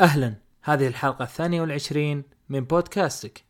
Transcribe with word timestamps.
أهلا. 0.00 0.34
هذه 0.62 0.86
الحلقة 0.86 1.22
الثانية 1.22 1.60
والعشرين 1.60 2.24
من 2.48 2.64
بودكاستك. 2.64 3.43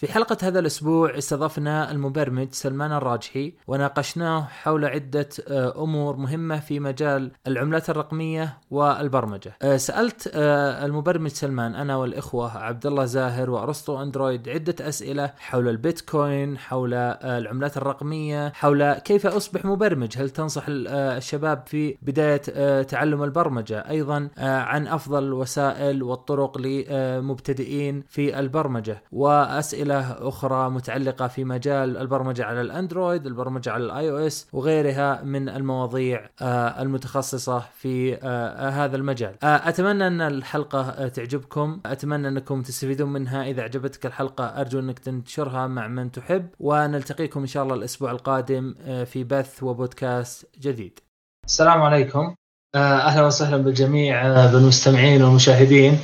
في 0.00 0.12
حلقة 0.12 0.36
هذا 0.42 0.58
الأسبوع 0.58 1.18
استضفنا 1.18 1.90
المبرمج 1.90 2.48
سلمان 2.52 2.92
الراجحي 2.92 3.54
وناقشناه 3.66 4.40
حول 4.40 4.84
عدة 4.84 5.28
آه، 5.48 5.82
أمور 5.84 6.16
مهمة 6.16 6.60
في 6.60 6.80
مجال 6.80 7.32
العملات 7.46 7.90
الرقمية 7.90 8.58
والبرمجة. 8.70 9.56
آه، 9.62 9.76
سألت 9.76 10.30
آه، 10.34 10.86
المبرمج 10.86 11.30
سلمان 11.30 11.74
أنا 11.74 11.96
والإخوة 11.96 12.58
عبد 12.58 12.86
الله 12.86 13.04
زاهر 13.04 13.50
وأرسطو 13.50 14.02
أندرويد 14.02 14.48
عدة 14.48 14.88
أسئلة 14.88 15.32
حول 15.38 15.68
البيتكوين، 15.68 16.58
حول 16.58 16.94
العملات 16.94 17.76
الرقمية، 17.76 18.52
حول 18.54 18.92
كيف 18.92 19.26
أصبح 19.26 19.64
مبرمج، 19.64 20.18
هل 20.18 20.30
تنصح 20.30 20.64
الشباب 20.68 21.62
في 21.66 21.96
بداية 22.02 22.82
تعلم 22.82 23.22
البرمجة، 23.22 23.90
أيضا 23.90 24.28
عن 24.38 24.86
أفضل 24.86 25.22
الوسائل 25.24 26.02
والطرق 26.02 26.58
لمبتدئين 26.58 28.04
في 28.08 28.38
البرمجة، 28.38 29.02
وأسئلة 29.12 29.89
اسئله 29.90 30.28
أخرى 30.28 30.70
متعلقة 30.70 31.28
في 31.28 31.44
مجال 31.44 31.96
البرمجة 31.96 32.44
على 32.44 32.60
الأندرويد، 32.60 33.26
البرمجة 33.26 33.72
على 33.72 33.84
الآي 33.84 34.10
أو 34.10 34.16
إس 34.16 34.46
وغيرها 34.52 35.22
من 35.22 35.48
المواضيع 35.48 36.28
آه، 36.42 36.82
المتخصصة 36.82 37.58
في 37.58 38.18
آه، 38.22 38.68
هذا 38.68 38.96
المجال. 38.96 39.34
آه، 39.42 39.68
أتمنى 39.68 40.06
أن 40.06 40.20
الحلقة 40.20 41.08
تعجبكم، 41.08 41.80
أتمنى 41.86 42.28
أنكم 42.28 42.62
تستفيدون 42.62 43.12
منها، 43.12 43.44
إذا 43.44 43.62
عجبتك 43.62 44.06
الحلقة 44.06 44.44
أرجو 44.44 44.78
أنك 44.78 44.98
تنشرها 44.98 45.66
مع 45.66 45.88
من 45.88 46.12
تحب 46.12 46.48
ونلتقيكم 46.60 47.40
إن 47.40 47.46
شاء 47.46 47.62
الله 47.62 47.74
الأسبوع 47.74 48.10
القادم 48.10 48.74
في 49.04 49.24
بث 49.24 49.62
وبودكاست 49.62 50.46
جديد. 50.60 50.98
السلام 51.46 51.82
عليكم. 51.82 52.34
أهلا 52.74 53.26
وسهلا 53.26 53.56
بالجميع 53.56 54.46
بالمستمعين 54.52 55.22
والمشاهدين. 55.22 55.98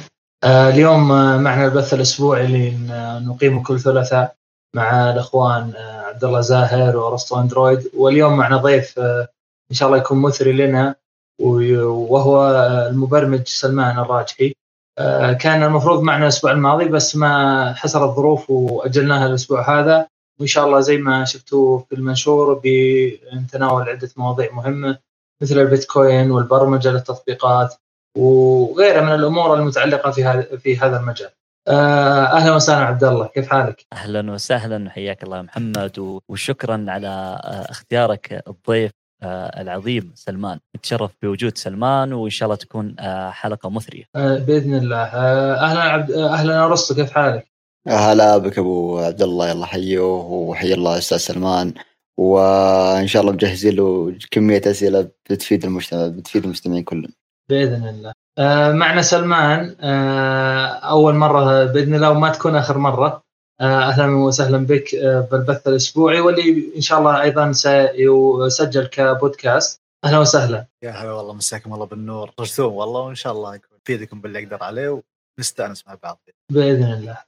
آه، 0.46 0.68
اليوم 0.68 1.12
آه، 1.12 1.38
معنا 1.38 1.64
البث 1.64 1.94
الأسبوعي 1.94 2.44
اللي 2.44 2.76
نقيمه 3.26 3.62
كل 3.62 3.80
ثلاثاء 3.80 4.34
مع 4.74 5.10
الأخوان 5.10 5.72
آه، 5.76 6.00
عبد 6.00 6.24
الله 6.24 6.40
زاهر 6.40 6.96
وارسطو 6.96 7.40
أندرويد. 7.40 7.90
واليوم 7.94 8.36
معنا 8.36 8.56
ضيف 8.56 8.98
إن 9.70 9.72
شاء 9.72 9.88
الله 9.88 9.98
يكون 9.98 10.18
مثري 10.18 10.52
لنا 10.52 10.94
وهو 11.40 12.50
المبرمج 12.90 13.48
سلمان 13.48 13.98
الراجحي. 13.98 14.54
كان 15.40 15.62
المفروض 15.62 16.02
معنا 16.02 16.22
الأسبوع 16.22 16.52
الماضي 16.52 16.84
بس 16.84 17.16
ما 17.16 17.74
حصل 17.74 18.04
الظروف 18.04 18.50
وأجلناها 18.50 19.26
الأسبوع 19.26 19.80
هذا. 19.80 20.06
وإن 20.40 20.46
شاء 20.46 20.66
الله 20.66 20.80
زي 20.80 20.96
ما 20.96 21.24
شفتوا 21.24 21.78
في 21.78 21.94
المنشور 21.94 22.60
بنتناول 22.64 23.88
عدة 23.88 24.10
مواضيع 24.16 24.52
مهمة 24.52 24.98
مثل 25.42 25.58
البيتكوين 25.58 26.30
والبرمجة 26.30 26.88
للتطبيقات. 26.88 27.74
وغيرها 28.16 29.00
من 29.00 29.14
الأمور 29.14 29.54
المتعلقة 29.54 30.10
في 30.10 30.24
هذا 30.24 30.56
في 30.56 30.78
هذا 30.78 31.00
المجال. 31.00 31.30
آه، 31.68 32.24
أهلا 32.24 32.54
وسهلا 32.54 32.84
عبد 32.86 33.04
الله 33.04 33.26
كيف 33.26 33.48
حالك؟ 33.48 33.86
أهلا 33.92 34.32
وسهلا 34.32 34.90
حياك 34.90 35.22
الله 35.22 35.42
محمد 35.42 36.20
وشكرا 36.28 36.86
على 36.88 37.08
آه، 37.44 37.70
اختيارك 37.70 38.42
الضيف 38.48 38.90
آه، 39.22 39.62
العظيم 39.62 40.12
سلمان 40.14 40.58
نتشرف 40.76 41.10
بوجود 41.22 41.58
سلمان 41.58 42.12
وإن 42.12 42.30
شاء 42.30 42.46
الله 42.46 42.56
تكون 42.56 42.96
حلقة 43.30 43.70
مثرية 43.70 44.04
بإذن 44.14 44.74
الله 44.74 45.02
أهلا 45.54 45.80
عبد 45.80 46.10
أهلا 46.10 46.64
ارسطو 46.64 46.94
كيف 46.94 47.12
حالك؟ 47.12 47.46
هلا 47.88 48.38
بك 48.38 48.58
أبو 48.58 48.98
عبد 48.98 49.22
الله 49.22 49.52
الله 49.52 49.66
حيه 49.66 49.98
وحي 49.98 50.74
الله 50.74 50.98
أستاذ 50.98 51.16
سلمان 51.18 51.74
وإن 52.18 53.06
شاء 53.06 53.22
الله 53.22 53.32
مجهزين 53.32 53.76
له 53.76 54.14
كمية 54.30 54.62
أسئلة 54.66 55.08
بتفيد 55.30 55.64
المجتمع 55.64 56.06
بتفيد 56.06 56.44
المستمعين 56.44 56.84
كلهم. 56.84 57.12
بإذن 57.50 57.88
الله. 57.88 58.12
آه 58.38 58.72
معنا 58.72 59.02
سلمان. 59.02 59.76
آه 59.80 60.66
أول 60.66 61.14
مرة 61.14 61.64
بإذن 61.64 61.94
الله 61.94 62.10
وما 62.10 62.28
تكون 62.30 62.56
آخر 62.56 62.78
مرة. 62.78 63.22
آه 63.60 63.82
أهلا 63.82 64.16
وسهلا 64.16 64.66
بك 64.66 64.96
بالبث 65.30 65.68
الأسبوعي 65.68 66.20
واللي 66.20 66.72
إن 66.76 66.80
شاء 66.80 66.98
الله 66.98 67.22
أيضا 67.22 67.52
سيسجل 67.52 68.86
كبودكاست. 68.86 69.80
أهلا 70.04 70.18
وسهلا. 70.18 70.66
يا 70.82 70.90
هلا 70.90 71.12
والله 71.12 71.34
مساكم 71.34 71.74
الله 71.74 71.86
بالنور. 71.86 72.30
رسوم 72.40 72.72
والله 72.74 73.00
وإن 73.00 73.14
شاء 73.14 73.32
الله 73.32 73.60
افيدكم 73.82 74.20
باللي 74.20 74.38
أقدر 74.44 74.62
عليه 74.62 75.02
ونستأنس 75.38 75.84
مع 75.86 75.96
بعض. 76.02 76.18
بإذن 76.52 76.92
الله. 76.92 77.18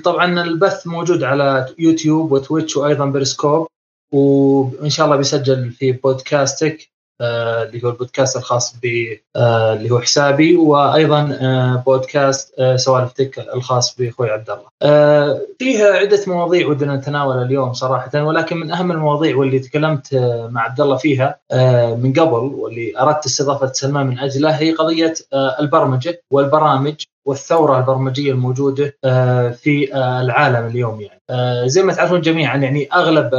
طبعا 0.00 0.42
البث 0.42 0.86
موجود 0.86 1.22
على 1.22 1.74
يوتيوب 1.78 2.32
وتويتش 2.32 2.76
وأيضا 2.76 3.04
بريسكوب 3.04 3.68
وإن 4.12 4.90
شاء 4.90 5.06
الله 5.06 5.16
بيسجل 5.16 5.70
في 5.70 5.92
بودكاستك. 5.92 6.88
اللي 7.20 7.84
هو 7.84 7.88
البودكاست 7.88 8.36
الخاص 8.36 8.76
ب 8.82 8.86
آه، 9.36 9.72
اللي 9.72 9.90
هو 9.90 10.00
حسابي 10.00 10.56
وأيضا 10.56 11.38
آه، 11.40 11.82
بودكاست 11.86 12.54
سوالف 12.76 13.12
تك 13.12 13.38
الخاص 13.38 13.96
بأخوي 13.96 14.30
عبد 14.30 14.50
الله. 14.50 14.66
فيها 15.58 15.92
عدة 15.92 16.20
مواضيع 16.26 16.68
ودنا 16.68 16.96
نتناولها 16.96 17.44
اليوم 17.44 17.72
صراحة 17.72 18.22
ولكن 18.22 18.56
من 18.56 18.70
أهم 18.70 18.92
المواضيع 18.92 19.36
واللي 19.36 19.58
تكلمت 19.58 20.14
مع 20.50 20.62
عبد 20.62 20.80
الله 20.80 20.96
فيها 20.96 21.38
من 21.94 22.12
قبل 22.12 22.54
واللي 22.54 23.00
أردت 23.00 23.26
استضافة 23.26 23.72
سلمان 23.72 24.06
من 24.06 24.18
اجله 24.18 24.50
هي 24.50 24.72
قضية 24.72 25.14
البرمجة 25.34 26.22
والبرامج 26.30 26.94
والثورة 27.26 27.78
البرمجية 27.78 28.32
الموجودة 28.32 28.96
في 29.50 29.88
العالم 29.94 30.66
اليوم 30.66 31.00
يعني. 31.00 31.68
زي 31.68 31.82
ما 31.82 31.92
تعرفون 31.92 32.20
جميعا 32.20 32.56
يعني 32.56 32.88
أغلب 32.94 33.34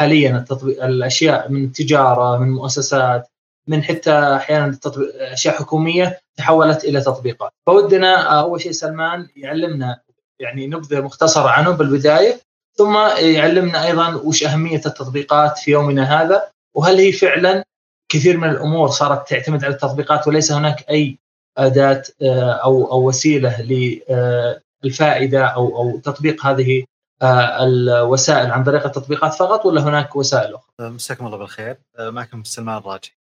حاليا 0.00 0.36
التطبيق 0.36 0.84
الأشياء 0.84 1.50
من 1.50 1.64
التجارة 1.64 2.38
من 2.38 2.50
مؤسسات 2.50 3.28
من 3.66 3.82
حتى 3.82 4.12
أحيانا 4.12 4.78
أشياء 5.20 5.54
حكومية 5.54 6.20
تحولت 6.36 6.84
إلى 6.84 7.00
تطبيقات. 7.00 7.50
فودنا 7.66 8.40
أول 8.40 8.60
شيء 8.60 8.72
سلمان 8.72 9.28
يعلمنا 9.36 10.00
يعني 10.38 10.66
نبذة 10.66 11.00
مختصرة 11.00 11.48
عنه 11.48 11.70
بالبداية 11.70 12.40
ثم 12.74 12.96
يعلمنا 13.18 13.86
أيضا 13.86 14.14
وش 14.14 14.44
أهمية 14.44 14.82
التطبيقات 14.86 15.58
في 15.58 15.70
يومنا 15.70 16.22
هذا 16.22 16.48
وهل 16.74 16.98
هي 16.98 17.12
فعلا 17.12 17.64
كثير 18.08 18.36
من 18.36 18.50
الأمور 18.50 18.88
صارت 18.88 19.28
تعتمد 19.28 19.64
على 19.64 19.74
التطبيقات 19.74 20.28
وليس 20.28 20.52
هناك 20.52 20.90
أي 20.90 21.18
أداة 21.58 22.02
آه، 22.22 22.52
أو 22.52 22.92
أو 22.92 23.08
وسيلة 23.08 23.62
للفائده 24.82 25.44
أو 25.44 25.76
أو 25.76 25.98
تطبيق 25.98 26.46
هذه 26.46 26.80
آه، 26.80 26.84
الوسائل 27.22 28.50
عن 28.50 28.64
طريق 28.64 28.84
التطبيقات 28.86 29.34
فقط 29.34 29.66
ولا 29.66 29.80
هناك 29.80 30.16
وسائل 30.16 30.54
أخرى؟ 30.54 30.70
آه، 30.80 30.88
مساكم 30.88 31.26
الله 31.26 31.38
بالخير 31.38 31.78
آه، 31.96 32.10
معكم 32.10 32.44
سلمان 32.44 32.76
الراجي 32.76 33.16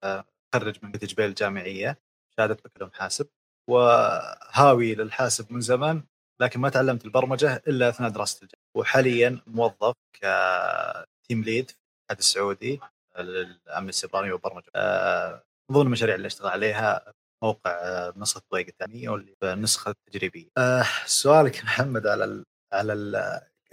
خرج 0.54 0.78
من 0.82 0.92
جبيل 0.92 1.26
الجامعية 1.26 1.98
شهادة 2.36 2.54
بكالوريوس 2.64 2.98
حاسب 2.98 3.28
وهاوي 3.70 4.94
للحاسب 4.94 5.52
من 5.52 5.60
زمان 5.60 6.02
لكن 6.40 6.60
ما 6.60 6.68
تعلمت 6.68 7.04
البرمجة 7.04 7.62
إلا 7.68 7.88
أثناء 7.88 8.10
دراسه 8.10 8.42
الجامعة 8.42 8.66
وحاليا 8.76 9.40
موظف 9.46 9.94
كتيم 10.12 11.42
ليد 11.42 11.70
في 11.70 11.76
الاتحاد 11.76 12.18
السعودي 12.18 12.80
للأمن 13.18 13.88
السيبراني 13.88 14.32
والبرمجة 14.32 14.70
من 15.70 15.76
ضمن 15.76 15.86
المشاريع 15.86 16.14
اللي 16.14 16.26
أشتغل 16.26 16.48
عليها 16.48 17.12
موقع 17.42 18.12
نسخة 18.16 18.42
طريق 18.50 18.66
الثانية 18.66 19.08
واللي 19.08 19.34
النسخة 19.42 19.90
التجريبية. 19.90 20.48
سؤالك 21.06 21.64
محمد 21.64 22.06
على 22.06 22.44
على 22.72 22.92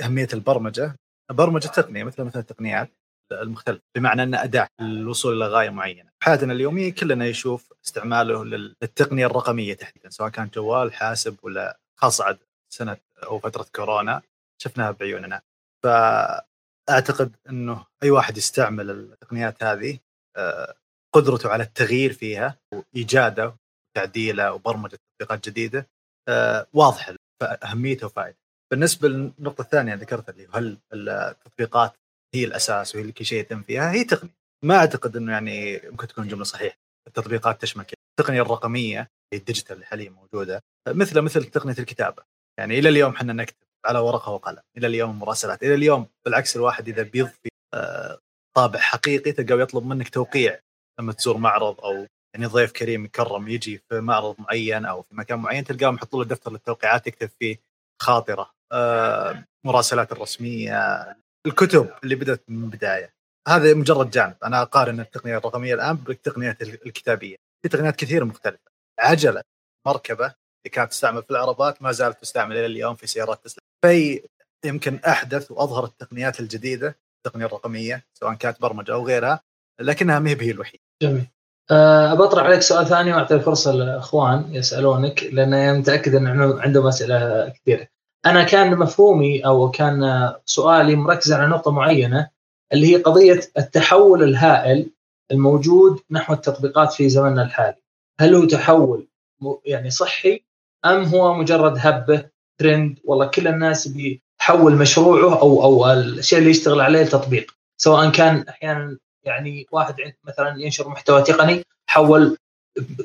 أهمية 0.02 0.28
البرمجة 0.34 0.96
برمجة 1.32 1.68
تقنية 1.68 2.04
مثل 2.04 2.24
مثل 2.24 2.40
التقنيات 2.40 2.90
المختلفة 3.32 3.82
بمعنى 3.96 4.24
أن 4.24 4.36
أداة 4.36 4.68
للوصول 4.82 5.38
إلى 5.38 5.48
غاية 5.48 5.70
معينة. 5.70 6.10
حياتنا 6.24 6.54
اليومية 6.54 6.94
كلنا 6.94 7.26
يشوف 7.26 7.74
استعماله 7.86 8.46
للتقنية 8.46 9.26
الرقمية 9.26 9.74
تحديدا 9.74 10.10
سواء 10.10 10.30
كان 10.30 10.50
جوال 10.54 10.94
حاسب 10.94 11.38
ولا 11.44 11.80
خاصه 12.00 12.40
سنة 12.74 12.98
أو 13.24 13.40
فترة 13.40 13.66
كورونا 13.76 14.22
شفناها 14.62 14.92
بعيوننا. 14.92 15.42
فأعتقد 15.84 17.36
إنه 17.50 17.86
أي 18.04 18.10
واحد 18.12 18.38
يستعمل 18.38 18.90
التقنيات 18.90 19.64
هذه 19.64 20.00
آه، 20.38 20.76
قدرته 21.14 21.50
على 21.50 21.64
التغيير 21.64 22.14
فيها 22.14 22.58
وإيجاده 22.74 23.56
وتعديله 23.96 24.54
وبرمجة 24.54 24.98
تطبيقات 25.20 25.50
جديدة 25.50 25.88
آه، 26.28 26.68
واضحة 26.74 27.16
فأهميته 27.42 28.06
وفائدته. 28.06 28.43
بالنسبة 28.74 29.08
للنقطة 29.08 29.62
الثانية 29.62 29.94
ذكرتها 29.94 30.32
اللي 30.34 30.48
هل 30.54 30.78
التطبيقات 30.94 31.94
هي 32.36 32.44
الأساس 32.44 32.96
وهي 32.96 33.12
كل 33.12 33.26
شيء 33.26 33.40
يتم 33.40 33.62
فيها 33.62 33.92
هي 33.92 34.04
تقنية. 34.04 34.34
ما 34.64 34.76
أعتقد 34.76 35.18
إنه 35.18 35.32
يعني 35.32 35.82
ممكن 35.90 36.08
تكون 36.08 36.28
جملة 36.28 36.44
صحيحة. 36.44 36.78
التطبيقات 37.08 37.62
تشمل 37.62 37.86
التقنية 38.20 38.42
الرقمية 38.42 39.10
هي 39.34 39.40
الديجيتال 39.40 39.76
اللي 39.76 39.86
حاليا 39.86 40.10
موجودة. 40.10 40.64
مثل 40.88 41.22
مثل 41.22 41.44
تقنية 41.44 41.76
الكتابة. 41.80 42.24
يعني 42.60 42.80
إلى 42.80 42.90
اليوم 42.90 43.14
إحنا 43.14 43.34
نكتب 43.34 43.68
على 43.86 44.00
ورقة 44.00 44.32
وقلم. 44.32 44.62
إلى 44.78 44.88
اليوم 44.88 45.12
المراسلات 45.12 45.64
إلى 45.64 45.74
اليوم 45.74 46.08
بالعكس 46.26 46.56
الواحد 46.56 46.88
إذا 46.88 47.04
بيضفي 47.04 47.50
آه، 47.74 48.20
طابع 48.56 48.80
حقيقي 48.80 49.32
تلقاه 49.32 49.62
يطلب 49.62 49.86
منك 49.86 50.10
توقيع. 50.10 50.60
لما 51.00 51.14
تزور 51.14 51.38
معرض 51.38 51.82
أو 51.82 52.08
يعني 52.36 52.46
ضيف 52.46 52.72
كريم 52.72 53.04
مكرم 53.04 53.48
يجي 53.48 53.78
في 53.78 54.02
معرض 54.02 54.36
معين 54.40 54.86
أو 54.86 55.02
في 55.02 55.16
مكان 55.16 55.40
معين 55.40 55.64
تلقاهم 55.64 55.96
يحطوا 55.96 56.24
له 56.24 56.30
دفتر 56.30 56.52
للتوقيعات 56.52 57.08
يكتب 57.08 57.30
فيه 57.40 57.58
خاطرة. 58.02 58.53
المراسلات 58.72 60.12
الرسمية 60.12 61.16
الكتب 61.46 61.90
اللي 62.04 62.16
بدأت 62.16 62.44
من 62.48 62.64
البداية 62.64 63.14
هذا 63.48 63.74
مجرد 63.74 64.10
جانب 64.10 64.36
أنا 64.44 64.62
أقارن 64.62 65.00
التقنيه 65.00 65.38
الرقمية 65.38 65.74
الآن 65.74 65.96
بالتقنيات 65.96 66.62
الكتابية 66.62 67.36
في 67.64 67.70
تقنيات 67.70 67.96
كثير 67.96 68.26
مختلفة 68.26 68.72
عجلة 69.00 69.42
مركبة 69.88 70.26
اللي 70.26 70.72
كانت 70.72 70.92
تستعمل 70.92 71.24
في 71.24 71.32
العربات 71.32 71.82
ما 71.82 71.92
زالت 71.92 72.22
تستعمل 72.22 72.58
إلى 72.58 72.66
اليوم 72.66 72.96
في 72.96 73.08
سيارات 73.08 73.44
تسلا 73.44 73.64
في 73.86 74.24
يمكن 74.66 75.00
أحدث 75.08 75.52
وأظهر 75.52 75.86
التقنيات 75.86 76.40
الجديدة 76.40 76.98
التقنية 77.18 77.46
الرقمية 77.46 78.06
سواء 78.14 78.34
كانت 78.34 78.62
برمجة 78.62 78.94
أو 78.94 79.08
غيرها 79.08 79.40
لكنها 79.82 80.20
ما 80.20 80.30
هي 80.30 80.52
الوحيده. 80.52 80.84
جميل. 81.02 81.28
أه 81.72 82.14
بطرح 82.14 82.44
عليك 82.44 82.62
سؤال 82.62 82.86
ثاني 82.86 83.14
وأعطي 83.14 83.36
الفرصة 83.36 83.72
للاخوان 83.72 84.56
يسألونك 84.56 85.24
لأن 85.24 85.80
متأكد 85.80 86.16
انه 86.16 86.62
عندهم 86.62 86.88
أسئلة 86.88 87.50
كثيرة. 87.50 87.88
أنا 88.26 88.44
كان 88.44 88.78
مفهومي 88.78 89.46
أو 89.46 89.72
كان 89.72 90.32
سؤالي 90.46 90.96
مركز 90.96 91.34
على 91.34 91.48
نقطة 91.48 91.72
معينة 91.72 92.30
اللي 92.74 92.88
هي 92.88 92.96
قضية 92.96 93.40
التحول 93.58 94.24
الهائل 94.24 94.90
الموجود 95.32 96.00
نحو 96.12 96.34
التطبيقات 96.34 96.94
في 96.94 97.10
زمننا 97.10 97.44
الحالي. 97.44 97.76
هل 98.20 98.36
هو 98.36 98.46
تحول 98.46 99.08
يعني 99.66 99.90
صحي 99.90 100.44
أم 100.86 101.04
هو 101.04 101.34
مجرد 101.34 101.76
هبة 101.78 102.30
ترند 102.58 103.00
والله 103.04 103.26
كل 103.26 103.48
الناس 103.48 103.88
بيحول 103.88 104.76
مشروعه 104.76 105.42
أو 105.42 105.64
أو 105.64 105.92
الشيء 105.92 106.40
اللي 106.40 106.50
يشتغل 106.50 106.82
عليه 106.82 107.02
التطبيق 107.02 107.52
سواء 107.78 108.10
كان 108.10 108.46
أحيانا 108.50 108.98
يعني 109.24 109.68
واحد 109.72 109.96
مثلا 110.24 110.56
ينشر 110.58 110.90
محتوى 110.90 111.22
تقني 111.22 111.64
حول 111.88 112.38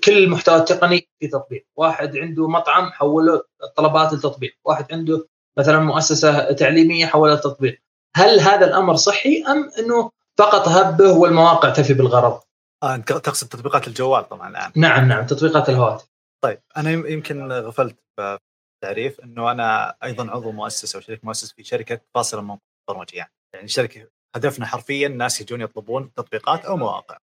كل 0.05 0.19
المحتوى 0.19 0.57
التقني 0.57 1.09
في 1.21 1.29
تطبيق. 1.29 1.67
واحد 1.77 2.17
عنده 2.17 2.49
مطعم 2.49 2.91
حوله 2.93 3.43
الطلبات 3.63 4.13
للتطبيق 4.13 4.57
واحد 4.65 4.93
عنده 4.93 5.29
مثلا 5.59 5.79
مؤسسة 5.79 6.53
تعليمية 6.53 7.07
حولها 7.07 7.35
للتطبيق 7.35 7.79
هل 8.17 8.41
هذا 8.41 8.67
الأمر 8.67 8.97
صحي 8.97 9.45
أم 9.49 9.71
إنه 9.79 10.11
فقط 10.39 10.69
هبه 10.69 11.13
والمواقع 11.13 11.71
تفي 11.71 11.95
بالغرض؟ 11.95 12.41
آه 12.83 12.95
أنت 12.95 13.13
تقصد 13.13 13.49
تطبيقات 13.49 13.89
الجوال 13.89 14.29
طبعا 14.29 14.49
الآن. 14.49 14.73
نعم 14.77 15.09
نعم 15.09 15.27
تطبيقات 15.27 15.69
الهواتف. 15.69 16.09
طيب 16.45 16.61
أنا 16.77 16.91
يمكن 16.91 17.53
غفلت 17.53 17.97
بالتعريف 18.19 19.21
إنه 19.21 19.51
أنا 19.51 19.97
أيضا 20.05 20.31
عضو 20.31 20.51
مؤسسة 20.51 20.99
وشريك 20.99 21.25
مؤسس 21.25 21.53
في 21.53 21.65
شركة 21.65 22.01
فاصله 22.15 22.41
من 22.41 22.57
برمجيه 22.89 23.31
يعني 23.55 23.69
شركة 23.69 24.09
هدفنا 24.37 24.67
حرفيا 24.67 25.07
الناس 25.07 25.41
يجون 25.41 25.61
يطلبون 25.61 26.13
تطبيقات 26.13 26.65
أو 26.65 26.77
مواقع. 26.77 27.19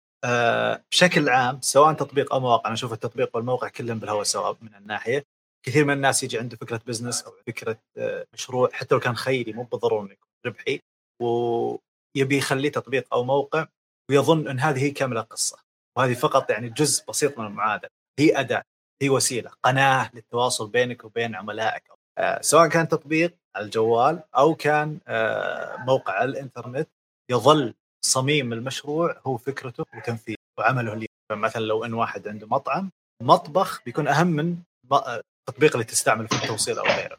بشكل 0.92 1.30
عام 1.30 1.62
سواء 1.62 1.94
تطبيق 1.94 2.34
أو 2.34 2.40
مواقع 2.40 2.66
أنا 2.66 2.74
أشوف 2.74 2.94
التطبيق 2.94 3.36
والموقع 3.36 3.68
كلهم 3.68 4.00
بالهواء 4.00 4.24
سواء 4.24 4.58
من 4.62 4.76
الناحية. 4.76 5.26
كثير 5.66 5.86
من 5.86 5.94
الناس 5.94 6.24
يجي 6.24 6.40
عنده 6.40 6.58
فكرة 6.58 6.82
بزنس 6.88 7.24
أو 7.24 7.32
فكرة 7.48 7.78
آه، 7.98 8.26
مشروع 8.34 8.70
حتى 8.74 8.96
لو 8.96 9.02
كان 9.02 9.16
خيري 9.16 9.54
مو 9.54 9.64
بالضروره 9.64 10.02
إنه 10.02 10.12
يكون 10.12 10.30
ربحي 10.46 10.82
ويبي 11.22 12.38
يخليه 12.38 12.72
تطبيق 12.72 13.14
أو 13.14 13.24
موقع 13.24 13.68
ويظن 14.10 14.48
إن 14.48 14.60
هذه 14.60 14.84
هي 14.84 14.92
كامله 14.92 15.22
القصة. 15.22 15.58
وهذه 15.98 16.14
فقط 16.14 16.50
يعني 16.50 16.70
جزء 16.70 17.06
بسيط 17.10 17.40
من 17.40 17.46
المعادلة. 17.46 17.90
هي 18.20 18.40
أداة 18.40 18.64
هي 19.02 19.10
وسيلة 19.10 19.52
قناة 19.64 20.12
للتواصل 20.14 20.70
بينك 20.70 21.06
وبين 21.06 21.36
عملائك. 21.36 21.84
آه 22.18 22.42
سواء 22.42 22.68
كان 22.68 22.88
تطبيق 22.88 23.36
على 23.56 23.66
الجوال 23.66 24.24
أو 24.38 24.56
كان 24.56 25.00
آه 25.08 25.78
موقع 25.78 26.14
على 26.14 26.30
الإنترنت 26.30 26.90
يظل 27.32 27.74
صميم 28.06 28.54
المشروع 28.54 29.22
هو 29.28 29.38
فكرته 29.38 29.86
وتنفيذه 29.98 30.38
وعمله 30.60 30.94
اللي 30.94 31.08
مثلا 31.32 31.62
لو 31.62 31.86
إن 31.86 31.94
واحد 31.94 32.28
عنده 32.28 32.48
مطعم 32.48 32.92
مطبخ 33.24 33.82
بيكون 33.86 34.08
أهم 34.08 34.28
من 34.28 34.58
التطبيق 34.92 35.74
اللي 35.74 35.84
تستعمله 35.84 36.28
في 36.28 36.44
التوصيل 36.44 36.78
أو 36.80 36.86
غيره. 36.86 37.18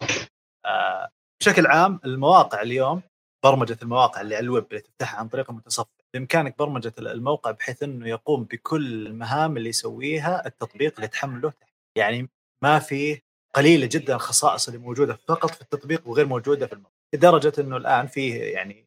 آه 0.66 1.08
بشكل 1.40 1.66
عام 1.66 2.00
المواقع 2.04 2.62
اليوم 2.62 3.02
برمجة 3.44 3.78
المواقع 3.82 4.20
اللي 4.20 4.36
على 4.36 4.44
الويب 4.44 4.64
اللي 4.70 4.80
تفتحها 4.80 5.18
عن 5.18 5.28
طريق 5.28 5.50
المتصفح 5.50 5.90
بإمكانك 6.14 6.58
برمجة 6.58 6.92
الموقع 6.98 7.50
بحيث 7.50 7.82
إنه 7.82 8.08
يقوم 8.08 8.44
بكل 8.44 9.06
المهام 9.06 9.56
اللي 9.56 9.68
يسويها 9.68 10.46
التطبيق 10.46 10.94
اللي 10.96 11.08
تحمله. 11.08 11.52
يعني 11.98 12.28
ما 12.62 12.78
في 12.78 13.20
قليلة 13.54 13.86
جدا 13.86 14.14
الخصائص 14.14 14.68
اللي 14.68 14.80
موجودة 14.80 15.14
فقط 15.14 15.50
في 15.50 15.60
التطبيق 15.62 16.08
وغير 16.08 16.26
موجودة 16.26 16.66
في 16.66 16.72
الموقع. 16.72 16.92
لدرجة 17.14 17.52
إنه 17.58 17.76
الآن 17.76 18.06
فيه 18.06 18.42
يعني 18.42 18.85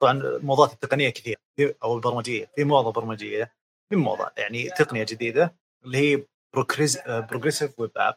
طبعا 0.00 0.12
الموضات 0.12 0.72
التقنية 0.72 1.10
كثير 1.10 1.36
أو 1.82 1.96
البرمجية 1.96 2.50
في 2.56 2.64
موضه 2.64 2.92
برمجية 2.92 3.52
في 3.90 3.96
موضه 3.96 4.30
يعني 4.36 4.70
تقنية 4.70 5.04
جديدة 5.04 5.54
اللي 5.84 5.98
هي 5.98 6.24
progressive 7.06 7.80
web 7.80 7.90
app 7.96 8.16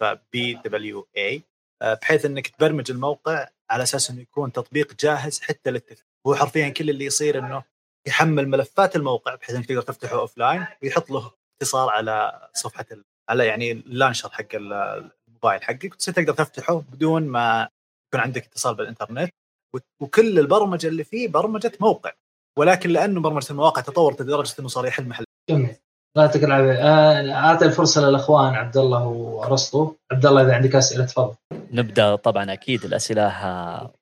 ف 0.00 0.54
PWA 0.54 1.42
بحيث 1.82 2.24
إنك 2.24 2.46
تبرمج 2.46 2.90
الموقع 2.90 3.48
على 3.70 3.82
أساس 3.82 4.10
إنه 4.10 4.20
يكون 4.20 4.52
تطبيق 4.52 4.94
جاهز 4.94 5.40
حتى 5.40 5.70
للتثبيت 5.70 6.04
هو 6.26 6.34
حرفيا 6.34 6.68
كل 6.68 6.90
اللي 6.90 7.04
يصير 7.04 7.38
إنه 7.38 7.62
يحمل 8.06 8.48
ملفات 8.48 8.96
الموقع 8.96 9.34
بحيث 9.34 9.56
إنك 9.56 9.66
تقدر 9.66 9.82
تفتحه 9.82 10.18
offline 10.18 10.66
ويحط 10.82 11.10
له 11.10 11.30
اتصال 11.56 11.88
على 11.90 12.48
صفحة 12.54 12.86
على 13.28 13.46
يعني 13.46 13.72
اللانشر 13.72 14.30
حق 14.30 14.46
الموبايل 14.54 15.62
حقك 15.62 15.92
وتصير 15.92 16.14
تقدر 16.14 16.32
تفتحه 16.32 16.74
بدون 16.80 17.26
ما 17.26 17.68
يكون 18.08 18.20
عندك 18.20 18.46
اتصال 18.46 18.74
بالإنترنت. 18.74 19.30
وكل 20.00 20.38
البرمجة 20.38 20.86
اللي 20.86 21.04
فيه 21.04 21.28
برمجة 21.28 21.72
موقع 21.80 22.12
ولكن 22.58 22.90
لأنه 22.90 23.20
برمجة 23.20 23.50
المواقع 23.50 23.82
تطورت 23.82 24.22
لدرجة 24.22 24.54
إنه 24.60 24.68
صار 24.68 24.86
يحل 24.86 25.08
محل. 25.08 25.24
جميل. 25.50 25.76
لا 26.16 26.22
يعطيك 26.22 26.44
العافيه 26.44 26.72
آه، 26.72 27.32
أعطي 27.32 27.64
الفرصة 27.64 28.08
للأخوان 28.08 28.54
عبد 28.54 28.76
الله 28.76 29.06
وارسطو 29.06 29.92
عبد 30.12 30.26
الله 30.26 30.42
إذا 30.42 30.54
عندك 30.54 30.74
أسئلة 30.74 31.04
تفضل. 31.04 31.34
نبدأ 31.72 32.16
طبعا 32.16 32.52
أكيد 32.52 32.84
الأسئلة 32.84 33.26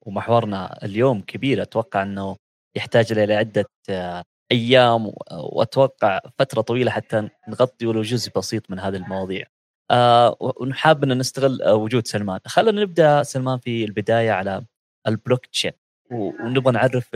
ومحورنا 0.07 0.85
اليوم 0.85 1.21
كبير. 1.21 1.63
أتوقع 1.63 2.03
إنه 2.03 2.37
يحتاج 2.77 3.13
إلى 3.13 3.35
عدة 3.35 3.67
آه، 3.91 4.23
أيام 4.53 5.13
وأتوقع 5.33 6.21
فترة 6.39 6.61
طويلة 6.61 6.91
حتى 6.91 7.29
نغطي 7.49 7.87
ولو 7.87 8.03
جزء 8.03 8.33
بسيط 8.37 8.71
من 8.71 8.79
هذه 8.79 8.97
المواضيع. 8.97 9.47
آه 9.91 10.37
ونحب 10.41 11.05
إن 11.05 11.19
نستغل 11.19 11.71
وجود 11.71 12.07
سلمان، 12.07 12.41
خلينا 12.47 12.83
نبدأ 12.83 13.23
سلمان 13.23 13.59
في 13.59 13.85
البداية 13.85 14.31
على 14.31 14.65
البلوك 15.09 15.47
تشين 15.47 15.73
ونبغى 16.11 16.73
نعرف 16.73 17.11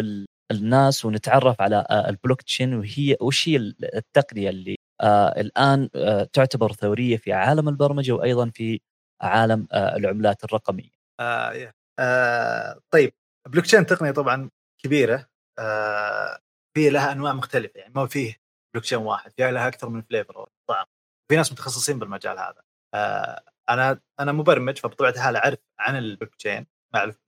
الناس 0.51 1.05
ونتعرف 1.05 1.61
على 1.61 1.87
آه، 1.91 2.09
البلوك 2.09 2.43
تشين 2.43 2.75
وهي 2.75 3.17
وش 3.21 3.49
هي 3.49 3.57
التقنية 3.97 4.51
اللي 4.51 4.77
آه 5.01 5.41
الآن 5.41 5.89
آه 5.95 6.25
تعتبر 6.25 6.73
ثورية 6.73 7.17
في 7.17 7.33
عالم 7.33 7.69
البرمجة 7.69 8.13
وأيضا 8.13 8.51
في 8.51 8.81
عالم 9.23 9.67
العملات 9.73 10.45
الرقمية. 10.45 10.91
آه 11.21 11.73
آه 11.99 12.81
طيب. 12.91 13.13
بلوك 13.49 13.65
تشين 13.65 13.87
تقنية 13.87 14.11
طبعا 14.11 14.51
كبيرة 14.85 15.27
آه 15.59 16.39
في 16.77 16.91
لها 16.91 17.13
أنواع 17.13 17.33
مختلفة 17.33 17.81
يعني 17.81 17.93
ما 17.95 18.07
فيه 18.07 18.37
بلوك 18.75 18.85
تشين 18.85 18.99
واحد 18.99 19.33
في 19.37 19.51
لها 19.51 19.69
أكثر 19.69 19.89
من 19.89 20.03
flavor 20.03 20.37
أو 20.37 20.49
طعم. 20.69 20.87
في 21.31 21.37
ناس 21.37 21.53
متخصصين 21.53 21.99
بالمجال 21.99 22.39
هذا. 22.39 22.63
آه 22.95 23.43
أنا 23.71 24.01
أنا 24.21 24.33
مبرمج 24.33 24.79
فبطبيعة 24.79 25.11
الحال 25.11 25.37
أعرف 25.37 25.59
عن 25.79 25.97
البلوك 25.97 26.35
تشين 26.35 26.67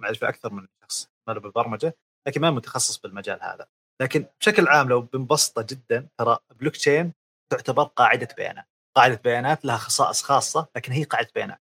معرفه 0.01 0.29
أكثر 0.29 0.53
من 0.53 0.67
شخص 0.83 1.09
مر 1.29 1.39
بالبرمجه 1.39 1.95
لكن 2.29 2.41
ما 2.41 2.51
متخصص 2.51 2.99
بالمجال 2.99 3.43
هذا. 3.43 3.67
لكن 4.03 4.27
بشكل 4.41 4.69
عام 4.69 4.89
لو 4.89 5.01
بنبسطه 5.01 5.63
جدا 5.63 6.09
ترى 6.19 6.39
بلوك 6.61 6.77
تشين 6.77 7.13
تعتبر 7.53 7.85
قاعدة 7.85 8.29
بيانات. 8.37 8.67
قاعدة 8.97 9.21
بيانات 9.25 9.65
لها 9.65 9.77
خصائص 9.77 10.23
خاصة 10.23 10.69
لكن 10.77 10.93
هي 10.93 11.05
قاعدة 11.05 11.29
بيانات. 11.35 11.61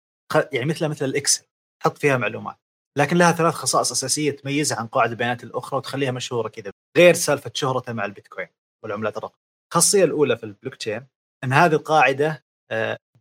يعني 0.52 0.66
مثل 0.66 0.88
مثل 0.88 1.04
ال 1.04 1.11
Excel 1.11 1.44
تحط 1.82 1.98
فيها 1.98 2.16
معلومات. 2.16 2.56
لكن 2.98 3.16
لها 3.16 3.32
ثلاث 3.32 3.54
خصائص 3.54 3.90
أساسية 3.90 4.30
تميزها 4.30 4.78
عن 4.78 4.86
قواعد 4.86 5.10
البيانات 5.10 5.44
الأخرى 5.44 5.78
وتخليها 5.78 6.10
مشهورة 6.10 6.48
كذا 6.48 6.72
غير 6.96 7.14
سالفة 7.14 7.50
شهرتها 7.54 7.92
مع 7.92 8.04
البيتكوين 8.04 8.48
والعملات 8.84 9.16
الرقميه. 9.16 9.42
الخاصية 9.72 10.04
الأولى 10.04 10.36
في 10.36 10.44
البلوك 10.44 10.74
تشين 10.74 11.06
إن 11.44 11.52
هذه 11.52 11.72
القاعدة 11.72 12.44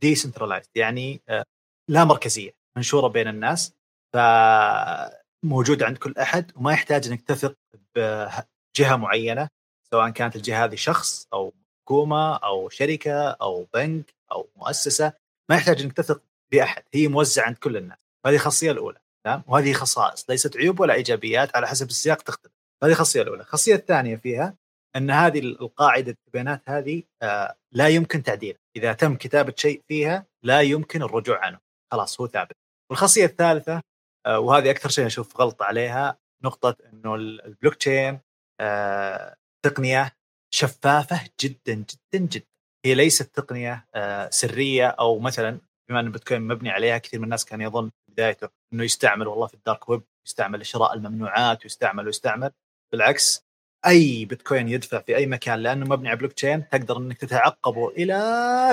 decentralized 0.01 0.69
آه، 0.77 0.79
يعني 0.79 1.21
آه، 1.29 1.43
لا 1.89 2.03
مركزية 2.03 2.51
منشورة 2.77 3.07
بين 3.07 3.27
الناس. 3.27 3.73
فموجوده 4.13 5.85
عند 5.85 5.97
كل 5.97 6.13
أحد 6.17 6.51
وما 6.55 6.73
يحتاج 6.73 7.07
إنك 7.07 7.21
تثق 7.21 7.55
بجهة 7.95 8.95
معينة 8.95 9.47
سواء 9.91 10.09
كانت 10.09 10.35
الجهة 10.35 10.65
هذه 10.65 10.75
شخص 10.75 11.27
أو 11.33 11.53
حكومة 11.81 12.35
أو 12.35 12.69
شركة 12.69 13.29
أو 13.29 13.67
بنك 13.73 14.13
أو 14.31 14.49
مؤسسة 14.55 15.13
ما 15.49 15.55
يحتاج 15.55 15.81
إنك 15.81 15.93
تثق 15.93 16.23
بأحد 16.51 16.83
هي 16.93 17.07
موزعة 17.07 17.45
عند 17.45 17.57
كل 17.57 17.77
الناس 17.77 17.97
هذه 18.25 18.35
الخاصيه 18.35 18.71
الأولى 18.71 18.99
تمام؟ 19.25 19.43
وهذه 19.47 19.73
خصائص 19.73 20.29
ليست 20.29 20.57
عيوب 20.57 20.79
ولا 20.79 20.93
إيجابيات 20.93 21.55
على 21.55 21.67
حسب 21.67 21.87
السياق 21.87 22.21
تختلف 22.21 22.53
هذه 22.83 22.91
الخاصيه 22.91 23.21
الأولى. 23.21 23.41
الخاصيه 23.41 23.75
الثانية 23.75 24.15
فيها 24.15 24.55
إن 24.95 25.11
هذه 25.11 25.39
القاعدة 25.39 26.17
البيانات 26.27 26.61
هذه 26.69 27.03
آه 27.21 27.55
لا 27.71 27.87
يمكن 27.87 28.23
تعديلها 28.23 28.59
إذا 28.75 28.93
تم 28.93 29.15
كتابة 29.15 29.53
شيء 29.57 29.81
فيها 29.87 30.25
لا 30.43 30.61
يمكن 30.61 31.03
الرجوع 31.03 31.45
عنه 31.45 31.59
خلاص 31.91 32.21
هو 32.21 32.27
ثابت. 32.27 32.55
والخاصية 32.91 33.25
الثالثة 33.25 33.81
وهذه 34.27 34.71
أكثر 34.71 34.89
شيء 34.89 35.05
أشوف 35.05 35.37
غلط 35.41 35.61
عليها 35.61 36.17
نقطة 36.43 36.75
إنه 36.93 37.15
البلوك 37.15 37.75
تشين 37.75 38.19
آه 38.59 39.35
تقنية 39.65 40.11
شفافة 40.53 41.29
جدا 41.41 41.73
جدا 41.73 42.25
جدا. 42.25 42.45
هي 42.85 42.95
ليست 42.95 43.35
تقنية 43.35 43.87
آه 43.95 44.29
سرية 44.29 44.87
أو 44.87 45.19
مثلا 45.19 45.59
بما 45.89 45.99
إن 45.99 46.05
البيتكوين 46.05 46.41
مبني 46.41 46.69
عليها 46.69 46.97
كثير 46.97 47.19
من 47.19 47.23
الناس 47.25 47.45
كان 47.45 47.61
يظن 47.61 47.89
في 47.89 48.11
بدايته 48.11 48.49
إنه 48.73 48.83
يستعمل 48.83 49.27
والله 49.27 49.47
في 49.47 49.53
ال 49.53 49.61
dark 49.61 49.89
web 49.89 50.03
يستعمل 50.27 50.59
لشراء 50.59 50.93
الممنوعات 50.93 51.63
ويستعمل 51.63 52.05
ويستعمل 52.05 52.51
بالعكس 52.91 53.45
أي 53.87 54.25
بيتكوين 54.25 54.69
يدفع 54.69 54.99
في 55.01 55.15
أي 55.15 55.25
مكان 55.25 55.59
لأنه 55.59 55.85
مبني 55.85 56.09
على 56.09 56.17
بلوك 56.17 56.33
تشين 56.33 56.69
تقدر 56.69 56.97
إنك 56.97 57.17
تتعقبه 57.17 57.89
إلى 57.89 58.13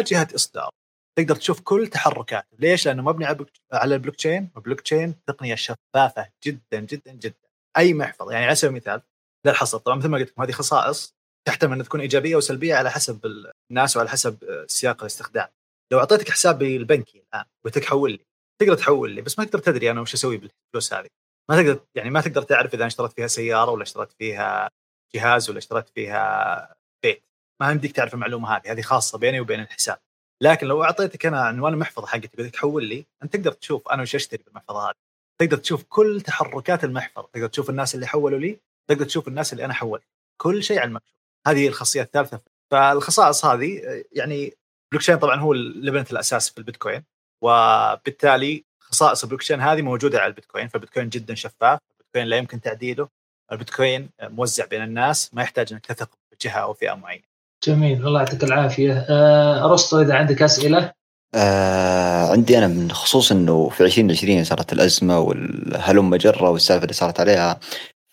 جهة 0.07 0.28
إصدار. 0.35 0.71
تقدر 1.18 1.37
تشوف 1.37 1.60
كل 1.60 1.87
تحركاته. 1.87 2.56
ليش؟ 2.58 2.87
لأنه 2.87 3.02
مبني 3.02 3.25
على 3.25 3.34
block 3.35 3.49
على 3.72 3.94
ال 3.94 4.16
blockchain 4.16 4.50
وال 4.54 4.80
blockchain 4.80 5.14
تقنية 5.26 5.54
شفافة 5.54 6.28
جدا 6.44 6.80
جدا 6.80 7.12
جدا. 7.12 7.48
أي 7.76 7.94
محفظة 7.94 8.32
يعني 8.32 8.46
على 8.46 8.54
سبيل 8.54 8.70
المثال 8.70 9.02
للحصر 9.46 9.78
طبعا 9.78 9.96
مثل 9.96 10.08
ما 10.08 10.18
قلت 10.18 10.30
لكم 10.30 10.42
هذه 10.42 10.52
خصائص 10.52 11.14
تحتمل 11.46 11.78
ان 11.78 11.84
تكون 11.84 12.00
إيجابية 12.00 12.37
وسلبية 12.37 12.75
على 12.75 12.90
حسب 12.90 13.26
الناس 13.70 13.96
وعلى 13.96 14.08
حسب 14.08 14.64
سياق 14.66 15.00
الاستخدام. 15.00 15.48
لو 15.92 15.98
أعطيتك 15.98 16.30
حسابي 16.30 16.76
البنكي 16.76 17.18
الآن 17.18 17.44
قلت 17.64 17.78
لك 17.78 17.84
حول 17.84 18.12
لي 18.12 18.26
تقدر 18.60 18.75
تحول 18.75 19.10
لي 19.10 19.22
بس 19.22 19.38
ما 19.38 19.44
تقدر 19.44 19.58
تدري 19.58 19.90
أنا 19.90 20.00
وش 20.00 20.14
أسوي 20.14 20.37
بالفلوس 20.37 20.94
هذه. 20.94 21.08
ما 21.50 21.62
تقدر 21.62 21.80
يعني 21.94 22.10
ما 22.10 22.20
تقدر 22.20 22.42
تعرف 22.42 22.75
إذا 22.75 22.87
اشتريت 22.87 23.12
فيها 23.12 23.26
سيارة 23.26 23.70
ولا 23.70 23.82
اشتريت 23.82 24.12
فيها 24.12 24.70
جهاز 25.14 25.50
ولا 25.50 25.58
اشتريت 25.58 25.88
فيها 25.88 26.76
بيت. 27.04 27.25
ما 27.60 27.70
يمديك 27.70 27.92
تعرف 27.92 28.14
المعلومة 28.14 28.56
هذه 28.56 28.72
هذه 28.72 28.80
خاصة 28.82 29.18
بيني 29.18 29.40
وبين 29.40 29.60
الحساب. 29.60 29.98
لكن 30.42 30.66
لو 30.66 30.85
أعطيتك 30.85 31.26
أنا 31.26 31.40
عنوان 31.40 31.73
المحفظة 31.73 32.07
حقتي 32.07 32.28
قلت 32.28 32.40
لك 32.40 32.57
حول 32.57 32.85
لي 32.85 33.07
أنت 33.23 33.37
تقدر 33.37 33.52
تشوف 33.52 33.88
أنا 33.88 34.02
وش 34.02 34.14
أشتري 34.14 34.42
بالمحفظة 34.42 34.88
هذه. 34.88 34.95
تقدر 35.40 35.57
تشوف 35.57 35.83
كل 35.88 36.21
تحركات 36.21 36.85
المحفظة. 36.85 37.28
تقدر 37.33 37.47
تشوف 37.47 37.71
الناس 37.71 37.95
اللي 37.95 38.07
حولوا 38.07 38.38
لي 38.38 38.61
تقدر 38.88 39.04
تشوف 39.04 39.28
الناس 39.28 39.52
اللي 39.52 39.64
أنا 39.64 39.75
حولت. 39.75 40.02
كل 40.37 40.62
شيء 40.62 40.78
على 40.78 40.88
المكشوف. 40.88 41.16
هذه 41.47 41.68
الخاصية 41.68 42.02
الثالثة. 42.02 42.40
فالخصائص 42.71 43.45
هذه 43.45 44.04
يعني 44.12 44.54
بلوك 44.92 45.02
تشين 45.02 45.16
طبعا 45.18 45.37
هو 45.37 45.52
لبنه 45.54 46.07
الأساس 46.12 46.50
في 46.50 46.59
البيتكوين 46.59 47.04
وبالتالي 47.42 48.64
خصائص 48.80 49.23
البلوك 49.23 49.40
تشين 49.40 49.61
هذه 49.61 49.83
موجودة 49.83 50.18
على 50.18 50.26
البيتكوين. 50.28 50.68
فالبيتكوين 50.68 51.09
جدا 51.09 51.35
شفاف 51.35 51.80
البيتكوين 51.90 52.26
لا 52.26 52.37
يمكن 52.37 52.61
تعديله. 52.61 53.09
البيتكوين 53.52 54.11
موزع 54.23 54.64
بين 54.64 54.83
الناس 54.83 55.35
ما 55.35 55.42
يحتاج 55.42 55.73
إنك 55.73 55.87
تثق 55.87 56.11
بجهة 56.33 56.59
أو 56.59 56.75
فئة 56.75 56.95
معينة. 56.95 57.25
جميل 57.66 58.06
الله 58.06 58.20
يعطيك 58.20 58.44
العافية 58.44 59.06
آه، 59.10 59.64
أرسطو 59.64 60.00
إذا 60.00 60.14
عندك 60.14 60.42
أسئلة 60.42 60.92
آه 61.34 62.30
عندي 62.32 62.58
أنا 62.58 62.66
من 62.66 62.90
خصوص 62.90 63.32
إنه 63.32 63.68
في 63.68 63.84
2020 63.84 64.44
صارت 64.44 64.72
الأزمة 64.72 65.18
والهلم 65.18 66.16
جره 66.16 66.50
والسالفة 66.50 66.82
اللي 66.82 66.94
صارت 66.94 67.20
عليها 67.20 67.60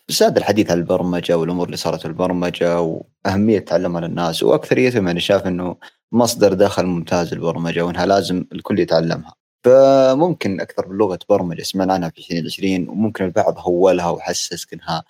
زاد 0.10 0.38
الحديث 0.38 0.72
عن 0.72 0.78
البرمجة 0.78 1.38
والأمور 1.38 1.66
اللي 1.66 1.78
صارت 1.78 2.02
في 2.02 2.08
البرمجة 2.08 2.82
وأهمية 2.82 3.60
تعلمها 3.60 4.02
للناس 4.02 4.44
وأكثريتهم 4.44 5.08
يعني 5.08 5.20
شاف 5.20 5.48
إنه 5.48 5.76
مصدر 6.12 6.54
دخل 6.54 6.86
ممتاز 6.86 7.34
للبرمجة 7.34 7.82
وإنها 7.82 8.06
لازم 8.06 8.46
الكل 8.52 8.80
يتعلمها. 8.80 9.36
فممكن 9.66 10.62
أكثر 10.62 10.88
من 10.88 10.98
لغه 10.98 11.20
برمجة 11.30 11.64
سمعنا 11.64 11.94
عنها 11.94 12.10
في 12.10 12.20
2020 12.20 12.90
وممكن 12.90 13.26
البعض 13.26 13.58
هولها 13.60 14.10
وحسس 14.10 14.68
إنها 14.74 15.04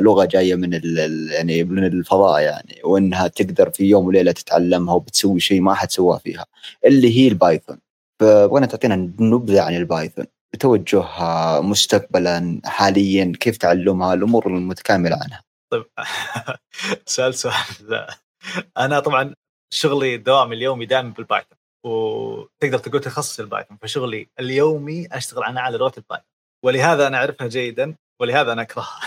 لغة 0.00 0.24
جاية 0.24 0.54
من 0.54 0.72
يعني 1.32 1.64
من 1.64 1.84
الفضاء 1.84 2.40
يعني 2.40 2.80
وإنها 2.84 3.28
تقدر 3.28 3.70
في 3.70 3.84
يوم 3.84 4.06
وليلة 4.06 4.32
تتعلمها 4.32 4.94
وبتسوي 4.94 5.40
شيء 5.40 5.60
ما 5.60 5.74
حد 5.74 5.90
سواه 5.90 6.18
فيها 6.18 6.46
اللي 6.84 7.18
هي 7.18 7.28
ال 7.28 7.34
Python. 7.34 7.78
فبغينا 8.20 8.66
تعطينا 8.66 8.96
نبذة 9.20 9.62
عن 9.62 9.76
ال 9.76 9.83
Python 9.83 10.26
توجهها 10.60 11.60
مستقبلا 11.60 12.60
حاليا 12.64 13.32
كيف 13.40 13.56
تعلمها 13.56 14.14
الأمور 14.14 14.46
المتكاملة 14.46 15.18
عنها. 15.22 15.42
طيب 15.72 15.84
سؤال. 17.06 17.34
سؤال 17.34 17.54
أنا 18.78 19.00
طبعا 19.00 19.34
شغلي 19.70 20.14
الدوام 20.14 20.52
اليومي 20.52 20.86
دائما 20.86 21.08
بال 21.08 21.21
Python 21.21 21.58
وتقدر 21.86 22.78
تقول 22.78 23.00
تخصص 23.00 23.40
ال 23.40 23.45
Python 23.45 23.78
فشغلي 23.82 24.28
اليومي 24.40 25.08
أشتغل 25.12 25.44
أنا 25.44 25.60
على 25.60 25.78
لغه 25.78 25.92
ال 25.98 26.02
Python. 26.02 26.28
ولهذا 26.64 27.06
أنا 27.06 27.16
أعرفها 27.16 27.46
جيدا 27.46 27.94
ولهذا 28.20 28.52
أنا 28.52 28.62
أكرهها. 28.62 29.00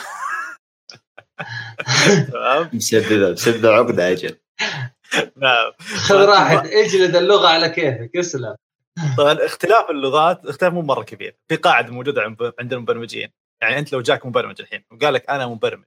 تمام؟ 2.31 2.69
مسبب 2.73 3.31
مسبب 3.31 3.65
عقده 3.65 4.11
أجل 4.11 4.37
نعم. 5.35 5.71
خذ 5.79 6.15
راحتك 6.15 6.65
اجلد 6.65 7.15
اللغة 7.15 7.47
على 7.47 7.69
كيفك 7.69 8.15
اسلم. 8.15 8.55
طبعا 9.17 9.45
اختلاف 9.45 9.89
اللغات 9.89 10.45
اختلاف 10.45 10.73
مو 10.73 10.81
مرة 10.81 11.03
كبير. 11.03 11.37
في 11.47 11.55
قاعدة 11.55 11.93
موجودة 11.93 12.35
عند 12.59 12.73
المبرمجين. 12.73 13.29
يعني 13.61 13.79
أنت 13.79 13.93
لو 13.93 14.01
جاك 14.01 14.25
مبرمج 14.25 14.61
الحين 14.61 14.83
وقال 14.91 15.13
لك 15.13 15.29
أنا 15.29 15.47
مبرمج 15.47 15.85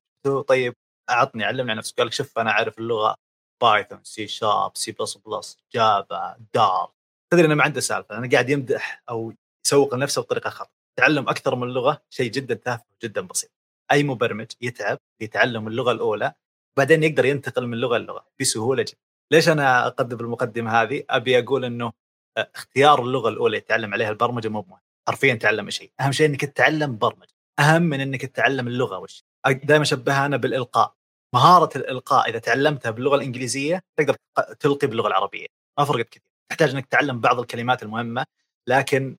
طيب 0.49 0.75
أعطني 1.11 1.45
علمني 1.45 1.71
عن 1.71 1.77
نفسك. 1.77 1.97
قال 1.99 2.07
لك 2.07 2.13
شوف 2.13 2.39
أنا 2.39 2.51
أعرف 2.51 2.79
اللغة 2.79 3.15
Python 3.63 4.01
C 4.03 4.27
sharp 4.27 4.73
C 4.75 4.93
plus 4.93 5.17
plus 5.17 5.59
Java 5.75 6.37
Dart 6.55 6.91
تدري 7.33 7.47
انه 7.47 7.55
ما 7.55 7.65
عنده 7.65 7.81
سالفة 7.81 8.19
أنا 8.19 8.29
قاعد 8.33 8.51
يمدح 8.51 9.03
أو 9.11 9.35
يسوق 9.67 9.95
لنفسه 9.95 10.23
بطريقة 10.23 10.51
خطأ. 10.51 10.71
تعلم 10.99 11.29
أكثر 11.29 11.55
من 11.55 11.69
لغة 11.69 12.03
شيء 12.11 12.31
جدا 12.31 12.55
تافه 12.55 12.85
وجدا 13.03 13.21
بسيط. 13.21 13.51
أي 13.93 14.03
مبرمج 14.03 14.47
يتعب 14.61 14.99
في 15.19 15.27
تعلم 15.27 15.69
اللغة 15.69 15.93
الأولى 15.93 16.33
بعدين 16.79 17.03
يقدر 17.03 17.25
ينتقل 17.25 17.67
من 17.67 17.79
لغة 17.79 17.99
للغة 17.99 18.27
بسهولة 18.41 18.83
جدا. 18.83 18.99
ليش 19.33 19.49
أنا 19.49 19.87
أقدم 19.87 20.21
المقدمة 20.21 20.83
هذه؟ 20.83 21.05
أبي 21.11 21.39
أقول 21.39 21.65
إنه 21.65 21.93
آه، 22.37 22.51
اختيار 22.55 23.03
اللغة 23.03 23.29
الأولى 23.29 23.57
يتعلم 23.57 23.95
عليها 23.95 24.11
البرمجة 24.11 24.49
مو 24.49 24.65
مهم 24.69 24.81
حرفيا 25.09 25.35
تعلم 25.35 25.71
شيء. 25.71 25.93
أهم 26.01 26.13
شيء 26.13 26.27
إنك 26.27 26.45
تتعلم 26.45 26.99
برمجة. 26.99 27.35
أهم 27.59 27.83
من 27.83 28.01
إنك 28.01 28.27
تتعلم 28.27 28.69
اللغة 28.69 28.99
وش؟ 28.99 29.25
دائما 29.47 29.83
أشبهها 29.83 30.27
أنا 30.27 30.37
بالإلقاء. 30.37 30.95
مهارة 31.35 31.79
الإلقاء 31.79 32.29
إذا 32.31 32.39
تعلمتها 32.39 32.91
باللغة 32.91 33.17
الإنجليزية 33.17 33.83
تقدر 33.97 34.17
تلقي 34.61 34.87
باللغة 34.87 35.09
العربية. 35.09 35.47
ما 35.79 35.85
فرقت 35.85 36.09
كثير. 36.09 36.23
تحتاج 36.51 36.71
إنك 36.71 36.87
تتعلم 36.87 37.21
بعض 37.21 37.39
الكلمات 37.41 37.83
المهمة 37.83 38.27
لكن 38.69 39.17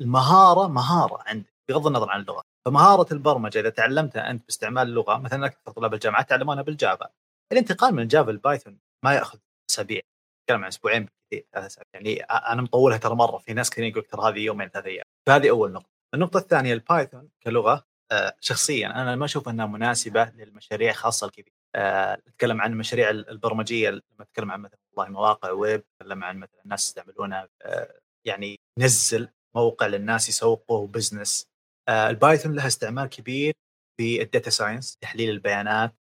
المهارة 0.00 0.68
مهارة 0.68 1.18
عندك 1.26 1.52
بغض 1.68 1.86
النظر 1.86 2.10
عن 2.10 2.20
اللغة. 2.20 2.42
فمهارة 2.66 3.12
البرمجة 3.12 3.60
إذا 3.60 3.70
تعلمتها 3.70 4.30
أنت 4.30 4.44
باستعمال 4.44 4.88
اللغة 4.88 5.18
مثلا 5.18 5.46
أكثر 5.46 5.72
طلاب 5.72 5.94
الجامعات 5.94 6.24
يتعلمونها 6.24 6.62
بالجافا. 6.62 7.08
الانتقال 7.52 7.94
من 7.94 8.02
ال 8.02 8.08
Java 8.08 8.30
لل 8.30 8.42
Python 8.42 8.78
ما 9.04 9.14
يأخذ 9.14 9.38
أسابيع 9.70 10.00
نتكلم 10.42 10.62
عن 10.62 10.68
أسبوعين 10.68 11.08
ثلاث 11.52 11.66
أسابيع. 11.66 11.86
يعني 11.94 12.20
أنا 12.22 12.62
مطولها 12.62 12.96
ترى 12.96 13.14
مرة 13.14 13.38
في 13.38 13.54
ناس 13.54 13.70
كثيرين 13.70 13.90
يقول 13.90 14.04
ترى 14.04 14.28
هذه 14.28 14.38
يومين 14.38 14.68
ثلاث 14.68 14.86
أيام. 14.86 15.04
فهذه 15.26 15.50
أول 15.50 15.72
نقطة. 15.72 15.90
النقطة 16.14 16.38
الثانية 16.38 16.74
ال 16.74 16.82
Python 16.82 17.28
كلغة 17.42 17.84
آه، 18.12 18.36
شخصيا 18.40 18.86
أنا 18.86 19.16
ما 19.16 19.24
أشوف 19.24 19.48
أنها 19.48 19.66
مناسبة 19.66 20.24
للمشاريع 20.24 20.92
خاصة 20.92 21.26
الكبيرة. 21.26 21.54
آه، 21.74 22.22
نتكلم 22.28 22.60
عن 22.60 22.72
المشاريع 22.72 23.10
البرمجية 23.10 23.90
لما 23.90 24.02
نتكلم 24.20 24.52
عن 24.52 24.60
مثلا 24.60 24.78
والله 24.92 25.12
مواقع 25.12 25.50
ويب 25.50 25.84
نتكلم 25.94 26.24
عن 26.24 26.38
مثلا 26.38 26.60
الناس 26.64 26.86
يستعملونها 26.86 27.48
آه، 27.62 28.00
يعني 28.24 28.60
نزل 28.78 29.28
موقع 29.56 29.86
للناس 29.86 30.28
يسوقوا 30.28 30.86
business 30.86 31.55
ال 31.88 31.97
Python 31.97 32.54
لها 32.54 32.66
استعمال 32.66 33.06
كبير 33.06 33.54
في 33.96 34.22
ال 34.22 34.28
data 34.28 34.50
science 34.50 34.96
تحليل 34.96 35.30
البيانات. 35.30 35.94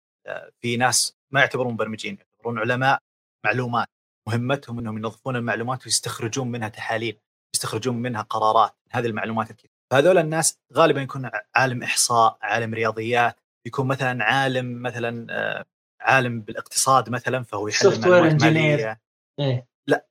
في 0.61 0.77
ناس 0.77 1.17
ما 1.31 1.39
يعتبرون 1.39 1.73
مبرمجين 1.73 2.17
يعتبرون 2.17 2.59
علماء 2.59 2.99
معلومات. 3.45 3.87
مهمتهم 4.27 4.79
إنهم 4.79 4.97
ينظفون 4.97 5.35
المعلومات 5.35 5.85
ويستخرجون 5.85 6.51
منها 6.51 6.69
تحاليل 6.69 7.19
يستخرجون 7.55 7.97
منها 7.97 8.21
قرارات. 8.21 8.75
هذه 8.91 9.05
المعلومات 9.05 9.51
الكثيرة. 9.51 9.73
فهذول 9.91 10.17
الناس 10.17 10.59
غالبا 10.73 11.01
يكون 11.01 11.29
عالم 11.55 11.83
إحصاء 11.83 12.37
عالم 12.41 12.73
رياضيات 12.73 13.39
يكون 13.65 13.87
مثلا 13.87 14.23
عالم 14.23 14.81
مثلا 14.81 15.27
آه، 15.29 15.65
عالم 16.01 16.41
بالاقتصاد 16.41 17.09
مثلا 17.09 17.43
فهو 17.43 17.67
يحلل 17.67 18.01
معلومات 18.01 18.43
ماليه 18.43 19.01
إيه؟ 19.39 19.67
لا 19.87 20.05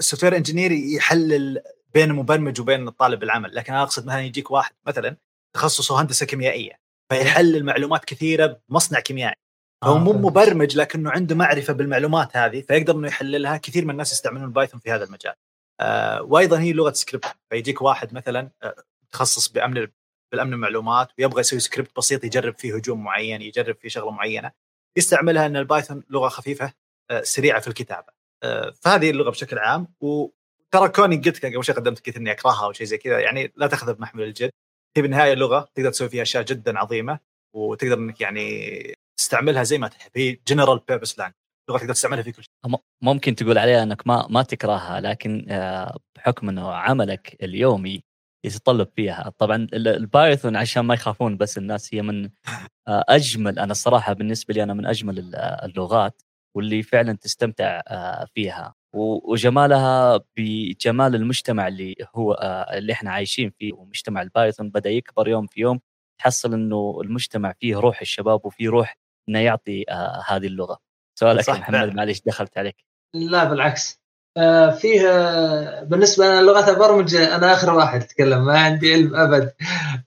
ال 0.00 0.24
software 0.24 0.36
engineer 0.36 0.72
يحلل 0.72 1.62
بين 1.94 2.10
المبرمج 2.10 2.60
وبين 2.60 2.88
الطالب 2.88 3.22
العمل 3.22 3.54
لكن 3.54 3.72
أنا 3.72 3.82
أقصد 3.82 4.06
مثلا 4.06 4.20
يجيك 4.20 4.50
واحد 4.50 4.74
مثلا 4.86 5.16
تخصصه 5.56 6.02
هندسة 6.02 6.26
كيميائية 6.26 6.80
فيحلل 7.12 7.64
معلومات 7.64 8.04
كثيرة 8.04 8.60
بمصنع 8.68 9.00
كيميائي. 9.00 9.34
هو 9.84 9.98
مو 9.98 10.12
مبرمج 10.12 10.76
لكنه 10.76 11.10
عنده 11.10 11.34
معرفة 11.34 11.72
بالمعلومات 11.72 12.36
هذه 12.36 12.60
فيقدر 12.60 12.96
إنه 12.96 13.08
يحللها. 13.08 13.56
كثير 13.56 13.84
من 13.84 13.90
الناس 13.90 14.12
يستعملون 14.12 14.52
Python 14.52 14.80
في 14.80 14.90
هذا 14.92 15.04
المجال. 15.04 15.34
آه 15.80 16.22
وأيضا 16.22 16.58
هي 16.60 16.72
لغة 16.72 16.92
سكريبت 16.92 17.36
فيجيك 17.50 17.82
واحد 17.82 18.14
مثلا 18.14 18.50
آه 18.62 18.74
متخصص 19.02 19.48
بأمن 19.48 19.86
بالامن 20.32 20.52
المعلومات 20.52 21.08
ويبغى 21.18 21.40
يسوي 21.40 21.60
سكريبت 21.60 21.96
بسيط 21.96 22.24
يجرب 22.24 22.58
فيه 22.58 22.76
هجوم 22.76 23.04
معين 23.04 23.42
يجرب 23.42 23.76
فيه 23.76 23.88
شغلة 23.88 24.10
معينة. 24.10 24.52
يستعملها 24.96 25.46
إن 25.46 25.56
ال 25.56 25.63
Python 25.63 26.02
لغة 26.10 26.28
خفيفة 26.28 26.72
آه 27.10 27.22
سريعة 27.22 27.60
في 27.60 27.68
الكتابة. 27.68 28.12
آه 28.42 28.74
فهذه 28.80 29.10
اللغة 29.10 29.30
بشكل 29.30 29.58
عام. 29.58 29.88
وترى 30.74 30.88
كوني 30.88 31.16
قلت 31.16 31.46
قبل 31.46 31.64
شوي 31.64 31.74
قدمت 31.74 32.00
كثير 32.00 32.20
إني 32.20 32.32
أكرهها 32.32 32.64
أو 32.64 32.72
شيء 32.72 32.86
زي 32.86 32.98
كذا 32.98 33.20
يعني 33.20 33.52
لا 33.56 33.66
تاخذها 33.66 33.92
بمحمل 33.92 34.22
الجد. 34.22 34.50
هي 34.96 35.02
بالنهاية 35.02 35.34
لغة 35.34 35.68
تقدر 35.74 35.90
تسوي 35.90 36.08
فيها 36.08 36.22
أشياء 36.22 36.42
جدا 36.42 36.78
عظيمة 36.78 37.18
وتقدر 37.56 37.98
إنك 37.98 38.20
يعني 38.20 38.94
تستعملها 39.18 39.62
زي 39.62 39.78
ما 39.78 39.88
تحب. 39.88 40.10
هي 40.16 40.38
general 40.48 40.80
purpose 40.88 41.18
language 41.18 41.32
لغة 41.70 41.78
تقدر 41.78 41.92
تستعملها 41.92 42.22
في 42.22 42.32
كل 42.32 42.42
شيء. 42.42 42.80
ممكن 43.02 43.34
تقول 43.34 43.58
عليها 43.58 43.82
إنك 43.82 44.06
ما 44.06 44.26
ما 44.30 44.42
تكرهها 44.42 45.00
لكن 45.00 45.46
آه، 45.50 45.98
بحكم 46.16 46.48
إنه 46.48 46.72
عملك 46.72 47.36
اليومي 47.42 48.02
يتطلب 48.44 48.88
فيها. 48.96 49.32
طبعا 49.38 49.66
ال 49.74 49.86
Python 49.86 50.56
عشان 50.56 50.82
ما 50.82 50.94
يخافون 50.94 51.36
بس 51.36 51.58
الناس 51.58 51.94
هي 51.94 52.02
من 52.02 52.24
آه، 52.88 53.04
أجمل 53.08 53.58
أنا 53.58 53.72
الصراحة 53.72 54.12
بالنسبة 54.12 54.54
لي 54.54 54.62
أنا 54.62 54.74
من 54.74 54.86
أجمل 54.86 55.34
اللغات 55.36 56.22
واللي 56.56 56.82
فعلا 56.82 57.12
تستمتع 57.12 57.82
آه، 57.88 58.26
فيها. 58.34 58.74
وجمالها 58.94 60.20
بجمال 60.36 61.14
المجتمع 61.14 61.68
اللي 61.68 61.94
هو 62.14 62.38
اللي 62.72 62.92
إحنا 62.92 63.10
عايشين 63.10 63.52
فيه. 63.58 63.72
ومجتمع 63.72 64.22
البايثون 64.22 64.70
بدأ 64.70 64.90
يكبر 64.90 65.28
يوم 65.28 65.46
في 65.46 65.60
يوم 65.60 65.80
تحصل 66.18 66.54
إنه 66.54 66.98
المجتمع 67.04 67.52
فيه 67.60 67.76
روح 67.76 68.00
الشباب 68.00 68.46
وفيه 68.46 68.68
روح 68.68 68.98
إنه 69.28 69.38
يعطي 69.38 69.84
آه 69.88 70.22
هذه 70.28 70.46
اللغة. 70.46 70.78
سؤالك 71.18 71.44
صح 71.44 71.58
محمد. 71.58 71.94
معليش 71.94 72.22
دخلت 72.26 72.58
عليك. 72.58 72.76
لا 73.14 73.44
بالعكس. 73.44 74.04
آه، 74.36 74.70
فيه 74.70 75.08
آه، 75.08 75.82
بالنسبة 75.82 76.26
لنا 76.26 76.42
لغة 76.42 76.70
البرمجة 76.70 77.36
أنا 77.36 77.52
آخر 77.52 77.74
واحد 77.74 78.02
أتكلم 78.02 78.44
ما 78.44 78.58
عندي 78.58 78.92
علم 78.92 79.16
أبد. 79.16 79.52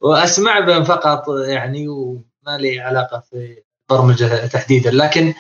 وأسمع 0.01 0.59
بهم 0.59 0.83
فقط 0.83 1.25
يعني 1.47 1.87
وما 1.87 2.57
لي 2.57 2.79
علاقة 2.79 3.19
في 3.19 3.63
البرمجة 3.91 4.47
تحديدا. 4.47 4.91
لكن 4.91 5.33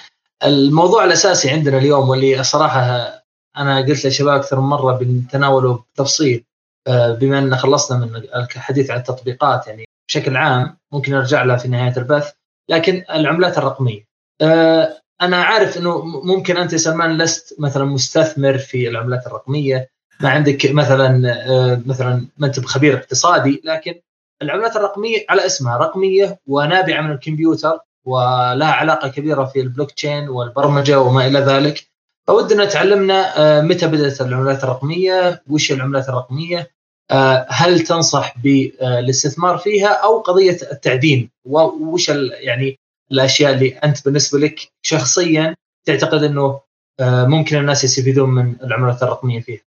الموضوع 0.43 1.03
الأساسي 1.03 1.49
عندنا 1.49 1.77
اليوم 1.77 2.09
واللي 2.09 2.39
الصراحه 2.39 3.11
أنا 3.57 3.77
قلت 3.77 4.05
للشباب 4.05 4.39
أكثر 4.39 4.59
من 4.59 4.67
مرة 4.67 4.97
بنتناوله 4.97 5.83
بتفصيل 5.93 6.43
آه، 6.87 7.11
بما 7.13 7.39
إن 7.39 7.55
خلصنا 7.55 7.97
من 7.97 8.15
الحديث 8.15 8.91
عن 8.91 8.97
التطبيقات 8.97 9.67
يعني 9.67 9.85
بشكل 10.09 10.37
عام 10.37 10.77
ممكن 10.91 11.11
نرجع 11.11 11.43
لها 11.43 11.57
في 11.57 11.67
نهاية 11.67 11.97
البث 11.97 12.31
لكن 12.69 13.03
العملات 13.09 13.57
الرقمية 13.57 14.07
آه، 14.41 15.01
أنا 15.21 15.37
عارف 15.37 15.77
إنه 15.77 16.01
ممكن 16.05 16.57
أنت 16.57 16.75
سلمان 16.75 17.17
لست 17.17 17.55
مثلا 17.59 17.85
مستثمر 17.85 18.57
في 18.57 18.87
العملات 18.87 19.27
الرقمية 19.27 19.89
ما 20.19 20.29
عندك 20.29 20.71
مثلا 20.71 21.31
آه، 21.49 21.81
مثلا 21.85 22.27
ما 22.37 22.47
أنت 22.47 22.59
بخبير 22.59 22.97
اقتصادي 22.97 23.61
لكن 23.65 24.01
العملات 24.41 24.75
الرقمية 24.75 25.25
على 25.29 25.45
اسمها 25.45 25.77
رقمية 25.77 26.39
ونابعة 26.47 27.01
من 27.01 27.11
الكمبيوتر 27.11 27.79
ولها 28.05 28.71
علاقة 28.71 29.07
كبيرة 29.07 29.45
في 29.45 29.61
البلوك 29.61 29.91
تشين 29.91 30.29
والبرمجة 30.29 30.99
وما 30.99 31.27
إلى 31.27 31.39
ذلك. 31.39 31.86
فودنا 32.27 32.65
تعلمنا 32.65 33.39
آه، 33.39 33.61
متى 33.61 33.87
بدأت 33.87 34.21
العملات 34.21 34.63
الرقمية 34.63 35.43
وش 35.49 35.71
العملات 35.71 36.09
الرقمية 36.09 36.71
آه، 37.11 37.47
هل 37.49 37.79
تنصح 37.79 38.37
بالاستثمار 38.37 39.57
فيها 39.57 39.87
أو 39.87 40.19
قضية 40.19 40.57
التعدين 40.71 41.29
وش 41.45 42.09
يعني 42.09 42.79
الأشياء 43.11 43.53
اللي 43.53 43.69
أنت 43.69 44.05
بالنسبة 44.05 44.39
لك 44.39 44.59
شخصيا 44.81 45.55
تعتقد 45.87 46.23
إنه 46.23 46.61
آه، 46.99 47.25
ممكن 47.25 47.57
الناس 47.57 47.83
يستفيدون 47.83 48.29
من 48.29 48.55
العملات 48.63 49.03
الرقمية 49.03 49.41
فيها 49.41 49.61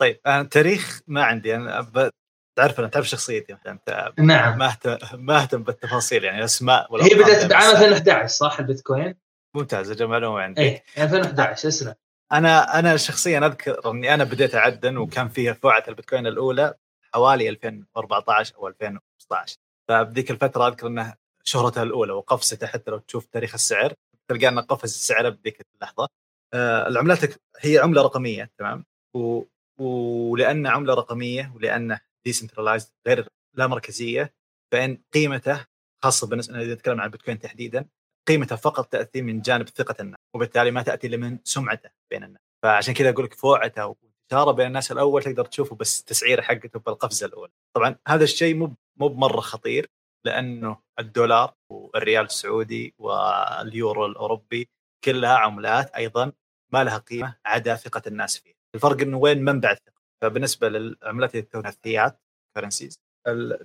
طيب 0.00 0.20
أنا 0.26 0.42
تاريخ 0.42 1.00
ما 1.06 1.24
عندي 1.24 1.54
أنا 1.54 1.80
ب... 1.80 2.10
تعرف 2.58 2.80
أنا 2.80 2.88
تعرف 2.88 3.08
شخصيتي 3.08 3.52
مثلا 3.52 4.12
نعم 4.18 4.58
ما 4.58 4.66
اهتم 4.66 4.98
ما 5.12 5.42
اهتم 5.42 5.62
بالتفاصيل 5.62 6.24
يعني 6.24 6.44
أسماء 6.44 6.92
ولا 6.92 7.04
هي 7.04 7.14
بدأت 7.14 7.44
بس. 7.44 7.44
بعام 7.44 7.70
2011 7.70 8.26
صح 8.26 8.58
البيتكوين؟ 8.58 9.14
ممتاز 9.54 9.90
أجل 9.90 10.06
معلومه 10.06 10.40
عندي 10.40 10.62
إيه 10.62 10.84
2011 10.98 11.68
اسلم 11.68 11.94
أنا 12.32 12.78
أنا 12.78 12.96
شخصيا 12.96 13.46
أذكر 13.46 13.90
إني 13.90 14.14
أنا 14.14 14.24
بديت 14.24 14.54
أعدن 14.54 14.96
وكان 14.96 15.28
فيها 15.28 15.52
فوعه 15.52 15.84
البيتكوين 15.88 16.26
الأولى 16.26 16.74
حوالي 17.14 17.48
2014 17.48 18.56
أو 18.56 18.68
2015 18.68 19.56
فبذيك 19.88 20.30
الفترة 20.30 20.68
أذكر 20.68 20.86
إنه 20.86 21.14
شهرتها 21.44 21.82
الأولى 21.82 22.12
وقفزته 22.12 22.66
حتى 22.66 22.90
لو 22.90 22.98
تشوف 22.98 23.26
تاريخ 23.26 23.54
السعر 23.54 23.94
تلقى 24.28 24.48
إنه 24.48 24.60
قفز 24.60 24.94
السعر 24.94 25.30
بذيك 25.30 25.66
اللحظة. 25.74 26.08
آه، 26.54 26.88
العملات 26.88 27.18
هي 27.60 27.78
عملة 27.78 28.02
رقمية 28.02 28.50
تمام؟ 28.58 28.84
و... 29.14 29.42
ولأن 29.78 30.66
عملة 30.66 30.94
رقمية 30.94 31.52
ولأنه 31.54 32.00
decentralized 32.24 32.90
غير 33.06 33.28
لا 33.54 33.66
مركزية 33.66 34.34
فإن 34.72 35.02
قيمته 35.14 35.66
خاصة 36.02 36.26
بالنسبة 36.26 36.62
إذا 36.62 36.74
نتكلم 36.74 37.00
عن 37.00 37.06
البيتكوين 37.06 37.38
تحديدا 37.38 37.86
قيمته 38.28 38.56
فقط 38.56 38.86
تأتي 38.92 39.22
من 39.22 39.40
جانب 39.40 39.68
ثقة 39.68 39.94
الناس 40.00 40.18
وبالتالي 40.34 40.70
ما 40.70 40.82
تأتي 40.82 41.06
إلا 41.06 41.16
من 41.16 41.38
سمعته 41.44 41.90
بين 42.10 42.24
الناس. 42.24 42.40
فعشان 42.62 42.94
كذا 42.94 43.10
أقول 43.10 43.24
لك 43.24 43.34
فسمعته 43.34 43.86
وانتشاره 43.86 44.52
بين 44.52 44.66
الناس 44.66 44.92
الأول 44.92 45.22
تقدر 45.22 45.44
تشوفه 45.44 45.76
بس 45.76 46.04
تسعيرة 46.04 46.42
حقته 46.42 46.78
بالقفزة 46.80 47.26
الأولى. 47.26 47.52
طبعا 47.76 47.96
هذا 48.08 48.24
الشيء 48.24 48.54
مو 48.54 48.74
مو 48.96 49.08
بمرة 49.08 49.40
خطير 49.40 49.90
لأنه 50.26 50.76
الدولار 50.98 51.54
والريال 51.70 52.24
السعودي 52.24 52.94
واليورو 52.98 54.06
الأوروبي 54.06 54.68
كلها 55.04 55.36
عملات 55.36 55.90
أيضا 55.90 56.32
ما 56.72 56.84
لها 56.84 56.98
قيمة 56.98 57.36
عدا 57.46 57.74
ثقة 57.74 58.02
الناس 58.06 58.38
فيها. 58.38 58.54
الفرق 58.74 59.00
إنه 59.00 59.16
وين 59.18 59.44
منبع 59.44 59.70
الثقة؟ 59.70 60.00
فبالنسبة 60.22 60.68
للعملات 60.68 61.34
اللي 61.34 61.42
تكونها 61.42 61.70
الثيات 61.70 62.20
كرنسيز 62.56 63.00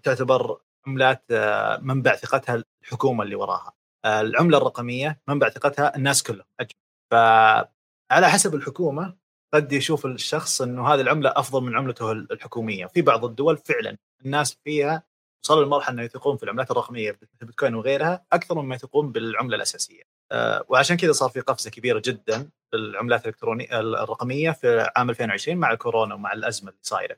تعتبر 0.03 0.61
عملات 0.87 1.23
آه، 1.31 1.77
منبع 1.77 2.15
ثقتها 2.15 2.63
الحكومة 2.83 3.23
اللي 3.23 3.35
وراها. 3.35 3.73
العملة 4.05 4.57
الرقمية 4.57 5.21
منبع 5.27 5.49
ثقتها 5.49 5.95
الناس 5.95 6.23
كلهم 6.23 6.45
اجمع 6.59 6.75
فعلى 7.11 8.29
حسب 8.29 8.55
الحكومة 8.55 9.15
قد 9.53 9.73
يشوف 9.73 10.05
الشخص 10.05 10.61
إنه 10.61 10.87
هذه 10.87 11.01
العملة 11.01 11.33
أفضل 11.35 11.63
من 11.63 11.77
عملته 11.77 12.11
الحكومية. 12.11 12.85
في 12.85 13.01
بعض 13.01 13.25
الدول 13.25 13.57
فعلا 13.57 13.97
الناس 14.25 14.57
فيها 14.63 15.03
وصلوا 15.43 15.65
لمرحلة 15.65 15.93
إنه 15.93 16.03
يثقون 16.03 16.37
في 16.37 16.43
العملات 16.43 16.71
الرقمية 16.71 17.11
مثل 17.11 17.27
البيتكوين 17.41 17.75
وغيرها 17.75 18.25
أكثر 18.33 18.61
مما 18.61 18.75
يثقون 18.75 19.11
بالعملة 19.11 19.55
الأساسية. 19.55 20.03
آه، 20.31 20.65
وعشان 20.69 20.97
كذا 20.97 21.11
صار 21.11 21.29
في 21.29 21.39
قفزة 21.39 21.69
كبيرة 21.69 22.01
جدا 22.05 22.49
بالعملات 22.71 23.21
الالكترونيه 23.25 23.79
الرقمية 23.79 24.51
في 24.51 24.91
عام 24.95 25.09
2020 25.09 25.57
مع 25.57 25.71
الكورونا 25.71 26.15
ومع 26.15 26.33
الأزمة 26.33 26.69
اللي 26.69 26.81
صايرة. 26.83 27.17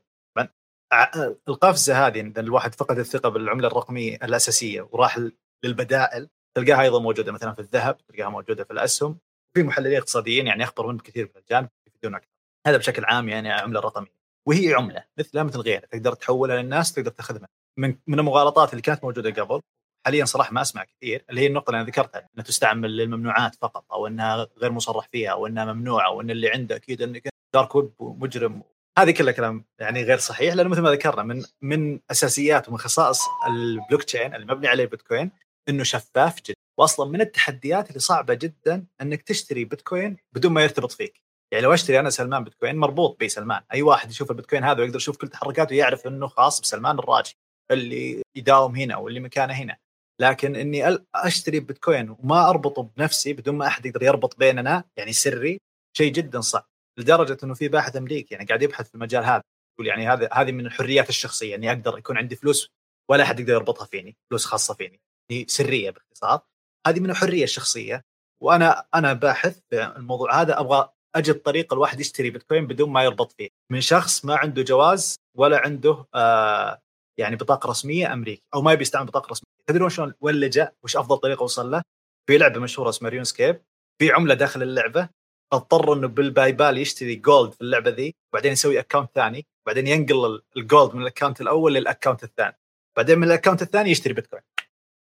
القفزة 1.50 2.08
هذه 2.08 2.20
إن 2.20 2.34
الواحد 2.38 2.76
فقد 2.76 3.00
الثقة 3.00 3.30
بالعملة 3.30 3.68
الرقمية 3.68 4.16
الأساسية 4.16 4.88
وراح 4.92 5.20
للبدائل 5.66 6.30
تلقاها 6.58 6.82
أيضا 6.82 7.00
موجودة 7.00 7.32
مثلا 7.32 7.54
في 7.54 7.60
الذهب 7.60 7.98
تلقاها 7.98 8.30
موجودة 8.30 8.64
في 8.64 8.72
الأسهم. 8.74 9.18
في 9.54 9.64
محللين 9.64 9.98
اقتصاديين 9.98 10.48
يعني 10.48 10.64
اخبر 10.64 10.88
منه 10.88 11.00
كثير 11.00 11.32
من 11.36 11.42
الجانب 11.42 11.70
يفيدون 11.88 12.16
أكثر. 12.16 12.30
هذا 12.68 12.78
بشكل 12.78 13.06
عام 13.06 13.30
يعني 13.30 13.52
عملة 13.52 13.80
رقمية. 13.80 14.18
وهي 14.48 14.74
عملة 14.74 15.04
مثلها 15.18 15.44
مثل 15.44 15.60
غيرها 15.60 15.86
تقدر 15.86 16.14
تحولها 16.14 16.62
للناس 16.62 16.94
تقدر 16.94 17.12
تاخذ 17.12 17.36
منها 17.36 17.50
من 17.80 17.96
من 18.08 18.20
المغالطات 18.20 18.72
اللي 18.72 18.82
كانت 18.82 19.04
موجودة 19.04 19.44
قبل 19.44 19.62
حاليا 20.06 20.26
صراحة 20.26 20.54
ما 20.54 20.62
أسمع 20.62 20.84
كثير 20.84 21.26
اللي 21.30 21.42
هي 21.42 21.48
النقطة 21.48 21.70
اللي 21.70 21.82
أنا 21.82 21.88
ذكرتها 21.88 22.20
إنها 22.20 22.46
تستعمل 22.46 22.98
للممنوعات 22.98 23.56
فقط 23.56 23.92
أو 23.92 24.08
إنها 24.08 24.48
غير 24.58 24.72
مصرح 24.72 25.08
فيها 25.12 25.32
أو 25.32 25.48
إنها 25.48 25.74
ممنوعة 25.74 26.08
أو 26.08 26.22
إن 26.22 26.30
اللي 26.30 26.50
عنده 26.50 26.76
أكيد 26.76 27.02
إنك 27.02 27.30
dark 27.54 27.76
web 27.76 27.92
ومجرم. 28.00 28.64
هذه 28.98 29.12
كلها 29.12 29.34
كلام 29.34 29.66
يعني 29.80 30.04
غير 30.04 30.18
صحيح 30.18 30.54
لأنه 30.54 30.70
مثل 30.70 30.82
ما 30.82 30.92
ذكرنا 30.92 31.24
من 31.24 31.44
من 31.62 32.00
أساسيات 32.12 32.70
ومن 32.70 32.78
خصائص 32.78 33.22
البلوك 33.48 34.04
تشين 34.04 34.36
اللي 34.36 34.46
مبني 34.46 34.68
عليه 34.68 34.84
البيتكوين 34.84 35.32
إنه 35.70 35.84
شفاف 35.84 36.42
جدا. 36.42 36.54
واصلا 36.80 37.10
من 37.10 37.22
التحديات 37.22 37.90
اللي 37.90 38.00
صعبة 38.00 38.34
جدا 38.34 38.86
إنك 39.02 39.22
تشتري 39.22 39.66
بيتكوين 39.66 40.18
بدون 40.34 40.52
ما 40.52 40.64
يرتبط 40.64 40.92
فيك. 40.92 41.22
يعني 41.52 41.64
لو 41.64 41.74
أشتري 41.74 42.00
أنا 42.00 42.10
سلمان 42.10 42.44
بيتكوين 42.44 42.76
مربوط 42.76 43.20
بي 43.20 43.30
سلمان. 43.30 43.62
أي 43.74 43.82
واحد 43.82 44.12
يشوف 44.12 44.32
البيتكوين 44.32 44.64
هذا 44.64 44.82
ويقدر 44.82 44.98
يشوف 44.98 45.18
كل 45.18 45.28
تحركاته 45.28 45.74
يعرف 45.74 46.08
إنه 46.08 46.28
خاص 46.28 46.62
بسلمان 46.62 47.00
الراجي 47.00 47.38
اللي 47.72 48.22
يداوم 48.36 48.76
هنا 48.76 48.98
واللي 48.98 49.20
مكانه 49.20 49.54
هنا. 49.54 49.78
لكن 50.22 50.56
إني 50.56 50.98
أشتري 51.16 51.60
بيتكوين 51.60 52.10
وما 52.10 52.50
أربطه 52.50 52.84
بنفسي 52.98 53.34
بدون 53.34 53.56
ما 53.56 53.68
أحد 53.68 53.86
يقدر 53.86 54.04
يربط 54.04 54.40
بيننا 54.40 54.84
يعني 54.98 55.14
سري 55.14 55.60
شيء 55.98 56.12
جدا 56.12 56.42
صعب. 56.42 56.68
لدرجة 57.00 57.38
إنه 57.44 57.54
في 57.54 57.68
باحث 57.68 57.96
أمريكي 57.96 58.36
يعني 58.36 58.48
قاعد 58.48 58.62
يبحث 58.62 58.90
في 58.90 58.96
المجال 58.96 59.24
هذا 59.24 59.42
يقول 59.74 59.88
يعني 59.88 60.08
هذا 60.10 60.30
هذه 60.34 60.52
من 60.52 60.66
الحريات 60.66 61.10
الشخصية 61.10 61.56
إني 61.56 61.70
أقدر 61.72 61.98
يكون 61.98 62.18
عندي 62.18 62.36
فلوس 62.36 62.70
ولا 63.10 63.24
أحد 63.24 63.40
يقدر 63.40 63.54
يربطها 63.54 63.86
فيني 63.86 64.18
فلوس 64.30 64.46
خاصة 64.46 64.74
فيني. 64.74 65.00
سرية 65.48 65.90
باختصار. 65.90 66.42
هذه 66.88 67.00
من 67.00 67.10
الحرية 67.10 67.44
الشخصية 67.44 68.06
وأنا 68.44 68.86
أنا 68.96 69.14
باحث 69.14 69.60
في 69.70 69.84
الموضوع 69.98 70.42
هذا 70.42 70.60
أبغى 70.60 70.90
أجد 71.16 71.42
طريقة 71.42 71.74
الواحد 71.74 72.00
يشتري 72.00 72.30
بيتكوين 72.30 72.68
بدون 72.68 72.90
ما 72.90 73.04
يربط 73.04 73.32
فيه. 73.32 73.50
من 73.72 73.82
شخص 73.82 74.26
ما 74.26 74.36
عنده 74.36 74.62
جواز 74.62 75.16
ولا 75.38 75.58
عنده 75.58 76.06
آه 76.16 76.82
يعني 77.20 77.36
بطاقة 77.36 77.70
رسمية 77.70 78.14
أمريكي 78.14 78.44
أو 78.54 78.62
ما 78.62 78.74
يبي 78.74 78.82
يستعمل 78.82 79.06
بطاقة 79.06 79.32
رسمية. 79.32 79.52
تدرون 79.68 79.90
شلون 79.90 80.14
وين 80.22 80.36
لجا 80.36 80.72
وش 80.84 80.98
أفضل 80.98 81.18
طريقة 81.18 81.44
وصل 81.44 81.72
له؟ 81.72 81.82
في 82.30 82.38
لعبة 82.38 82.60
مشهورة 82.60 82.90
اسمها 82.90 83.12
RuneScape. 83.12 83.62
في 84.00 84.12
عملة 84.12 84.34
داخل 84.34 84.64
اللعبة 84.64 85.10
أضطر 85.54 85.94
إنه 85.94 86.08
بال 86.08 86.52
PayPal 86.52 86.78
يشتري 86.78 87.16
gold 87.16 87.52
في 87.52 87.62
اللعبة 87.62 87.90
ذي 87.90 88.16
وبعدين 88.34 88.52
يسوي 88.52 88.80
account 88.80 89.10
ثاني 89.16 89.46
وبعدين 89.66 89.88
ينقل 89.88 90.42
ال 90.58 90.65
gold 90.65 90.96
من 90.96 91.02
ال 91.02 91.07
account 91.07 91.42
الأول 91.42 91.74
لل 91.74 91.85
account 91.85 92.24
الثاني. 92.24 92.58
بعدين 92.98 93.20
من 93.20 93.28
ال 93.28 93.32
account 93.32 93.62
الثاني 93.62 93.92
يشتري 93.92 94.14
بيتكوين. 94.14 94.44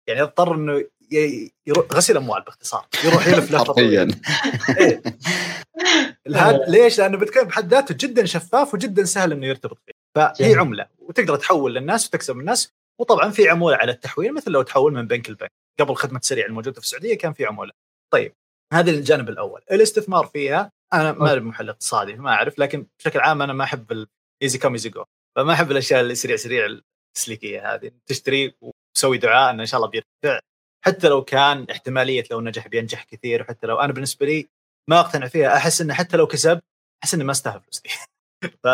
يعني 0.08 0.22
اضطر 0.22 0.56
إنه 0.56 0.86
يروح 1.67 1.86
غسيل 1.93 2.17
أموال 2.17 2.41
باختصار. 2.41 2.88
يروح 3.04 3.28
يلف 3.28 3.52
لفة 3.52 3.63
طويلة. 3.63 4.13
حرفيا. 4.13 4.78
إيه. 4.80 5.02
هذا 6.28 6.70
ليش؟ 6.70 7.00
لأنه 7.00 7.17
بيتكوين 7.17 7.46
بحد 7.46 7.74
ذاته 7.74 7.96
جدا 8.00 8.26
شفاف 8.26 8.74
وجدا 8.74 9.04
سهل 9.04 9.32
إنه 9.32 9.48
يرتبط 9.48 9.78
فيه. 9.86 9.93
فهي. 10.15 10.56
عملة 10.56 10.88
وتقدر 11.00 11.36
تحول 11.36 11.76
للناس 11.76 12.08
وتكسب 12.08 12.36
من 12.36 12.41
الناس. 12.41 12.74
وطبعا 13.00 13.32
في 13.32 13.50
عمولة 13.50 13.76
على 13.78 13.91
التحويل 13.91 14.34
مثل 14.34 14.52
لو 14.52 14.62
تحول 14.62 14.93
من 14.93 15.08
بنك 15.08 15.30
لبنك. 15.30 15.52
قبل 15.80 15.96
خدمه 15.96 16.20
سريع 16.24 16.46
الموجودة 16.46 16.82
في 16.82 16.88
السعودية 16.88 17.17
كان 17.17 17.34
في 17.34 17.46
عمولة. 17.46 17.72
طيب 18.13 18.34
هذا 18.74 18.91
الجانب 18.91 19.30
الأول. 19.30 19.62
الاستثمار 19.72 20.26
فيها 20.26 20.72
أنا 20.93 21.12
ما 21.12 21.39
محلل 21.39 21.70
اقتصادي 21.70 22.13
ما 22.13 22.32
أعرف 22.32 22.60
لكن 22.60 22.88
بشكل 23.00 23.20
عام 23.20 23.41
أنا 23.41 23.54
ما 23.54 23.63
أحب 23.63 24.08
ال 24.41 24.45
easy 24.45 24.58
come 24.58 24.74
easy 24.74 24.89
go 24.89 25.04
فما 25.38 25.54
أحب 25.54 25.72
الأشياء 25.72 26.02
اللي 26.02 26.15
سريع 26.15 26.36
سريع 26.36 26.65
التسليكية 26.65 27.74
هذه. 27.74 27.91
تشتري 28.06 28.56
وتسوي 28.98 29.18
دعاء 29.18 29.52
إنه 29.52 29.62
إن 29.62 29.66
شاء 29.66 29.78
الله 29.80 29.90
بيرتفع 29.90 30.40
حتى 30.86 31.08
لو 31.08 31.24
كان 31.24 31.68
احتمالية 31.72 32.24
لو 32.32 32.42
نجح 32.42 32.68
بينجح 32.68 33.04
كثير 33.04 33.42
وحتى 33.42 33.68
لو 33.68 33.80
أنا 33.80 33.94
بالنسبة 33.94 34.26
لي 34.26 34.50
ما 34.90 35.00
أقتنع 35.00 35.28
فيها 35.28 35.58
أحس 35.58 35.82
إنه 35.82 35.94
حتى 35.94 36.18
لو 36.18 36.28
كسب 36.28 36.62
أحس 37.04 37.14
إنه 37.14 37.24
ما 37.24 37.32
استاهل 37.32 37.62
فلوس 37.62 37.84
ف 38.64 38.68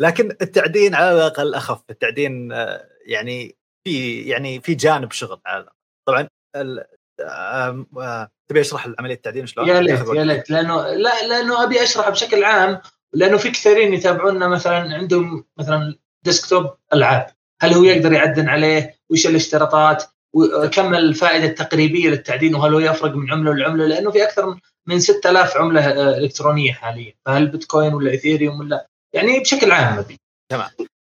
لكن 0.00 0.30
التعدين 0.42 0.94
على 0.94 1.12
الأقل 1.12 1.54
أخف 1.54 1.82
التعدين 1.90 2.52
آه، 2.52 2.88
يعني 3.06 3.56
في 3.86 4.22
يعني 4.22 4.60
في 4.60 4.74
جانب 4.74 5.12
شغل 5.12 5.40
على 5.46 5.62
الأقل. 5.62 5.76
طبعا 6.08 6.28
ال- 6.56 6.84
آه، 7.20 8.30
تبي 8.50 8.60
أشرح 8.60 8.88
عملية 8.98 9.14
التعدين 9.14 9.46
شلون؟ 9.46 9.68
يا 9.68 9.80
ليت. 9.80 10.08
يا 10.08 10.24
ليت 10.24 10.50
لأنه 10.50 10.88
لا 10.88 11.26
لأنه 11.26 11.64
أبي 11.64 11.82
اشرح 11.82 12.08
بشكل 12.08 12.44
عام 12.44 12.80
لأنه 13.12 13.36
في 13.36 13.50
كثيرين 13.50 13.94
يتابعونا 13.94 14.48
مثلا 14.48 14.94
عندهم 14.94 15.44
مثلا 15.58 15.98
desktop 16.24 16.76
ألعاب 16.92 17.26
هل 17.64 17.72
هو 17.74 17.84
يقدر 17.84 18.12
يعدن 18.12 18.48
عليه؟ 18.48 18.96
وش 19.10 19.26
الاشتراطات؟ 19.26 20.04
وكم 20.34 20.94
الفائدة 20.94 21.44
التقريبية 21.44 22.08
للتعدين؟ 22.08 22.54
وهل 22.54 22.74
هو 22.74 22.80
يفرق 22.80 23.14
من 23.14 23.30
عملة 23.30 23.54
لعملة؟ 23.54 23.86
لأنه 23.86 24.10
في 24.10 24.24
أكثر 24.24 24.58
من 24.88 25.00
6000 25.00 25.56
عملة 25.56 25.80
آه، 25.80 26.18
إلكترونية 26.18 26.72
حاليا. 26.72 27.14
فهل 27.26 27.48
بيتكوين 27.48 27.94
ولا 27.94 28.10
إيثيريوم 28.10 28.60
ولا؟ 28.60 28.88
يعني 29.14 29.40
بشكل 29.40 29.72
عام 29.72 29.98
ابي 29.98 30.18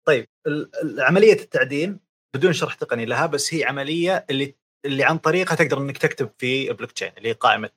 طيب 0.07 0.27
عملية 0.99 1.33
التعدين 1.33 2.01
بدون 2.37 2.53
شرح 2.53 2.75
تقني 2.75 3.05
لها 3.05 3.27
بس 3.27 3.55
هي 3.55 3.65
عملية 3.65 4.27
اللي 4.31 4.55
اللي 4.87 5.05
عن 5.05 5.19
طريقها 5.19 5.55
تقدر 5.55 5.79
إنك 5.79 5.99
تكتب 5.99 6.31
في 6.39 6.71
البلوك 6.71 6.93
تشين 6.93 7.13
اللي 7.19 7.29
هي 7.29 7.33
قائمة 7.33 7.71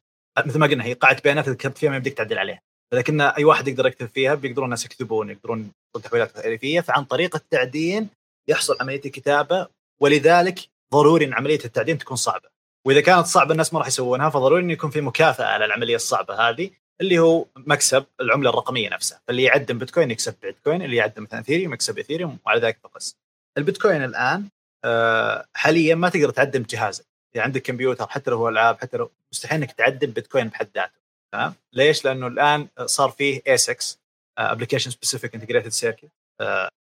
مثل 0.45 0.59
ما 0.59 0.67
قلنا 0.67 0.83
هي 0.83 0.93
قاعدة 0.93 1.21
بيانات 1.23 1.49
كتبت 1.49 1.77
فيها 1.77 1.89
ما 1.89 1.95
يمديك 1.95 2.13
تعدل 2.13 2.37
عليها. 2.37 2.61
لكن 2.93 3.21
أي 3.21 3.43
واحد 3.43 3.67
يقدر 3.67 3.87
يكتب 3.87 4.07
فيها 4.07 4.35
بيقدرون 4.35 4.65
الناس 4.65 4.85
يكتبون 4.85 5.29
يقدرون 5.29 5.71
تحويلات 6.03 6.31
تعريفيه 6.31 6.81
فعن 6.81 7.03
طريق 7.03 7.35
التعدين 7.35 8.09
يحصل 8.49 8.77
عملية 8.81 9.01
الكتابة 9.05 9.67
ولذلك 9.99 10.59
ضروري 10.93 11.25
إن 11.25 11.33
عملية 11.33 11.59
التعدين 11.65 11.97
تكون 11.97 12.17
صعبة. 12.17 12.49
وإذا 12.87 13.01
كانت 13.01 13.25
صعبة 13.25 13.51
الناس 13.51 13.73
ما 13.73 13.79
راح 13.79 13.87
يسوونها 13.87 14.29
فضروري 14.29 14.63
انه 14.63 14.73
يكون 14.73 14.89
في 14.89 15.01
مكافأة 15.01 15.45
على 15.45 15.65
العملية 15.65 15.95
الصعبة 15.95 16.49
هذه 16.49 16.69
اللي 17.01 17.19
هو 17.19 17.45
مكسب 17.55 18.05
العملة 18.21 18.49
الرقمية 18.49 18.89
نفسها. 18.89 19.21
فاللي 19.27 19.43
يعدن 19.43 19.77
بيتكوين 19.77 20.11
يكسب 20.11 20.35
بيتكوين 20.41 20.81
اللي 20.81 20.95
يعدن 20.95 21.23
مثلا 21.23 21.39
اثيريوم 21.39 21.73
يكسب 21.73 21.99
اثيريوم 21.99 22.37
وعلى 22.45 22.61
ذلك 22.61 22.79
فقس. 22.83 23.17
البيتكوين 23.57 24.03
الآن 24.03 24.49
آه، 24.85 25.45
حاليا 25.53 25.95
ما 25.95 26.09
تقدر 26.09 26.29
تعدن 26.29 26.63
بجهازك. 26.69 27.05
اذا 27.35 27.43
عندك 27.43 27.61
كمبيوتر 27.61 28.07
حتى 28.07 28.31
لو 28.31 28.37
هو 28.37 28.49
ألعاب 28.49 28.77
حتى 28.81 28.97
لو 28.97 29.11
مستحيل 29.31 29.61
إنك 29.61 29.71
تعدن 29.71 30.11
بيتكوين 30.11 30.47
بحد 30.47 30.67
ذاته. 30.75 30.99
تمام؟ 31.33 31.53
ليش؟ 31.73 32.05
لأنه 32.05 32.27
الآن 32.27 32.67
صار 32.85 33.09
فيه 33.09 33.41
ASICs 33.41 33.95
application 34.37 34.91
specific 34.91 35.35
integrated 35.35 35.69
circuit 35.69 36.09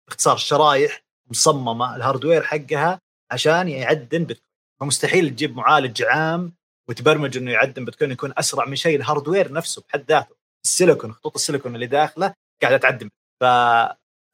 باختصار 0.08 0.38
شرايح 0.38 1.04
مصممة 1.32 1.96
ال 1.96 2.01
hardware 2.01 2.44
حقها 2.44 3.00
عشان 3.32 3.70
يعدن 3.70 4.24
بيتكوين 4.24 4.54
فمستحيل 4.82 5.30
تجيب 5.30 5.56
معالج 5.56 6.04
عام 6.04 6.54
وتبرمج 6.90 7.38
إنه 7.38 7.52
يعدن 7.52 7.86
بيتكوين 7.86 8.12
يكون 8.12 8.34
أسرع 8.38 8.66
من 8.66 8.76
شيء 8.76 8.96
الهاردوير 8.96 9.52
نفسه 9.52 9.84
بحد 9.90 10.06
ذاته. 10.10 10.36
السيليكون 10.66 11.14
خطوط 11.14 11.36
السيليكون 11.36 11.76
اللي 11.76 11.88
داخله 11.88 12.34
قاعدة 12.62 12.78
تعدن 12.78 13.10
ف... 13.42 13.44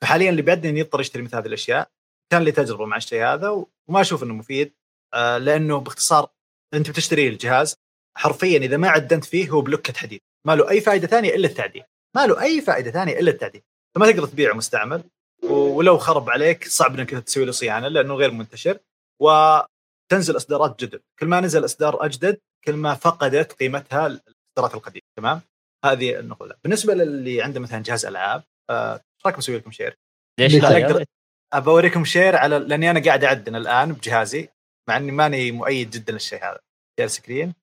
فحاليا 0.04 0.30
اللي 0.30 0.41
بيعدن 0.41 0.78
يضطر 0.78 0.99
يشتري 0.99 1.23
مثل 1.23 1.36
هذه 1.36 1.45
الأشياء. 1.45 1.89
كان 2.32 2.41
لي 2.41 2.52
تجربة 2.52 2.86
مع 2.86 2.97
الشيء 2.97 3.23
هذا 3.23 3.49
وما 3.49 4.02
أشوف 4.02 4.23
إنه 4.23 4.34
مفيد 4.34 4.73
آه، 5.13 5.38
لأنه 5.38 5.80
باختصار 5.80 6.30
أنت 6.73 6.89
بتشتري 6.89 7.28
الجهاز 7.28 7.75
حرفيا 8.17 8.58
إذا 8.58 8.78
ما 8.78 8.89
عدنت 8.89 9.25
فيه 9.25 9.49
هو 9.49 9.62
بلوكه 9.62 9.93
حديد 9.93 10.21
ما 10.47 10.56
له 10.56 10.69
أي 10.69 10.82
فائده 10.82 11.08
ثانية 11.08 11.36
إلا 11.36 11.47
التعديل 11.47 11.84
ما 12.15 12.28
له 12.28 12.41
أي 12.41 12.62
فائده 12.62 12.91
ثانية 12.91 13.19
إلا 13.19 13.32
التعديل 13.32 13.62
فما 13.95 14.12
تقدر 14.12 14.28
تبيعه 14.28 14.54
مستعمل. 14.54 15.04
ولو 15.43 15.97
خرب 15.97 16.30
عليك 16.30 16.67
صعب 16.67 16.99
إنك 16.99 17.10
تسوي 17.10 17.45
له 17.45 17.52
صيانة 17.52 17.88
لأنه 17.88 18.13
غير 18.15 18.32
منتشر. 18.32 18.80
وتنزل 19.21 20.36
إصدارات 20.38 20.84
جدد. 20.84 21.02
كل 21.19 21.28
ما 21.28 21.41
نزل 21.41 21.65
إصدار 21.65 22.06
أجدد 22.06 22.39
كل 22.65 22.73
ما 22.73 22.93
فقدت 22.95 23.54
قيمتها 23.54 24.08
الإصدارات 24.08 24.73
القديمة. 24.75 25.04
تمام؟ 25.17 25.41
هذه 25.86 26.19
النقطة. 26.19 26.56
بالنسبة 26.63 26.93
للي 26.93 27.41
عنده 27.41 27.60
مثلا 27.60 27.84
جهاز 27.84 28.06
ألعاب 28.06 28.43
آه، 28.69 28.93
إيش 28.93 29.25
رايكم 29.25 29.38
أسوي 29.38 29.58
لكم 29.58 29.71
share 29.72 29.98
ليش 30.39 30.56
لا؟ 30.56 31.06
أوريكم 31.54 32.06
share 32.06 32.36
على 32.36 32.60
لأني 32.60 32.91
أنا 32.91 33.04
قاعد 33.04 33.23
أعدن 33.23 33.56
الآن 33.56 33.93
بجهازي 33.93 34.49
مع 34.89 34.97
إني 34.97 35.12
ماني 35.12 35.52
مؤيد 35.52 35.89
جدا 35.89 36.13
للشيء 36.13 36.43
هذا. 36.43 36.60
share 37.00 37.08
screen 37.08 37.54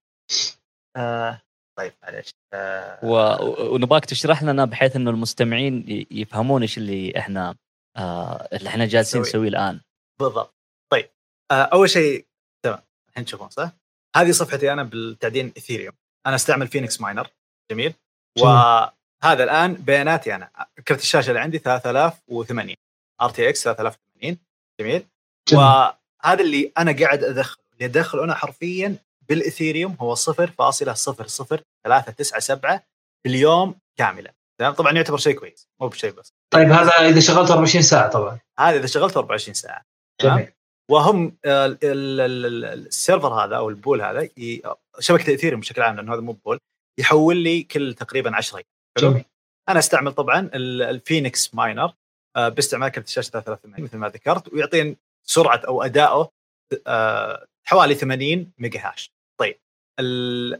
آه 0.96 1.42
طيب 1.78 1.92
معليش. 2.02 2.30
آه. 2.54 2.98
و- 3.04 3.74
ونبغاك 3.74 4.04
تشرح 4.04 4.42
لنا 4.42 4.64
بحيث 4.64 4.96
إنه 4.96 5.10
المستمعين 5.10 6.06
يفهمون 6.10 6.62
إيش 6.62 6.78
اللي 6.78 7.18
إحنا 7.18 7.54
آه 7.96 8.48
اللي 8.52 8.68
إحنا 8.68 8.86
جالسين 8.86 9.20
نسوي. 9.20 9.30
نسويه 9.30 9.48
الآن. 9.48 9.80
بالضبط. 10.20 10.54
طيب 10.92 11.10
آه 11.50 11.62
أول 11.62 11.90
شيء 11.90 12.26
تمام 12.62 12.82
الحين 13.08 13.24
تشوفون 13.24 13.50
صح؟ 13.50 13.70
هذه 14.16 14.30
صفحتي 14.30 14.72
أنا 14.72 14.82
بالتعدين 14.82 15.52
إثيريوم. 15.58 15.94
أنا 16.26 16.34
أستعمل 16.34 16.68
فينيكس 16.68 17.00
ماينر 17.00 17.28
جميل. 17.70 17.94
وهذا 18.40 19.44
الآن 19.44 19.74
بياناتي 19.74 20.34
أنا. 20.34 20.50
كرت 20.88 21.00
الشاشة 21.00 21.28
اللي 21.28 21.40
عندي 21.40 21.58
3080 21.58 22.74
RTX 23.20 23.64
3080 23.64 24.38
جميل. 24.80 25.06
وهذا 25.52 26.40
اللي 26.40 26.72
أنا 26.78 26.96
قاعد 27.00 27.24
أدخله. 27.24 27.64
اللي 27.72 27.84
أدخله 27.84 28.24
أنا 28.24 28.34
حرفيا 28.34 28.96
بالإثيريوم 29.28 29.96
هو 30.00 30.16
0.0037 30.16 32.80
باليوم 33.24 33.74
كاملا. 33.96 34.34
تمام؟ 34.58 34.72
طبعا 34.72 34.92
يعتبر 34.92 35.16
شيء 35.16 35.38
كويس 35.38 35.68
مو 35.80 35.88
بشيء 35.88 36.10
بس. 36.10 36.32
طيب 36.52 36.68
هذا 36.68 36.90
إذا 37.08 37.20
شغلت 37.20 37.50
24 37.50 37.82
ساعة 37.82 38.10
طبعا. 38.10 38.38
هذا 38.58 38.76
إذا 38.78 38.86
شغلته 38.86 39.18
24 39.18 39.54
ساعة؟ 39.54 39.82
جميل. 40.22 40.52
وهم 40.90 41.36
ال- 41.46 41.78
ال- 41.84 42.20
ال- 42.20 42.64
ال 42.86 42.92
server 42.92 43.28
هذا 43.34 43.56
أو 43.56 43.68
ال 43.68 43.75
pool 43.75 44.02
هذا 44.02 44.28
شبكة 44.98 45.28
الاثيريوم 45.28 45.60
بشكل 45.60 45.82
عام 45.82 45.96
لأنه 45.96 46.14
هذا 46.14 46.20
مو 46.20 46.32
pool 46.32 46.58
يحول 47.00 47.36
لي 47.36 47.62
كل 47.62 47.94
تقريبا 47.94 48.36
10 48.36 48.62
حلو؟ 48.98 49.10
جميل. 49.10 49.24
أنا 49.68 49.78
أستعمل 49.78 50.12
طبعا 50.12 50.50
ال- 50.54 50.82
الفينيكس 50.82 51.54
ماينر 51.54 51.92
آه، 52.36 52.48
باستعمال 52.48 52.88
كرت 52.88 53.06
الشاشة 53.06 53.30
3080 53.30 53.84
مثل 53.84 53.96
ما 53.98 54.08
ذكرت 54.08 54.52
ويعطيني 54.52 54.96
سرعة 55.26 55.62
أو 55.68 55.82
أداؤه 55.82 56.30
آه، 56.86 57.46
حوالي 57.66 57.94
80 57.94 58.52
mega 58.58 58.80
hash. 58.88 59.10
طيب 59.40 59.58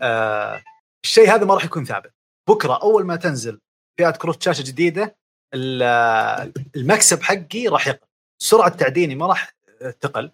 آه، 0.03 0.63
الشيء 1.05 1.35
هذا 1.35 1.45
ما 1.45 1.55
راح 1.55 1.65
يكون 1.65 1.85
ثابت. 1.85 2.13
بكرة 2.49 2.83
أول 2.83 3.05
ما 3.07 3.17
تنزل 3.17 3.61
فئة 3.99 4.11
كروت 4.11 4.43
شاشة 4.43 4.63
جديدة 4.63 5.17
المكسب 5.55 7.23
حقي 7.23 7.69
راح 7.69 7.89
يقل. 7.89 8.07
سرعة 8.43 8.69
تعديني 8.69 9.15
ما 9.15 9.27
راح 9.27 9.55
تقل. 10.01 10.31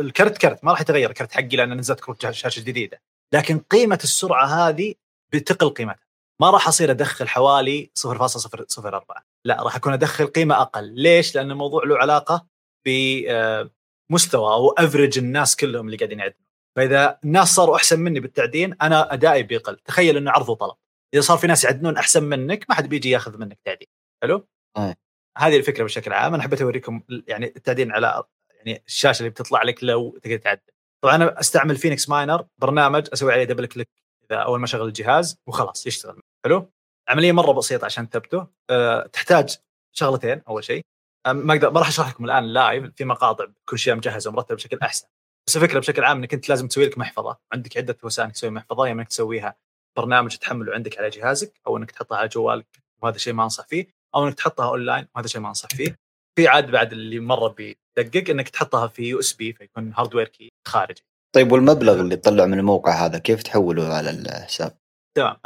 الكرت 0.00 0.38
كرت 0.38 0.64
ما 0.64 0.72
راح 0.72 0.80
يتغير 0.80 1.10
الكرت 1.10 1.32
حقي 1.32 1.56
لأن 1.56 1.76
نزلت 1.76 2.00
كروت 2.00 2.30
شاشه 2.30 2.60
جديدة. 2.60 3.02
لكن 3.34 3.58
قيمة 3.58 3.98
السرعة 4.04 4.46
هذه 4.46 4.94
بتقل 5.32 5.68
قيمتها. 5.68 6.04
ما 6.40 6.50
راح 6.50 6.68
أصير 6.68 6.90
أدخل 6.90 7.28
حوالي 7.28 7.90
0.004 7.94 9.22
لا 9.44 9.62
راح 9.62 9.76
أكون 9.76 9.92
أدخل 9.92 10.26
قيمة 10.26 10.62
أقل. 10.62 10.84
ليش؟ 10.84 11.34
لأن 11.34 11.50
الموضوع 11.50 11.84
له 11.84 11.98
علاقة 11.98 12.46
بمستوى 12.86 14.52
أو 14.52 14.70
افرج 14.70 15.18
الناس 15.18 15.56
كلهم 15.56 15.86
اللي 15.86 15.96
قاعدين 15.96 16.18
يعدون 16.18 16.44
فإذا 16.76 17.18
الناس 17.24 17.48
صاروا 17.54 17.76
أحسن 17.76 18.00
مني 18.00 18.20
بالتعدين 18.20 18.76
أنا 18.82 19.12
أدائي 19.12 19.42
بيقل. 19.42 19.76
تخيل 19.76 20.16
إنه 20.16 20.30
عرض 20.30 20.48
وطلب. 20.48 20.74
إذا 21.14 21.20
صار 21.20 21.38
في 21.38 21.46
ناس 21.46 21.64
يعدنون 21.64 21.96
أحسن 21.96 22.24
منك 22.24 22.66
ما 22.68 22.74
حد 22.74 22.88
بيجي 22.88 23.10
ياخذ 23.10 23.38
منك 23.38 23.58
تعدين. 23.64 23.88
حلو؟ 24.24 24.48
أي. 24.78 24.94
هذه 25.38 25.56
الفكرة 25.56 25.84
بشكل 25.84 26.12
عام 26.12 26.34
أنا 26.34 26.42
حبيت 26.42 26.62
أوريكم 26.62 27.02
يعني 27.26 27.46
التعدين 27.46 27.92
على 27.92 28.24
يعني 28.56 28.82
الشاشة 28.86 29.18
اللي 29.18 29.30
بتطلع 29.30 29.62
لك 29.62 29.84
لو 29.84 30.18
تقدر 30.18 30.36
تعدن. 30.36 30.72
طبعا 31.04 31.14
أنا 31.14 31.40
أستعمل 31.40 31.76
فينيكس 31.76 32.08
ماينر 32.08 32.46
برنامج 32.58 33.08
أسوي 33.12 33.32
عليه 33.32 33.44
double 33.44 33.66
click 33.66 33.88
إذا 34.30 34.36
أول 34.38 34.58
ما 34.58 34.64
أشغل 34.64 34.86
الجهاز 34.86 35.38
وخلاص 35.46 35.86
يشتغل. 35.86 36.20
حلو؟ 36.44 36.72
عملية 37.08 37.32
مرة 37.32 37.52
بسيطة 37.52 37.84
عشان 37.84 38.08
تثبته. 38.08 38.46
أه 38.70 39.06
تحتاج 39.06 39.56
شغلتين 39.92 40.42
أول 40.48 40.64
شيء. 40.64 40.82
ما 41.26 41.54
أقدر 41.54 41.70
ما 41.70 41.80
راح 41.80 41.88
أشرح 41.88 42.08
لكم 42.08 42.24
الآن 42.24 42.44
live 42.44 42.92
في 42.96 43.04
مقاطع 43.04 43.46
كل 43.68 43.78
شيء 43.78 43.94
مجهز 43.94 44.26
ومرتب 44.26 44.54
بشكل 44.54 44.78
أحسن. 44.82 45.06
بس 45.48 45.56
الفكرة 45.56 45.78
بشكل 45.78 46.04
عام 46.04 46.16
إنك 46.16 46.34
أنت 46.34 46.48
لازم 46.48 46.68
تسوي 46.68 46.86
لك 46.86 46.98
محفظة. 46.98 47.38
عندك 47.52 47.76
عدة 47.76 47.98
وسائل 48.02 48.26
إنك 48.26 48.34
تسوي 48.34 48.50
محفظة 48.50 48.86
يا 48.86 48.92
إنك 48.92 49.08
تسويها 49.08 49.56
برنامج 49.96 50.36
تحمله 50.36 50.74
عندك 50.74 50.98
على 50.98 51.10
جهازك 51.10 51.60
أو 51.66 51.76
إنك 51.76 51.90
تحطها 51.90 52.18
على 52.18 52.28
جوالك 52.28 52.66
وهذا 53.02 53.18
شيء 53.18 53.32
ما 53.32 53.44
أنصح 53.44 53.66
فيه. 53.66 53.93
أو 54.14 54.26
إنك 54.26 54.34
تحطها 54.34 54.66
أونلاين 54.68 55.06
وهذا 55.14 55.26
شيء 55.26 55.40
ما 55.40 55.48
أنصح 55.48 55.68
فيه. 55.68 55.96
في 56.38 56.48
عاد 56.48 56.70
بعد 56.70 56.92
اللي 56.92 57.20
مرة 57.20 57.48
بيدقق 57.48 58.30
إنك 58.30 58.48
تحطها 58.48 58.86
في 58.86 59.02
USB 59.02 59.52
فيكون 59.52 59.92
hardware 59.96 60.28
key 60.28 60.52
خارجي. 60.68 61.02
طيب 61.34 61.52
والمبلغ 61.52 62.00
اللي 62.00 62.16
تطلع 62.16 62.46
من 62.46 62.58
الموقع 62.58 63.06
هذا 63.06 63.18
كيف 63.18 63.42
تحوله 63.42 63.94
على 63.94 64.10
الحساب؟ 64.10 64.78
تمام. 65.16 65.36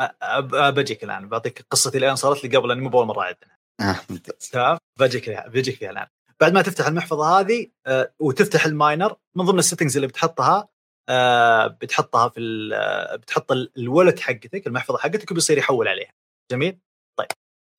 بجيك 0.70 1.04
الآن. 1.04 1.28
بعطيك 1.28 1.66
قصتي 1.70 1.98
الآن 1.98 2.16
صارت 2.16 2.44
لي 2.44 2.57
قبل 2.57 2.70
اني 2.70 2.81
مو 2.81 2.88
بأول 2.88 3.07
مرة 3.07 3.20
اعدنها 3.22 3.59
آه 3.81 3.96
تمام؟ 4.52 4.78
بجيك 5.00 5.24
فيها 5.24 5.48
بجيك 5.48 5.76
فيها 5.76 5.90
الآن. 5.90 6.07
بعد 6.40 6.52
ما 6.52 6.62
تفتح 6.62 6.87
المحفظة 6.87 7.40
هذه 7.40 7.66
وتفتح 8.18 8.66
ال 8.66 8.75
miner 8.75 9.16
من 9.37 9.44
ضمن 9.44 9.59
ال 9.59 9.63
settings 9.63 9.97
اللي 9.96 10.07
بتحطها 10.07 10.68
بتحطها 11.68 12.28
في 12.28 12.40
بتحط 13.14 13.52
ال- 13.52 13.72
ال 13.79 13.85
wallet 13.85 14.21
حقتك 14.20 14.66
المحفظة 14.66 14.98
حقتك 14.98 15.31
وبيصير 15.31 15.59
يحول 15.59 15.88
عليها. 15.88 16.12
جميل؟ 16.50 16.78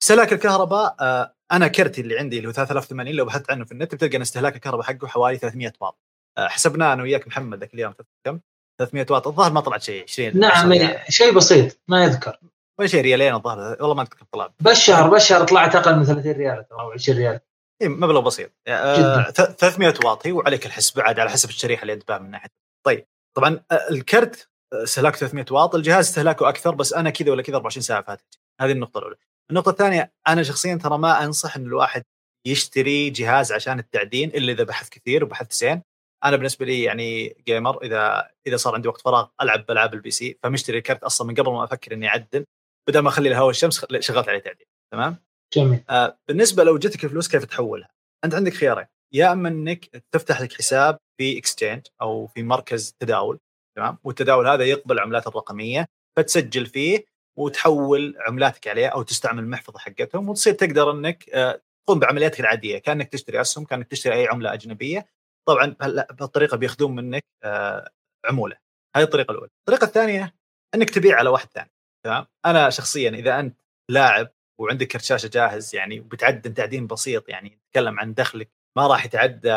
استهلاك 0.04 0.34
الكهرباء 0.34 0.96
آه، 1.00 1.36
أنا 1.52 1.68
كرتي 1.68 2.02
اللي 2.02 2.20
عندي 2.20 2.38
اللي 2.38 2.48
هو 2.48 2.52
3080 2.52 3.16
لو 3.16 3.26
بحثت 3.26 3.52
عنه 3.52 3.66
في 3.66 3.72
النت 3.72 3.96
بتلقى 3.96 4.18
إن 4.18 4.22
استهلاك 4.22 4.56
الكهرباء 4.56 4.86
حقه 4.86 5.08
حوالي 5.08 5.38
300 5.38 5.74
واط. 5.82 6.00
آه، 6.38 6.48
حسبناه 6.48 6.94
أنا 6.94 7.04
وياك 7.04 7.28
محمد 7.28 7.60
ذاك 7.60 7.74
اليوم 7.74 7.94
كم؟ 8.26 8.40
300 8.80 9.06
واط. 9.10 9.28
الظاهر 9.28 9.52
ما 9.52 9.62
طلعت 9.62 9.82
شيء 9.82 10.04
20 10.04 10.40
نعم 10.40 10.52
10 10.52 10.70
ريال. 10.70 11.14
شيء 11.14 11.34
بسيط 11.36 11.80
ما 11.88 12.04
يذكر. 12.04 12.40
ولا 12.80 12.88
شيء 12.88 13.02
ريالين 13.02 13.34
الظاهر 13.36 13.78
والله 13.80 13.94
ما 13.96 14.02
أذكر 14.02 14.26
طلع 14.32 14.50
بالشهر 14.60 15.10
بالشهر 15.10 15.44
طلعت 15.48 15.76
أقل 15.76 15.96
من 15.96 16.04
30 16.06 16.32
ريال 16.32 16.66
أو 16.72 16.92
20 16.92 17.18
ريال. 17.18 17.40
إيه 17.82 17.88
مبلغ 17.88 18.20
بسيط. 18.20 18.52
آه، 18.68 18.98
جداً. 18.98 19.32
ث- 19.32 19.52
300 19.56 19.94
واط 20.06 20.28
هي 20.28 20.32
وعليك 20.32 20.66
الحسبه 20.66 21.04
عاد 21.04 21.20
على 21.20 21.30
حسب 21.30 21.50
الشريحة 21.50 21.82
اللي 21.82 21.94
أنت 21.94 22.12
من 22.12 22.32
ناحية. 22.32 22.50
طيب 22.86 23.06
طبعا 23.38 23.60
آه، 23.72 23.90
الكرت 23.92 24.50
استهلاك 24.74 25.16
300 25.16 25.46
واط 25.52 25.76
الجهاز 25.76 26.08
استهلاكه 26.08 26.50
أكثر 26.50 26.76
بس 26.76 26.94
أنا 26.94 27.10
كذا 27.10 27.32
ولا 27.32 27.42
كذا 27.44 27.56
24 27.56 27.82
ساعة 27.82 28.02
فاتت. 28.02 28.40
هذه 28.62 28.72
النقطة 28.72 28.98
الأولى. 28.98 29.16
النقطة 29.50 29.70
الثانية 29.70 30.14
أنا 30.28 30.44
شخصيا 30.44 30.76
ترى 30.76 30.98
ما 30.98 31.24
أنصح 31.24 31.56
إن 31.56 31.66
الواحد 31.66 32.04
يشتري 32.48 33.10
جهاز 33.10 33.52
عشان 33.52 33.80
التعدين 33.80 34.30
إلا 34.30 34.52
إذا 34.52 34.64
بحث 34.64 34.90
كثير 34.90 35.24
وبحث 35.24 35.54
زين 35.54 35.82
أنا 36.26 36.36
بالنسبة 36.36 36.66
لي 36.66 36.84
يعني 36.84 37.36
gamer 37.48 37.84
إذا 37.84 38.30
إذا 38.48 38.58
صار 38.58 38.76
عندي 38.76 38.88
وقت 38.88 39.02
فراغ 39.02 39.28
ألعب 39.42 39.66
بالعاب 39.66 39.94
ال 39.94 40.12
PC 40.12 40.38
فمشتري 40.44 40.78
الكرت 40.78 41.04
أصلا 41.04 41.28
من 41.28 41.36
قبل 41.36 41.52
ما 41.52 41.64
أفكر 41.64 41.94
إني 41.94 42.08
أعدن 42.08 42.46
بدل 42.90 43.00
ما 43.00 43.10
أخلي 43.10 43.30
الهواء 43.30 43.50
الشمس 43.50 43.86
شغلت 44.00 44.30
عليه 44.30 44.40
تعديل 44.40 44.66
تمام؟ 44.94 45.18
جميل 45.56 45.84
آه 45.90 46.20
بالنسبة 46.28 46.64
لو 46.64 46.78
جتك 46.78 47.04
الفلوس 47.06 47.28
كيف 47.28 47.46
تحولها؟ 47.46 47.90
أنت 48.26 48.36
عندك 48.36 48.54
خيارين 48.54 48.86
يا 49.14 49.32
أما 49.32 49.50
إنك 49.50 50.04
تفتح 50.12 50.42
لك 50.42 50.54
حساب 50.54 50.98
في 51.20 51.38
اكستشينج 51.38 51.82
أو 52.02 52.28
في 52.28 52.44
مركز 52.44 52.96
تداول 53.00 53.40
تمام 53.78 53.98
والتداول 54.04 54.48
هذا 54.48 54.64
يقبل 54.64 54.96
العملات 54.96 55.28
الرقمية 55.28 55.86
فتسجل 56.18 56.66
فيه 56.66 57.06
وتحول 57.40 58.16
عملاتك 58.28 58.68
عليه 58.68 58.88
أو 58.88 59.02
تستعمل 59.02 59.44
المحفظة 59.44 59.80
حقتهم 59.80 60.30
وتصير 60.30 60.54
تقدر 60.54 60.92
إنك 60.92 61.30
آه، 61.30 61.62
تقوم 61.86 62.00
بعملياتك 62.00 62.40
العادية 62.40 62.78
كأنك 62.78 63.10
تشتري 63.10 63.42
أسهم 63.42 63.66
كأنك 63.66 63.88
تشتري 63.88 64.14
أي 64.14 64.28
عملة 64.28 64.54
أجنبية. 64.54 65.08
طبعا 65.48 65.76
بهالطريقة 66.12 66.58
بياخذون 66.58 66.96
منك 66.96 67.26
آه، 67.44 67.90
عمولة. 68.26 68.58
هذه 68.96 69.04
الطريقة 69.04 69.32
الأولى. 69.32 69.50
الطريقة 69.60 69.86
الثانية 69.86 70.36
إنك 70.76 70.90
تبيع 70.90 71.18
على 71.18 71.30
واحد 71.30 71.48
ثاني. 71.54 71.72
تمام؟ 72.06 72.26
أنا 72.46 72.70
شخصيا 72.70 73.10
إذا 73.10 73.40
أنت 73.40 73.60
لاعب 73.92 74.30
وعندك 74.60 74.88
كرت 74.88 75.04
شاشة 75.04 75.28
جاهز 75.28 75.76
يعني 75.76 76.00
وبتعدل 76.00 76.54
تعدين 76.54 76.88
بسيط 76.88 77.30
يعني 77.30 77.60
نتكلم 77.68 78.00
عن 78.00 78.14
دخلك 78.14 78.50
ما 78.78 78.88
راح 78.88 79.06
يتعدى 79.06 79.54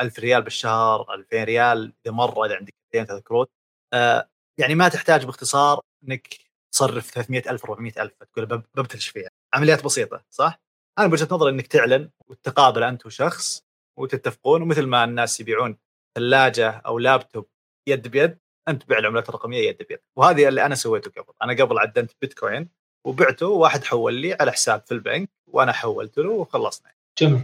1000 0.00 0.18
ريال 0.18 0.42
بالشهر 0.42 1.14
2000 1.14 1.44
ريال 1.44 1.92
إذا 2.06 2.14
مرة 2.14 2.46
إذا 2.46 2.56
عندك 2.56 2.74
كرتين 2.92 3.06
ثلاث 3.06 3.22
كروت 3.22 3.50
آه 3.92 4.28
يعني 4.58 4.74
ما 4.74 4.88
تحتاج 4.88 5.24
باختصار 5.26 5.80
إنك 6.04 6.41
تصرف 6.72 7.10
300000 7.10 7.64
400000 7.64 8.12
تقول 8.32 8.46
ببتلش 8.74 9.08
فيها. 9.08 9.30
عمليات 9.54 9.84
بسيطة 9.84 10.24
صح؟ 10.30 10.60
أنا 10.98 11.06
بوجهة 11.06 11.28
نظري 11.30 11.50
إنك 11.50 11.66
تعلن 11.66 12.10
وتتقابل 12.28 12.82
أنت 12.82 13.06
وشخص 13.06 13.62
وتتفقون 13.98 14.62
ومثل 14.62 14.86
ما 14.86 15.04
الناس 15.04 15.40
يبيعون 15.40 15.78
ثلاجة 16.18 16.70
أو 16.70 16.98
لابتوب 16.98 17.46
يد 17.88 18.08
بيد 18.08 18.38
أنت 18.68 18.82
تبيع 18.82 18.98
العملات 18.98 19.28
الرقمية 19.28 19.68
يد 19.68 19.82
بيد. 19.88 19.98
وهذه 20.18 20.48
اللي 20.48 20.66
أنا 20.66 20.74
سويته 20.74 21.10
قبل. 21.10 21.34
أنا 21.42 21.52
قبل 21.52 21.78
عدنت 21.78 22.12
بيتكوين 22.20 22.68
وبعته 23.06 23.46
واحد 23.46 23.84
حول 23.84 24.14
لي 24.14 24.34
على 24.34 24.52
حساب 24.52 24.82
في 24.86 24.94
البنك 24.94 25.30
وأنا 25.50 25.72
حولت 25.72 26.18
له 26.18 26.30
وخلصنا. 26.30 26.92
جميل. 27.18 27.42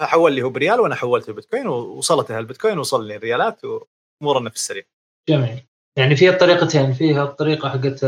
فحول 0.00 0.32
لي 0.32 0.42
هو 0.42 0.50
بريال 0.50 0.80
وأنا 0.80 0.94
حولته 0.94 1.32
بيتكوين 1.32 1.66
ووصلته 1.66 2.38
البيتكوين 2.38 2.78
وصل 2.78 3.06
لي 3.06 3.16
الريالات 3.16 3.60
وأمورنا 3.64 4.50
في 4.50 4.56
السريع 4.56 4.82
جميل. 5.28 5.66
يعني 5.98 6.16
فيها 6.16 6.30
الطريقتين 6.30 6.92
فيها 6.92 7.24
الطريقة 7.24 7.68
حقت 7.68 8.04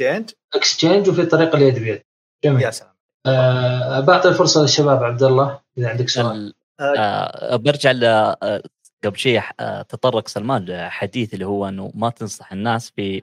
ال 0.00 0.03
exchange 0.03 0.30
exchange 0.54 1.08
وفي 1.08 1.20
الطريقة 1.20 1.56
اليد 1.56 1.78
بيد 1.78 2.02
جميل. 2.44 2.62
يا 2.62 2.70
سلام. 2.70 2.92
أه 3.26 4.00
بعطي 4.00 4.28
الفرصة 4.28 4.62
للشباب 4.62 5.04
عبد 5.04 5.22
الله 5.22 5.60
إذا 5.78 5.88
عندك 5.88 6.08
سؤال. 6.08 6.54
أه 6.80 7.56
برجع 7.56 7.90
ل 7.90 8.04
آه، 8.04 8.62
قبل 9.04 9.18
شيء 9.18 9.42
آه، 9.60 9.82
تطرق 9.82 10.28
سلمان 10.28 10.64
لحديث 10.64 11.34
اللي 11.34 11.46
هو 11.46 11.68
إنه 11.68 11.92
ما 11.94 12.10
تنصح 12.10 12.52
الناس 12.52 12.90
في 12.90 13.22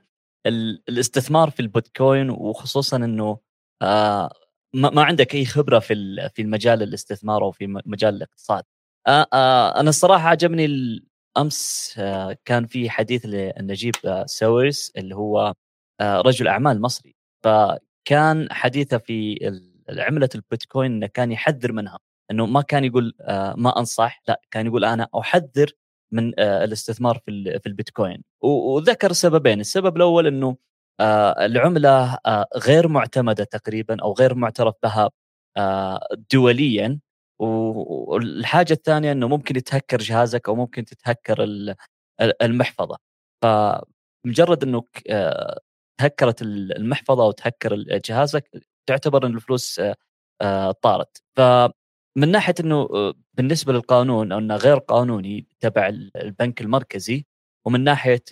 الاستثمار 0.90 1.50
في 1.50 1.60
البيتكوين 1.60 2.30
وخصوصا 2.30 2.98
إنه 2.98 3.38
آه 3.82 4.34
ما 4.74 5.04
عندك 5.04 5.36
أي 5.36 5.46
خبرة 5.46 5.80
في 5.80 5.94
في 6.36 6.42
المجال 6.42 6.84
الاستثمار 6.84 7.44
أو 7.44 7.52
في 7.52 7.68
مجال 7.86 8.16
الاقتصاد. 8.16 8.64
آه 9.08 9.28
آه 9.34 9.80
أنا 9.80 9.90
الصراحة 9.90 10.30
عجبني 10.30 10.68
أمس 11.38 11.96
آه 11.98 12.38
كان 12.46 12.66
في 12.66 12.90
حديث 12.90 13.26
لنجيب 13.26 13.94
آه 14.06 14.26
ساويرس 14.26 14.92
اللي 14.98 15.16
هو 15.16 15.40
آه 15.40 15.56
رجل 16.02 16.48
أعمال 16.48 16.82
مصري. 16.82 17.16
فكان 17.44 18.48
حديثه 18.52 18.98
في 18.98 19.40
عملة 19.90 20.30
البيتكوين 20.36 20.92
إنه 20.92 21.08
كان 21.08 21.32
يحذر 21.32 21.72
منها. 21.72 22.00
إنه 22.32 22.46
ما 22.46 22.62
كان 22.62 22.84
يقول 22.86 23.14
آه 23.22 23.54
ما 23.58 23.80
أنصح 23.80 24.22
لا 24.28 24.42
كان 24.52 24.66
يقول 24.66 24.86
أنا 24.86 25.08
أحذر 25.20 25.72
من 26.12 26.34
آه، 26.40 26.64
الاستثمار 26.64 27.20
في 27.26 27.60
في 27.60 27.66
البيتكوين. 27.70 28.24
وذكر 28.44 29.12
سببين. 29.14 29.60
السبب 29.60 29.98
الأول 29.98 30.28
إنه 30.28 30.58
آه، 31.00 31.46
العملة 31.46 32.18
آه، 32.26 32.48
غير 32.58 32.88
معتمدة 32.88 33.44
تقريبا 33.44 34.02
أو 34.04 34.14
غير 34.14 34.36
معترف 34.36 34.76
بها 34.84 35.10
دوليا. 36.34 37.00
والحاجة 37.40 38.74
الثانية 38.74 39.12
إنه 39.12 39.28
ممكن 39.28 39.56
يتهكر 39.58 39.98
جهازك 39.98 40.50
أو 40.50 40.56
ممكن 40.56 40.86
تتهكر 40.86 41.44
المحفظة. 42.42 42.98
فمجرد 43.44 44.64
انك 44.64 45.04
تهكرت 46.00 46.42
المحفظة 46.42 47.24
أو 47.24 47.32
تهكر 47.32 47.76
جهازك 48.06 48.50
تعتبر 48.90 49.26
إن 49.26 49.36
الفلوس 49.36 49.82
طارت 50.82 51.24
ف 51.38 51.42
من 52.18 52.32
ناحية 52.32 52.54
إنه 52.60 52.76
آه، 52.76 53.14
بالنسبة 53.34 53.74
للقانون 53.74 54.32
إنه 54.32 54.56
غير 54.56 54.78
قانوني 54.78 55.48
تبع 55.60 55.88
البنك 56.16 56.62
المركزي 56.62 57.26
ومن 57.66 57.84
ناحية 57.84 58.24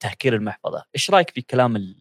تهكير 0.00 0.34
المحفظة، 0.34 0.84
إيش 0.94 1.10
رأيك 1.10 1.30
في 1.30 1.42
كلام 1.42 1.96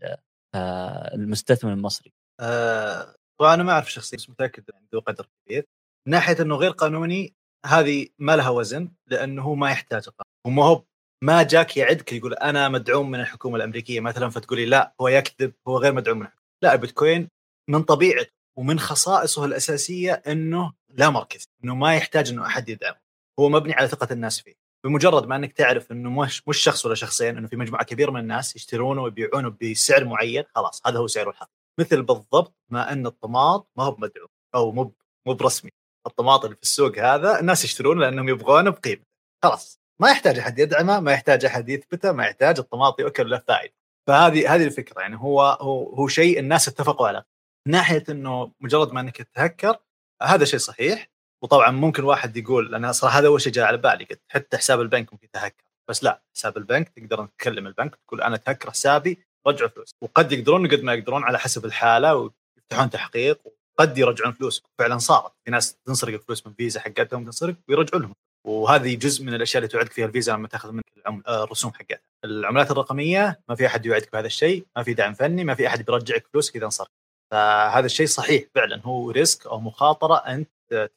آه، 0.56 1.16
المستثمر 1.16 1.74
المصري؟ 1.74 2.14
أه 2.40 3.16
طبعا 3.40 3.54
أنا 3.54 3.64
ما 3.64 3.72
أعرف 3.72 3.92
شخصيا 3.92 4.18
بس 4.18 4.30
متأكد 4.30 4.64
عنده 4.74 5.00
قدر 5.00 5.28
كبير. 5.46 5.66
من 6.08 6.12
ناحية 6.12 6.42
إنه 6.42 6.56
غير 6.56 6.72
قانوني 6.72 7.36
هذه 7.66 8.08
ما 8.20 8.36
لها 8.36 8.50
وزن 8.50 8.92
لأنه 9.08 9.42
هو 9.42 9.56
ما 9.56 9.72
يحتاج 9.72 10.04
قانون، 10.04 10.36
وما 10.48 10.64
هو 10.66 10.84
ما 11.24 11.44
جاك 11.44 11.78
يعدك 11.78 12.14
يقول 12.14 12.34
أنا 12.34 12.70
مدعوم 12.70 13.12
من 13.12 13.20
الحكومة 13.20 13.56
الأمريكية 13.56 14.00
مثلا 14.00 14.30
فتقولي 14.30 14.66
لا 14.66 14.94
هو 15.02 15.08
يكذب 15.08 15.54
هو 15.68 15.78
غير 15.78 15.94
مدعوم 15.94 16.18
من 16.18 16.26
الحكومة. 16.26 16.42
لا 16.64 16.74
البيتكوين 16.74 17.30
من 17.70 17.84
طبيعته 17.84 18.32
ومن 18.58 18.80
خصائصه 18.80 19.46
الأساسية 19.46 20.14
إنه 20.14 20.74
لا 20.90 21.10
مركزي 21.10 21.46
إنه 21.64 21.76
ما 21.76 21.96
يحتاج 21.96 22.30
إنه 22.30 22.46
أحد 22.46 22.70
يدعمه 22.70 22.98
هو 23.40 23.50
مبني 23.50 23.74
على 23.74 23.88
ثقة 23.88 24.14
الناس 24.14 24.42
فيه. 24.42 24.54
بمجرد 24.86 25.26
ما 25.28 25.36
إنك 25.36 25.54
تعرف 25.54 25.92
إنه 25.92 26.10
مش 26.10 26.48
مش 26.48 26.58
شخص 26.58 26.86
ولا 26.86 26.96
شخصين 26.96 27.38
إنه 27.38 27.48
في 27.48 27.56
مجموعة 27.56 27.84
كبيرة 27.86 28.12
من 28.12 28.20
الناس 28.20 28.56
يشترونه 28.56 29.02
ويبيعونه 29.02 29.56
بسعر 29.62 30.06
معين 30.06 30.44
خلاص 30.56 30.82
هذا 30.88 31.00
هو 31.00 31.08
سعره 31.08 31.30
الحقيقي 31.30 31.52
مثل 31.80 32.02
بالضبط 32.04 32.56
ما 32.70 32.92
إن 32.92 33.06
الطماط 33.08 33.68
ما 33.78 33.84
هو 33.84 33.92
بمدعوم 33.92 34.28
أو 34.56 34.72
مو 34.72 34.94
مو 35.28 35.34
برسمي. 35.34 35.72
الطماط 36.08 36.44
اللي 36.46 36.56
في 36.56 36.64
السوق 36.64 36.98
هذا 37.00 37.40
الناس 37.40 37.64
يشترونه 37.66 38.02
لأنهم 38.02 38.30
يبغونه 38.30 38.70
بقيمة. 38.72 39.04
خلاص. 39.44 39.81
ما 40.02 40.12
يحتاج 40.12 40.40
أحد 40.40 40.60
يدعمه 40.60 41.00
ما 41.00 41.12
يحتاج 41.12 41.46
أحد 41.46 41.70
يثبته 41.70 42.12
ما 42.12 42.24
يحتاج 42.24 42.60
الطماط 42.60 43.00
يؤكل 43.00 43.30
له 43.30 43.38
فائده 43.38 43.74
فهذه 44.08 44.56
هذه 44.56 44.64
الفكرة 44.64 45.02
يعني 45.02 45.18
هو 45.18 45.42
هو 45.42 45.94
هو 45.94 46.08
شيء 46.08 46.40
الناس 46.40 46.68
اتفقوا 46.68 47.08
عليه. 47.08 47.26
ناحية 47.68 48.04
إنه 48.10 48.52
مجرد 48.60 48.94
ما 48.94 49.02
إنك 49.02 49.18
تتهكر 49.18 49.78
هذا 50.24 50.46
شيء 50.46 50.60
صحيح 50.60 51.10
وطبعا 51.44 51.72
ممكن 51.72 52.04
واحد 52.04 52.38
يقول 52.38 52.72
لأن 52.72 52.92
صراحة 52.92 53.20
هذا 53.20 53.28
أول 53.28 53.42
شيء 53.42 53.54
جاء 53.54 53.66
على 53.66 53.78
بالي 53.78 54.06
قلت 54.06 54.22
حتى 54.28 54.58
حساب 54.58 54.82
البنك 54.82 55.14
ممكن 55.14 55.28
يتهكر. 55.28 55.64
بس 55.90 56.04
لا 56.04 56.24
حساب 56.36 56.58
البنك 56.58 56.90
تقدر 56.90 57.26
تكلم 57.26 57.68
البنك 57.68 57.96
تقول 57.96 58.22
أنا 58.22 58.38
تهكر 58.38 58.72
حسابي 58.72 59.20
رجعوا 59.48 59.70
فلوس. 59.70 59.92
وقد 60.02 60.32
يقدرون 60.32 60.68
قد 60.68 60.84
ما 60.84 60.94
يقدرون 60.94 61.24
على 61.24 61.40
حسب 61.40 61.66
الحالة 61.66 62.16
ويفتحون 62.16 62.90
تحقيق 62.90 63.40
وقد 63.46 63.98
يرجعون 63.98 64.32
فلوس. 64.34 64.64
فعلا 64.80 64.98
صارت. 64.98 65.34
في 65.46 65.52
ناس 65.52 65.76
تنسرق 65.76 66.14
الفلوس 66.14 66.48
من 66.48 66.54
فيزا 66.54 66.80
حقتهم 66.80 67.26
تنسرق 67.26 67.56
ويرجعوا 67.70 68.02
لهم. 68.02 68.16
وهذه 68.48 68.96
جزء 68.96 69.24
من 69.24 69.34
الأشياء 69.34 69.64
اللي 69.64 69.72
توعدك 69.72 69.92
فيها 69.92 70.06
الفيزا 70.06 70.34
لما 70.34 70.48
تاخذ 70.48 70.72
منك 70.72 70.84
آه، 71.28 71.44
الرسوم 71.44 71.74
حقتها 71.74 72.00
العملات 72.26 72.72
الرقمية 72.72 73.40
ما 73.50 73.56
في 73.56 73.66
أحد 73.66 73.86
يوعدك 73.86 74.12
بهذا 74.12 74.28
الشيء 74.28 74.66
ما 74.78 74.84
في 74.84 74.94
دعم 74.94 75.14
فني 75.14 75.44
ما 75.44 75.56
في 75.56 75.68
أحد 75.68 75.86
بيرجعك 75.86 76.28
فلوسك 76.34 76.56
إذا 76.56 76.66
انسرق 76.66 76.92
فهذا 77.32 77.86
الشيء 77.86 78.06
صحيح 78.06 78.44
فعلا 78.56 78.82
هو 78.84 79.12
risk 79.12 79.48
أو 79.48 79.60
مخاطرة 79.60 80.16
أنت 80.16 80.50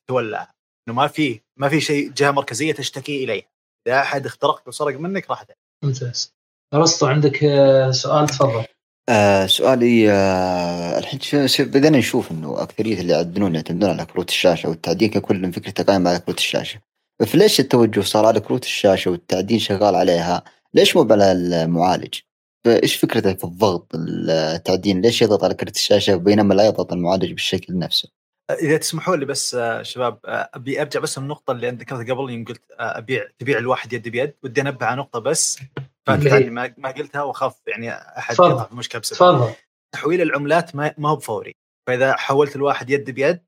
تتولاها. 0.07 0.54
إنه 0.88 0.96
ما 0.96 1.07
في 1.07 1.40
ما 1.57 1.68
في 1.68 1.80
شيء 1.80 2.11
جهة 2.12 2.30
مركزية 2.30 2.72
تشتكي 2.72 3.24
إليها. 3.24 3.46
إذا 3.87 4.00
أحد 4.00 4.26
اخترقك 4.26 4.68
وسرق 4.68 4.98
منك 4.98 5.30
راح 5.30 5.44
ممتاز. 5.85 6.35
ارسطو 6.74 7.07
عندك 7.07 7.44
آه، 7.44 7.90
سؤال؟ 7.90 8.26
تفضل. 8.26 8.64
آه 9.09 9.46
سؤالي 9.46 10.11
آه 10.12 10.98
الحين 10.98 11.20
بدأنا 11.59 11.98
نشوف 11.98 12.30
إنه 12.30 12.62
أكثرية 12.62 13.00
اللي 13.00 13.12
يعدنون 13.12 13.55
يعتمدون 13.54 13.90
على 13.90 14.07
كروت 14.07 14.28
الشاشة 14.28 14.68
والتعدين 14.68 15.11
ككل 15.11 15.52
فكرته 15.52 15.85
قائمة 15.85 16.11
على 16.11 16.18
كروت 16.18 16.38
الشاشة. 16.38 16.80
فليش 17.27 17.61
التوجه 17.61 18.00
صار 18.00 18.27
على 18.27 18.40
كروت 18.40 18.64
الشاشة 18.64 19.11
والتعدين 19.11 19.59
شغال 19.59 19.94
عليها؟ 19.94 20.44
ليش 20.74 20.96
مو 20.96 21.07
على 21.11 21.33
المعالج؟ 21.33 22.14
فإيش 22.64 22.96
فكرته 22.96 23.35
في 23.35 23.44
الضغط 23.44 23.92
التعدين؟ 23.94 25.00
ليش 25.00 25.22
يضغط 25.22 25.44
على 25.44 25.55
كرت 25.55 25.77
الشاشة 25.77 26.16
بينما 26.16 26.55
لا 26.55 26.66
يضغط 26.66 26.92
المعالج 26.92 27.33
بالشكل 27.33 27.79
نفسه؟ 27.79 28.09
إذا 28.50 28.77
تسمحوا 28.77 29.16
لي 29.16 29.24
بس 29.24 29.55
آه، 29.55 29.83
شباب 29.83 30.18
آه، 30.24 30.50
أبي 30.55 30.81
أرجع 30.81 31.00
بس 31.00 31.18
النقطه 31.18 31.50
اللي 31.50 31.70
ذكرتها 31.70 32.14
قبل 32.14 32.31
يوم 32.31 32.44
قلت 32.44 32.62
آه، 32.81 32.98
أبيع 32.98 33.27
تبيع 33.38 33.59
الواحد 33.59 33.92
يد 33.92 34.09
بيد. 34.09 34.35
ودي 34.42 34.61
أنبه 34.61 34.87
على 34.87 34.96
نقطة 34.96 35.18
بس 35.18 35.59
فاتت 36.07 36.33
ما 36.33 36.74
ما 36.79 36.90
قلتها 36.90 37.22
واخاف 37.22 37.61
يعني 37.66 37.92
أحد 37.92 38.35
يقع 38.35 38.64
في 38.64 38.74
مشكلة 38.74 39.00
بسبب 39.00 39.16
تفضل. 39.18 39.55
تحويل 39.94 40.22
العملات 40.22 40.77
ما, 40.77 40.94
ما 40.98 41.09
هو 41.09 41.16
بفوري. 41.16 41.57
فإذا 41.87 42.16
حولت 42.16 42.57
الواحد 42.57 42.90
يد 42.90 43.11
بيد 43.11 43.40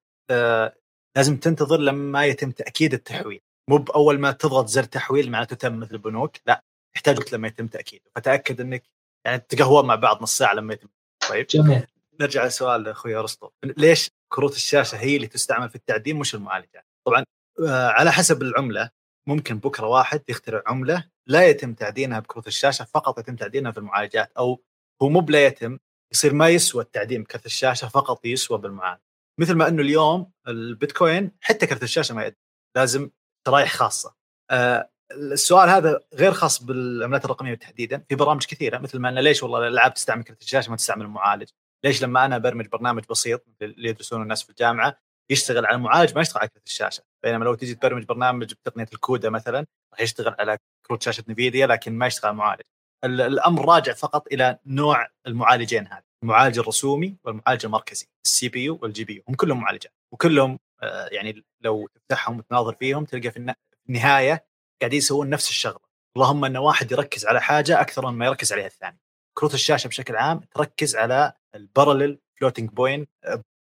لازم 1.16 1.36
تنتظر 1.36 1.80
لما 1.80 2.24
يتم 2.24 2.50
تأكيد 2.50 2.94
التحويل. 2.94 3.40
مو 3.70 3.78
باول 3.78 4.18
ما 4.18 4.32
تضغط 4.32 4.66
زر 4.66 4.84
تحويل 4.84 5.30
معناته 5.30 5.56
تم 5.56 5.78
مثل 5.80 5.94
البنوك 5.94 6.36
لا 6.46 6.64
يحتاج 6.96 7.18
وقت 7.18 7.32
لما 7.32 7.48
يتم 7.48 7.66
تاكيده 7.66 8.10
فتأكد 8.16 8.60
إنك 8.60 8.82
يعني 9.26 9.38
تقهوون 9.38 9.86
مع 9.86 9.94
بعض 9.94 10.22
نص 10.22 10.38
ساعة 10.38 10.54
لما 10.54 10.74
يتم. 10.74 10.88
طيب. 11.30 11.46
جميل. 11.46 11.86
نرجع 12.20 12.46
لسؤال 12.46 12.88
أخوي 12.88 13.14
أرسطو. 13.14 13.50
ليش 13.64 14.10
كروت 14.32 14.54
الشاشة 14.54 14.98
هي 14.98 15.16
اللي 15.16 15.26
تستعمل 15.26 15.68
في 15.68 15.74
التعدين 15.76 16.16
مش 16.16 16.34
المعالجات 16.34 16.86
طبعا 17.06 17.24
آه، 17.68 17.88
على 17.88 18.12
حسب 18.12 18.42
العملة 18.42 18.90
ممكن 19.28 19.58
بكرة 19.58 19.86
واحد 19.86 20.22
يخترع 20.28 20.62
عملة 20.66 21.04
لا 21.26 21.48
يتم 21.48 21.74
تعدينها 21.74 22.20
بكروت 22.20 22.46
الشاشة 22.46 22.84
فقط 22.84 23.18
يتم 23.18 23.36
تعدينها 23.36 23.70
في 23.72 23.78
المعالجات 23.78 24.32
أو 24.32 24.62
هو 25.02 25.08
مو 25.08 25.20
بلا 25.20 25.46
يتم 25.46 25.78
يصير 26.12 26.34
ما 26.34 26.48
يسوى 26.48 26.82
التعدين 26.82 27.22
بكرت 27.22 27.46
الشاشة 27.46 27.88
فقط 27.88 28.26
يسوى 28.26 28.58
بالمعالج 28.58 29.00
مثل 29.40 29.54
ما 29.54 29.68
إنه 29.68 29.82
اليوم 29.82 30.32
البيتكوين 30.48 31.32
حتى 31.40 31.66
كرت 31.66 31.82
الشاشة 31.82 32.14
ما 32.14 32.24
يدري 32.26 32.40
لازم 32.76 33.10
شرايح 33.46 33.74
خاصة. 33.74 34.14
آه 34.50 34.90
السؤال 35.12 35.68
هذا 35.68 36.00
غير 36.14 36.32
خاص 36.32 36.62
بالعملات 36.62 37.24
الرقمية 37.24 37.54
تحديدا 37.54 38.04
في 38.08 38.14
برامج 38.14 38.44
كثيرة 38.46 38.78
مثل 38.78 38.98
ما 38.98 39.08
انه 39.08 39.20
ليش 39.20 39.42
والله 39.42 39.58
الألعاب 39.58 39.94
تستعمل 39.94 40.24
كرت 40.24 40.42
الشاشة 40.42 40.70
ما 40.70 40.76
تستعمل 40.76 41.04
المعالج؟ 41.04 41.48
ليش 41.84 42.02
لما 42.02 42.24
أنا 42.24 42.38
برمج 42.38 42.66
برنامج 42.66 43.04
بسيط 43.10 43.46
اللي 43.62 43.88
يدرسونه 43.88 44.22
الناس 44.22 44.42
في 44.42 44.50
الجامعة 44.50 44.98
يشتغل 45.30 45.66
على 45.66 45.76
المعالج 45.76 46.14
ما 46.14 46.20
يشتغل 46.20 46.40
على 46.40 46.48
كرت 46.48 46.66
الشاشة؟ 46.66 47.02
بينما 47.22 47.44
لو 47.44 47.54
تيجي 47.54 47.74
تبرمج 47.74 48.04
برنامج 48.04 48.52
بتقنية 48.52 48.86
الكودا 48.92 49.30
مثلا 49.30 49.66
راح 49.92 50.00
يشتغل 50.00 50.34
على 50.38 50.58
كروت 50.86 51.02
شاشة 51.02 51.24
نفيديا 51.28 51.66
لكن 51.66 51.98
ما 51.98 52.06
يشتغل 52.06 52.28
على 52.28 52.34
المعالج. 52.34 52.62
الأمر 53.04 53.68
راجع 53.74 53.92
فقط 53.92 54.26
إلى 54.32 54.58
نوع 54.66 55.08
المعالجين 55.26 55.86
هذه 55.86 56.02
المعالج 56.22 56.58
الرسومي 56.58 57.16
والمعالج 57.24 57.64
المركزي 57.64 58.06
ال 58.26 58.48
CPU 58.48 58.64
وال 58.64 59.04
GPU 59.04 59.22
هم 59.28 59.34
كلهم 59.34 59.60
معالجات 59.60 59.92
وكلهم 60.12 60.58
يعني 60.82 61.44
لو 61.60 61.88
تفتحهم 61.94 62.38
وتناظر 62.38 62.74
فيهم 62.74 63.04
تلقى 63.04 63.30
في 63.30 63.54
النهاية 63.88 64.46
قاعدين 64.80 64.98
يسوون 64.98 65.30
نفس 65.30 65.48
الشغلة. 65.48 65.86
اللهم 66.16 66.44
إن 66.44 66.56
واحد 66.56 66.92
يركز 66.92 67.26
على 67.26 67.40
حاجة 67.40 67.80
أكثر 67.80 68.10
مما 68.10 68.26
يركز 68.26 68.52
عليها 68.52 68.66
الثاني. 68.66 69.00
كروت 69.38 69.54
الشاشة 69.54 69.88
بشكل 69.88 70.16
عام 70.16 70.40
تركز 70.40 70.96
على 70.96 71.32
ال 71.54 71.61
parallel 71.61 72.18
floating 72.40 72.70
point 72.70 73.10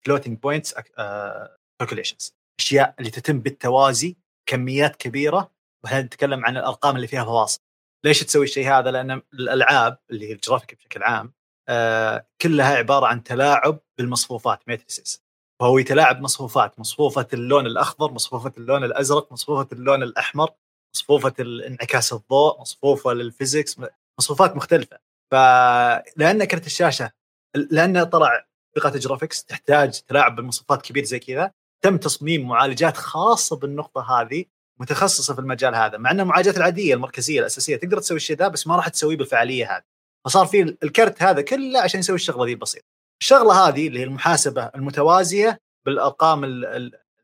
floating 0.06 0.40
points 0.40 0.74
calculations 0.74 2.36
أشياء 2.60 2.96
اللي 3.00 3.10
تتم 3.10 3.40
بالتوازي 3.40 4.18
كميات 4.46 4.96
كبيرة. 4.96 5.52
وهنا 5.84 6.02
نتكلم 6.02 6.46
عن 6.46 6.58
الأرقام 6.58 6.96
اللي 6.96 7.08
فيها 7.08 7.24
فواصل. 7.24 7.60
ليش 8.06 8.24
تسوي 8.24 8.44
الشيء 8.44 8.70
هذا؟ 8.70 8.92
لأن 8.92 9.22
الألعاب 9.34 9.98
اللي 10.12 10.30
هي 10.30 10.34
الجرافيك 10.34 10.76
بشكل 10.76 11.04
عام 11.04 11.34
آه 11.70 12.28
كلها 12.42 12.76
عبارة 12.76 13.06
عن 13.06 13.24
تلاعب 13.24 13.80
بالمصفوفات 13.98 14.68
matrices. 14.68 15.23
فهو 15.64 15.78
يتلاعب 15.78 16.22
مصفوفات 16.22 16.80
مصفوفة 16.80 17.28
اللون 17.34 17.66
الأخضر 17.66 18.12
مصفوفة 18.12 18.52
اللون 18.58 18.84
الأزرق 18.84 19.32
مصفوفة 19.32 19.68
اللون 19.74 20.04
الأحمر 20.04 20.50
مصفوفة 20.96 21.34
انعكاس 21.40 22.14
الضوء 22.14 22.62
مصفوفة 22.62 23.14
لل 23.14 23.28
physics 23.28 23.78
مصفوفات 24.20 24.56
مختلفة. 24.56 24.98
فلان 25.32 26.44
كرت 26.44 26.66
الشاشة 26.66 27.12
لأن 27.56 28.04
طلع 28.04 28.46
بقعه 28.76 28.98
graphics 28.98 29.46
تحتاج 29.46 30.02
تلاعب 30.02 30.36
بالمصفوفات 30.36 30.82
كبير 30.82 31.04
زي 31.04 31.20
كذا 31.20 31.52
تم 31.84 31.98
تصميم 31.98 32.48
معالجات 32.48 32.98
خاصة 32.98 33.56
بالنقطة 33.56 34.22
هذه 34.22 34.46
متخصصة 34.80 35.34
في 35.34 35.42
المجال 35.42 35.76
هذا 35.76 35.98
مع 35.98 36.12
أن 36.12 36.20
المعالجات 36.20 36.58
العادية 36.58 36.94
المركزية 36.94 37.40
الأساسية 37.40 37.76
تقدر 37.76 38.00
تسوي 38.00 38.18
الشيء 38.18 38.38
ذا 38.38 38.48
بس 38.48 38.68
ما 38.68 38.76
راح 38.76 38.88
تسويه 38.88 39.18
بالفعالية 39.18 39.76
هذه. 39.78 39.84
فصار 40.26 40.46
في 40.46 40.62
الكرت 40.84 41.24
هذا 41.24 41.42
كله 41.42 41.82
عشان 41.82 42.00
يسوي 42.00 42.16
الشغلة 42.16 42.46
ذي 42.46 42.54
البسيطة. 42.54 42.93
الشغله 43.24 43.68
هذه 43.68 43.88
اللي 43.88 44.00
هي 44.00 44.04
المحاسبة 44.04 44.66
المتوازية 44.76 45.60
بالأرقام 45.86 46.44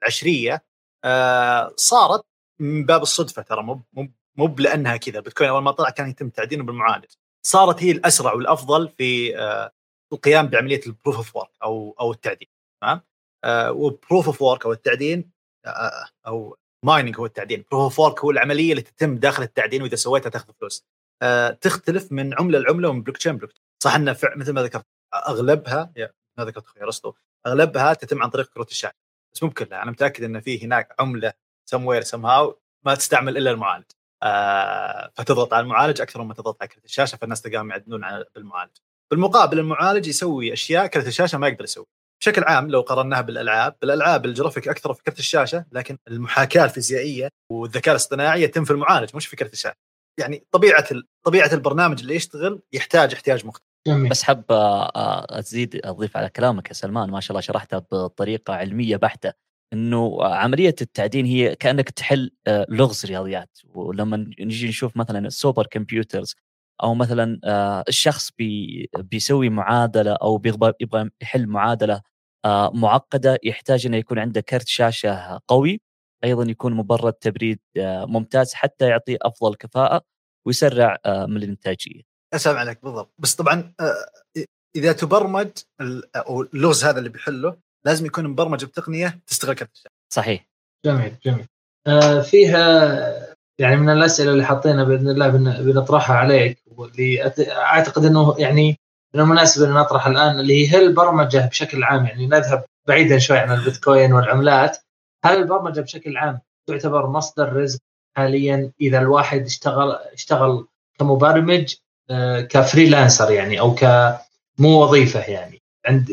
العشرية 0.02 0.64
آه 1.06 1.74
صارت 1.76 2.26
من 2.60 2.86
باب 2.86 3.02
الصدفة 3.02 3.42
ترى 3.42 3.64
مو 3.64 3.82
مو 4.38 4.56
لانها 4.60 4.98
كذا. 4.98 5.18
البيتكوين 5.18 5.50
أول 5.50 5.64
ما 5.64 5.72
طلع 5.72 5.90
كان 5.90 6.10
يتم 6.10 6.30
تعدينه 6.30 6.64
بالمعالج 6.64 7.06
صارت 7.46 7.84
هي 7.84 7.92
الأسرع 7.92 8.34
والأفضل 8.34 8.90
في 8.90 9.38
آه 9.38 9.72
القيام 10.14 10.48
بعملية 10.48 10.82
ال 10.88 10.92
proof 10.92 11.15
of 11.15 11.36
work 11.36 11.50
أو 11.64 11.96
أو 12.00 12.12
التعدين 12.12 12.48
تمام؟ 12.82 13.02
و 13.70 13.79
proof 13.79 14.26
of 14.26 14.42
work 14.42 14.65
أو 14.66 14.72
التعدين 14.72 15.32
آه 15.66 16.08
أو 16.28 16.58
mining 16.86 17.20
هو 17.20 17.26
التعدين 17.26 17.66
proof 17.72 17.84
of 17.84 18.00
work 18.00 18.20
هو 18.20 18.32
العملية 18.32 18.72
اللي 18.72 18.82
تتم 18.82 19.16
داخل 19.16 19.44
التعدين 19.44 19.82
وإذا 19.82 19.96
سويتها 19.96 20.30
تاخذ 20.30 20.54
فلوس. 20.60 20.86
تختلف 21.62 22.12
من 22.12 22.34
عملة 22.40 22.60
لعملة 22.60 22.90
ومن 22.90 23.04
بلوك 23.04 23.18
تشين 23.18 23.38
بلوك 23.38 23.52
صح 23.84 23.96
إنه 23.96 24.18
مثل 24.36 24.54
ما 24.54 24.64
ذكرت 24.64 24.86
أغلبها 25.13 25.93
ما 26.38 26.45
ذكرت 26.45 26.65
أخوي 26.65 26.84
ارسطو 26.84 27.13
أغلبها 27.48 27.93
تتم 27.93 28.24
عن 28.24 28.30
طريق 28.30 28.50
كروت 28.50 28.72
الشاشه 28.72 28.95
بس 29.34 29.43
مو 29.43 29.50
بكلها 29.50 29.84
أنا 29.84 29.91
متأكد 29.91 30.24
إن 30.24 30.39
في 30.39 30.65
هناك 30.65 30.95
عملة 31.00 31.34
سم 31.69 31.86
وير 31.86 32.02
سم 32.02 32.26
هاو 32.26 32.60
ما 32.86 32.95
تستعمل 32.95 33.38
إلا 33.38 33.52
المعالج. 33.52 33.86
آه 34.24 35.12
فتضغط 35.15 35.54
على 35.54 35.63
المعالج 35.63 36.02
أكثر 36.02 36.24
مما 36.24 36.34
تضغط 36.34 36.58
على 36.62 36.67
كرت 36.67 36.86
الشاشة 36.86 37.15
فالناس 37.15 37.41
تلقاهم 37.41 37.69
يعدلون 37.72 38.02
بالمعالج. 38.36 38.72
بالمقابل 39.12 39.60
المعالج 39.60 40.08
يسوي 40.08 40.54
أشياء 40.54 40.88
كرت 40.88 41.08
الشاشة 41.08 41.38
ما 41.38 41.48
يقدر 41.48 41.63
يسوي. 41.63 41.86
بشكل 42.22 42.43
عام 42.43 42.69
لو 42.72 42.82
قارناها 42.82 43.22
بالألعاب 43.22 43.76
بالألعاب 43.82 44.26
الجرافيك 44.26 44.67
أكثر 44.67 44.93
في 44.93 45.04
كرت 45.04 45.19
الشاشة 45.19 45.65
لكن 45.72 45.98
المحاكاة 46.08 46.65
الفيزيائية 46.65 47.30
والذكاء 47.52 47.91
الاصطناعي 47.91 48.41
يتم 48.43 48.65
في 48.65 48.72
المعالج 48.72 49.15
مش 49.15 49.28
في 49.28 49.36
كرت 49.36 49.54
الشاشة. 49.54 49.76
يعني 50.19 50.48
طبيعة 50.52 50.88
طبيعة 51.26 51.54
البرنامج 51.54 52.02
اللي 52.02 52.15
يشتغل 52.15 52.62
يحتاج 52.74 53.13
احتياج 53.13 53.45
مختلف. 53.45 53.69
جميل. 53.89 54.10
بس 54.10 54.23
حاب 54.23 54.45
أزيد 55.30 55.82
أضيف 55.86 56.17
على 56.17 56.30
كلامك 56.30 56.67
يا 56.67 56.73
سلمان 56.73 57.10
ما 57.10 57.19
شاء 57.19 57.32
الله 57.32 57.41
شرحتها 57.41 57.80
بطريقة 57.80 58.54
علمية 58.54 58.97
بحتة 58.97 59.34
إنه 59.73 60.23
عملية 60.25 60.75
التعدين 60.82 61.25
هي 61.25 61.56
كأنك 61.56 61.89
تحل 61.89 62.32
لغز 62.69 63.06
رياضيات 63.06 63.60
ولما 63.73 64.17
نجي 64.39 64.67
نشوف 64.69 64.97
مثلا 64.97 65.28
ال 65.28 65.34
super 65.34 65.68
computers 65.68 66.36
أو 66.84 66.95
مثلا 66.95 67.39
الشخص 67.88 68.32
بي 68.38 68.89
بيسوي 68.97 69.49
معادلة 69.49 70.12
أو 70.13 70.41
يبغى 70.82 71.10
يحل 71.21 71.47
معادلة 71.47 72.02
معقدة 72.73 73.39
يحتاج 73.43 73.86
إنه 73.86 73.97
يكون 73.97 74.19
عنده 74.19 74.41
كرت 74.41 74.67
شاشة 74.67 75.39
قوي 75.47 75.82
أيضا 76.23 76.43
يكون 76.52 76.73
مبرد 76.73 77.13
تبريد 77.13 77.60
ممتاز 77.78 78.54
حتى 78.54 78.88
يعطي 78.89 79.17
أفضل 79.21 79.56
كفاءة 79.56 80.02
ويسرع 80.47 80.97
من 81.08 81.38
الإنتاجية. 81.38 82.09
اسلم 82.34 82.58
عليك 82.58 82.84
بالضبط 82.84 83.13
بس 83.20 83.36
طبعا 83.36 83.74
إذا 84.76 84.92
تبرمج 84.92 85.50
أو 86.15 86.42
اللغز 86.42 86.86
هذا 86.86 87.00
اللي 87.00 87.10
بيحله 87.10 87.58
لازم 87.86 88.06
يكون 88.06 88.28
مبرمج 88.28 88.65
بتقنية 88.65 89.20
تستغل 89.28 89.54
كرت 89.54 89.72
الشاشة. 89.74 89.89
صحيح. 90.13 90.48
جميل 90.86 91.15
جميل. 91.26 91.46
آه 91.88 92.22
فيها 92.22 93.36
يعني 93.60 93.76
من 93.76 93.89
الأسئلة 93.89 94.32
اللي 94.32 94.46
حاطينها 94.46 94.84
بإذن 94.84 95.10
الله 95.10 95.30
بنطرحها 95.62 96.15
عليك 96.15 96.63
واللي 96.65 97.34
أعتقد 97.52 98.06
إنه 98.06 98.36
يعني 98.38 98.80
إنه 99.15 99.26
مناسب 99.26 99.63
إن 99.63 99.74
نطرح 99.74 100.08
الآن 100.08 100.39
اللي 100.39 100.54
هي 100.54 100.68
هل 100.78 100.84
البرمجه 100.84 101.48
بشكل 101.48 101.84
عام 101.84 102.06
يعني 102.06 102.28
نذهب 102.28 102.65
بعيدا 102.88 103.18
شوي 103.18 103.38
عن 103.38 103.52
البيتكوين 103.52 104.13
والعملات 104.13 104.78
هل 105.26 105.38
البرمجة 105.38 105.82
بشكل 105.82 106.18
عام 106.18 106.39
تعتبر 106.68 107.08
مصدر 107.08 107.54
رزق 107.54 107.80
حاليا 108.18 108.72
إذا 108.82 109.00
الواحد 109.00 109.42
اشتغل 109.42 109.92
اشتغل 109.92 110.68
كمبرمج 111.00 111.76
كفريلانسر 112.50 113.32
يعني 113.32 113.60
أو 113.60 113.76
ك 113.76 113.84
مو 114.58 114.84
وظيفة 114.84 115.19
يعني 115.19 115.62
عند 115.86 116.10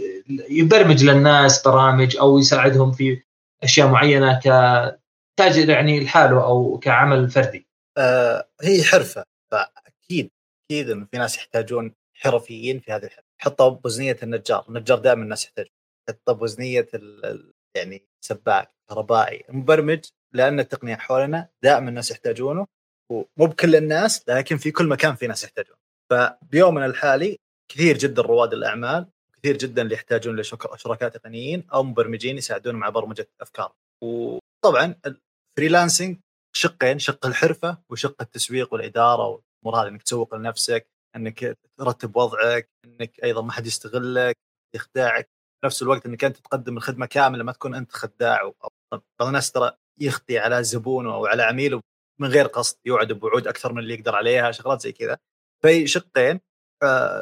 يبرمج 0.51 1.05
للناس 1.05 1.63
برامج 1.63 2.17
أو 2.17 2.39
يساعدهم 2.39 2.93
في 2.93 3.23
أشياء 3.63 3.89
معينة 3.89 4.41
ك 4.41 4.45
تاجر 5.39 5.71
يعني 5.71 6.05
لحاله 6.05 6.45
أو 6.45 6.79
كعمل 6.79 7.31
فردي. 7.31 7.67
آه 7.99 8.49
هي 8.63 8.85
حرفة 8.85 9.25
فأكيد 9.51 10.31
أكيد 10.71 10.91
انه 10.91 11.07
في 11.11 11.19
ناس 11.19 11.37
يحتاجون 11.37 11.93
حرفيين 12.15 12.81
في 12.81 12.93
هذه 12.93 13.05
الحرفه، 13.05 13.27
حطوا 13.39 13.69
بوزنية 13.69 14.17
النجار، 14.23 14.65
النجار 14.69 14.99
دائما 14.99 15.23
الناس 15.23 15.45
يحتاج 15.45 15.67
حطوا 16.09 16.35
بوزنية 16.35 16.89
يعني 17.77 18.03
سباك، 18.21 18.71
كهربائي، 18.89 19.45
مبرمج 19.49 20.05
لأن 20.33 20.61
التقنية 20.61 20.97
حولنا 20.97 21.49
دائما 21.63 21.89
الناس 21.89 22.11
يحتاجونه 22.11 22.67
ومو 23.11 23.27
بكل 23.47 23.77
الناس 23.77 24.29
لكن 24.29 24.57
في 24.57 24.71
كل 24.71 24.89
مكان 24.89 25.15
في 25.15 25.27
ناس 25.27 25.45
يحتاجون. 25.45 25.77
فبيومنا 26.11 26.87
الحالي 26.87 27.39
كثير 27.73 27.99
جدا 27.99 28.23
رواد 28.23 28.53
الأعمال 28.53 29.07
كثير 29.37 29.57
جدا 29.57 29.83
اللي 29.83 29.95
يحتاجون 29.95 30.41
لشركاء 30.41 31.09
تقنيين 31.09 31.67
أو 31.73 31.83
مبرمجين 31.83 32.39
يساعدون 32.39 32.75
مع 32.75 32.89
برمجة 32.89 33.29
أفكار. 33.41 33.73
وطبعا 34.03 34.95
ال 35.07 35.16
freelancing 35.16 36.19
شقين 36.57 36.99
شق 36.99 37.27
الحرفة 37.27 37.79
وشق 37.91 38.23
التسويق 38.23 38.73
والإدارة 38.75 39.27
والامور 39.27 39.83
هذه 39.83 39.89
إنك 39.89 40.03
تسوق 40.03 40.35
لنفسك 40.35 40.87
إنك 41.17 41.59
ترتب 41.79 42.17
وضعك 42.17 42.69
إنك 42.85 43.25
أيضا 43.25 43.43
ما 43.43 43.53
حد 43.53 43.67
يستغلك 43.67 44.37
يخدعك. 44.75 45.29
في 45.61 45.67
نفس 45.67 45.83
الوقت 45.83 46.07
إنك 46.07 46.25
أنت 46.25 46.37
تقدم 46.37 46.77
الخدمة 46.77 47.07
كاملة 47.07 47.45
ما 47.45 47.53
تكون 47.53 47.75
أنت 47.75 47.93
خداع 47.93 48.41
أو 48.41 48.55
بعض 48.93 49.03
الناس 49.29 49.53
ترى 49.53 49.73
يخطي 50.01 50.39
على 50.39 50.65
زبونه 50.65 51.15
أو 51.15 51.27
على 51.27 51.43
عميله 51.43 51.81
من 52.21 52.29
غير 52.29 52.47
قصد 52.47 52.77
يوعد 52.85 53.13
بوعود 53.13 53.47
أكثر 53.47 53.73
من 53.73 53.79
اللي 53.79 53.95
يقدر 53.95 54.15
عليها 54.15 54.51
شغلات 54.53 54.81
زي 54.81 54.93
كذا. 54.93 55.19
في 55.63 55.87
شقين 55.87 56.41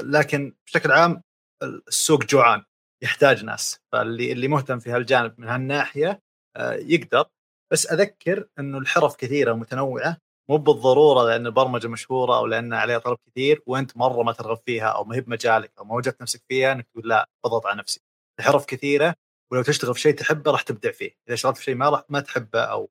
لكن 0.03 0.55
بشكل 0.67 0.93
عام 0.93 1.23
السوق 1.63 2.25
جوعان 2.25 2.65
يحتاج 3.03 3.45
ناس 3.45 3.81
فاللي 3.93 4.33
اللي 4.33 4.49
مهتم 4.49 4.79
في 4.79 4.91
هالجانب 4.91 5.41
من 5.41 5.49
هالناحية 5.49 6.23
آه 6.57 6.73
يقدر. 6.73 7.25
بس 7.73 7.87
أذكر 7.87 8.49
إنه 8.59 8.79
الحرف 8.79 9.17
كثيرة 9.17 9.53
ومتنوعة 9.53 10.17
مو 10.51 10.57
بالضرورة 10.57 11.25
لأن 11.29 11.47
البرمجة 11.47 11.89
مشهورة 11.89 12.37
أو 12.39 12.47
لأن 12.47 12.73
عليها 12.73 12.99
طلب 12.99 13.19
كثير 13.27 13.63
وأنت 13.67 13.97
مرة 13.97 14.23
ما 14.23 14.33
ترغب 14.33 14.59
فيها 14.67 14.89
أو 14.89 15.05
ما 15.05 15.17
هي 15.17 15.21
بمجالك 15.21 15.73
أو 15.79 15.85
ما 15.85 15.95
وجدت 15.95 16.23
نفسك 16.23 16.43
فيها 16.49 16.73
إنك 16.73 16.87
تقول 16.89 17.09
لا 17.09 17.29
بضغط 17.45 17.67
على 17.67 17.79
نفسي. 17.79 18.01
الحرف 18.41 18.65
كثيرة 18.67 19.15
ولو 19.53 19.63
تشتغل 19.63 19.95
في 19.95 20.01
شيء 20.01 20.15
تحبه 20.15 20.51
راح 20.51 20.63
تبدع 20.63 20.91
فيه. 20.93 21.11
إذا 21.29 21.35
اشتغلت 21.35 21.57
في 21.57 21.65
شيء 21.65 21.75
ما 21.75 21.89
راح 21.89 22.05
ما 22.09 22.21
تحبه 22.21 22.61
أو. 22.61 22.91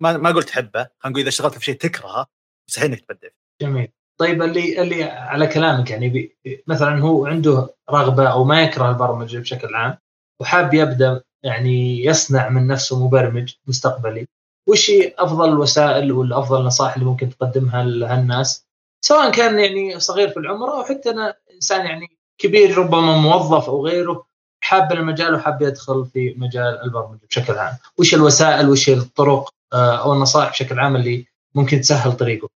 ما 0.00 0.16
ما 0.16 0.30
قلت 0.30 0.48
تحبه 0.48 0.80
خلينا 0.98 1.12
نقول 1.12 1.20
إذا 1.20 1.28
اشتغلت 1.28 1.54
في 1.54 1.64
شيء 1.64 1.76
تكرهه 1.76 2.26
مستحيل 2.68 2.90
إنك 2.90 3.00
تبدع 3.00 3.28
فيه. 3.28 3.42
جميل. 3.62 3.92
طيب 4.18 4.42
اللي 4.42 4.82
اللي 4.82 5.04
على 5.04 5.46
كلامك 5.46 5.90
يعني 5.90 6.32
مثلا 6.66 7.00
هو 7.00 7.26
عنده 7.26 7.74
رغبة 7.90 8.28
أو 8.28 8.44
ما 8.44 8.62
يكره 8.62 8.90
البرمجة 8.90 9.38
بشكل 9.38 9.74
عام 9.74 9.98
وحاب 10.40 10.74
يبدأ 10.74 11.22
يعني 11.42 12.04
يصنع 12.04 12.48
من 12.48 12.66
نفسه 12.66 13.06
مبرمج 13.06 13.54
مستقبلي 13.66 14.26
وش 14.68 14.90
أفضل 15.18 15.48
الوسائل 15.48 16.12
ولا 16.12 16.38
أفضل 16.38 16.60
النصائح 16.60 16.94
اللي 16.94 17.06
ممكن 17.06 17.30
تقدمها 17.30 17.84
لهالناس؟ 17.84 18.66
سواء 19.04 19.30
كان 19.30 19.58
يعني 19.58 20.00
صغير 20.00 20.28
في 20.28 20.36
العمر 20.36 20.72
أو 20.72 20.84
حتى 20.84 21.10
أنا 21.10 21.34
إنسان 21.54 21.86
يعني 21.86 22.18
كبير 22.38 22.78
ربما 22.78 23.16
موظف 23.16 23.68
أو 23.68 23.86
غيره 23.86 24.26
حاب 24.60 24.92
المجال 24.92 25.34
وحاب 25.34 25.62
يدخل 25.62 26.06
في 26.06 26.34
مجال 26.38 26.82
البرمجة 26.84 27.26
بشكل 27.30 27.52
عام. 27.52 27.78
وش 27.98 28.14
الوسائل 28.14 28.68
وش 28.68 28.88
الطرق 28.88 29.54
آه، 29.72 29.96
أو 29.96 30.12
النصائح 30.12 30.50
بشكل 30.50 30.80
عام 30.80 30.96
اللي 30.96 31.26
ممكن 31.54 31.80
تسهل 31.80 32.12
طريقه؟ 32.12 32.48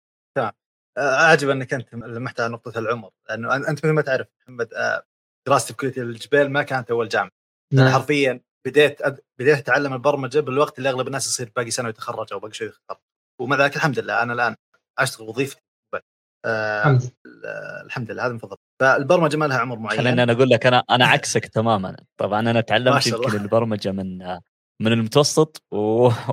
أعجب 0.99 1.51
إنك 1.51 1.75
أنت 1.75 1.95
لمحت 1.95 2.41
على 2.41 2.53
نقطة 2.53 2.79
العمر 2.79 3.11
لأنه 3.29 3.57
أنت 3.57 3.85
مثل 3.85 3.91
ما 3.91 4.03
تعرف 4.03 4.27
محمد 4.43 4.75
آه، 4.75 5.03
دراستي 5.49 5.73
في 5.75 5.79
كليه 5.79 6.03
الجبال 6.03 6.51
ما 6.51 6.63
كانت 6.63 6.91
أول 6.91 7.09
جامعة. 7.09 7.31
نعم. 7.73 7.93
حرفيا 7.93 8.41
بديت 8.67 9.03
أد... 9.03 9.21
بديت 9.39 9.59
أتعلم 9.59 9.93
البرمجة 9.93 10.41
بالوقت 10.41 10.79
اللي 10.79 10.91
أغلب 10.91 11.07
الناس 11.07 11.27
يصير 11.27 11.53
باقي 11.57 11.71
سنة 11.71 11.87
ويتخرج 11.87 12.33
أو 12.33 12.39
باقي 12.39 12.53
شوي 12.55 12.67
يتخرج. 12.67 12.99
ومع 13.41 13.57
ذلك 13.57 13.77
الحمد 13.77 13.99
لله 13.99 14.23
أنا 14.23 14.33
الآن 14.33 14.57
أشتغل 14.99 15.29
وظيفتي 15.29 15.63
آه 16.45 16.81
الحمد 16.83 17.03
لله. 17.27 17.83
الحمد 17.85 18.11
لله 18.11 18.27
هذا 18.27 18.33
من 18.33 18.39
فضل 18.39 18.57
فالبرمجة 18.81 19.37
ما 19.37 19.45
لها 19.45 19.59
عمر 19.59 19.79
معين. 19.79 19.99
خليني 19.99 20.23
أنا 20.23 20.33
أقول 20.33 20.51
لك 20.51 20.67
أنا 20.67 20.85
أنا 20.91 21.07
عكسك 21.15 21.47
تماما. 21.47 21.97
طبعا 22.17 22.41
أنا 22.41 22.61
تعلمت 22.61 23.07
يمكن 23.07 23.37
البرمجة 23.37 23.93
من 23.93 24.39
من 24.81 24.93
المتوسط 24.93 25.63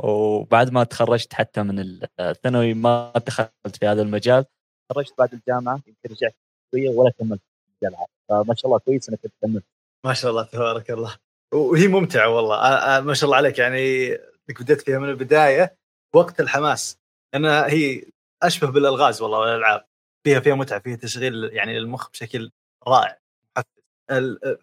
وبعد 0.04 0.72
ما 0.72 0.84
تخرجت 0.84 1.34
حتى 1.34 1.64
من 1.64 2.00
الثانوي 2.20 2.74
ما 2.74 3.14
دخلت 3.28 3.78
في 3.80 3.88
هذا 3.88 4.02
المجال. 4.02 4.46
تخرجت 4.90 5.14
بعد 5.18 5.34
الجامعة 5.34 5.74
يمكن 5.88 5.94
رجعت 6.10 6.36
شوية 6.72 6.90
ولا 6.90 7.12
كملت 7.20 7.42
الجامعة. 7.76 8.06
فما 8.30 8.56
شاء 8.56 8.66
الله 8.66 8.80
كويس 8.80 9.10
إنك 9.10 9.20
تكمل 9.20 9.62
ما 10.06 10.14
شاء 10.14 10.32
الله 10.32 10.44
تبارك 10.44 10.92
الله. 10.92 11.18
وهي 11.54 11.88
ممتعة 11.88 12.30
والله. 12.30 13.00
ما 13.02 13.14
شاء 13.14 13.26
الله 13.26 13.38
عليك. 13.38 13.60
يعني 13.60 14.14
إنك 14.14 14.62
بديت 14.62 14.82
فيها 14.82 15.00
من 15.00 15.10
البداية 15.10 15.78
وقت 16.14 16.40
الحماس. 16.40 17.00
لانها 17.34 17.68
هي 17.68 18.06
أشبه 18.44 18.72
بالألغاز 18.72 19.22
والله 19.22 19.40
والألعاب. 19.40 19.86
فيها 20.24 20.40
فيها 20.40 20.56
متعة 20.56 20.80
فيها 20.80 20.96
تشغيل 20.96 21.50
يعني 21.54 21.80
للمخ 21.80 22.10
بشكل 22.10 22.52
رائع 22.88 23.18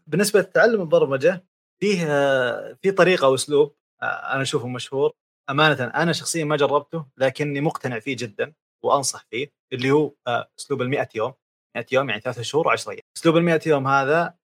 بالنسبة 0.06 0.40
لتعلم 0.40 0.80
البرمجة 0.80 1.44
فيه 1.80 2.04
في 2.82 2.90
طريقة 2.90 3.28
وأسلوب 3.28 3.74
آه، 4.02 4.06
أنا 4.06 4.42
أشوفه 4.42 4.68
مشهور. 4.68 5.12
أمانة 5.50 5.84
أنا 5.84 6.12
شخصيا 6.12 6.44
ما 6.44 6.56
جربته 6.56 7.06
لكني 7.16 7.60
مقتنع 7.60 7.98
فيه 7.98 8.16
جدا 8.16 8.52
وأنصح 8.84 9.26
فيه 9.30 9.52
اللي 9.72 9.90
هو 9.90 10.12
أسلوب 10.58 10.82
ال 10.82 10.88
100 10.90 11.08
يوم. 11.14 11.32
100 11.76 11.86
يوم 11.92 12.10
يعني 12.10 12.20
ثلاثة 12.22 12.42
شهور 12.42 12.76
و10 12.76 12.88
أيام. 12.88 13.00
أسلوب 13.16 13.36
ال 13.36 13.42
100 13.42 13.60
يوم 13.66 13.86
هذا 13.88 14.34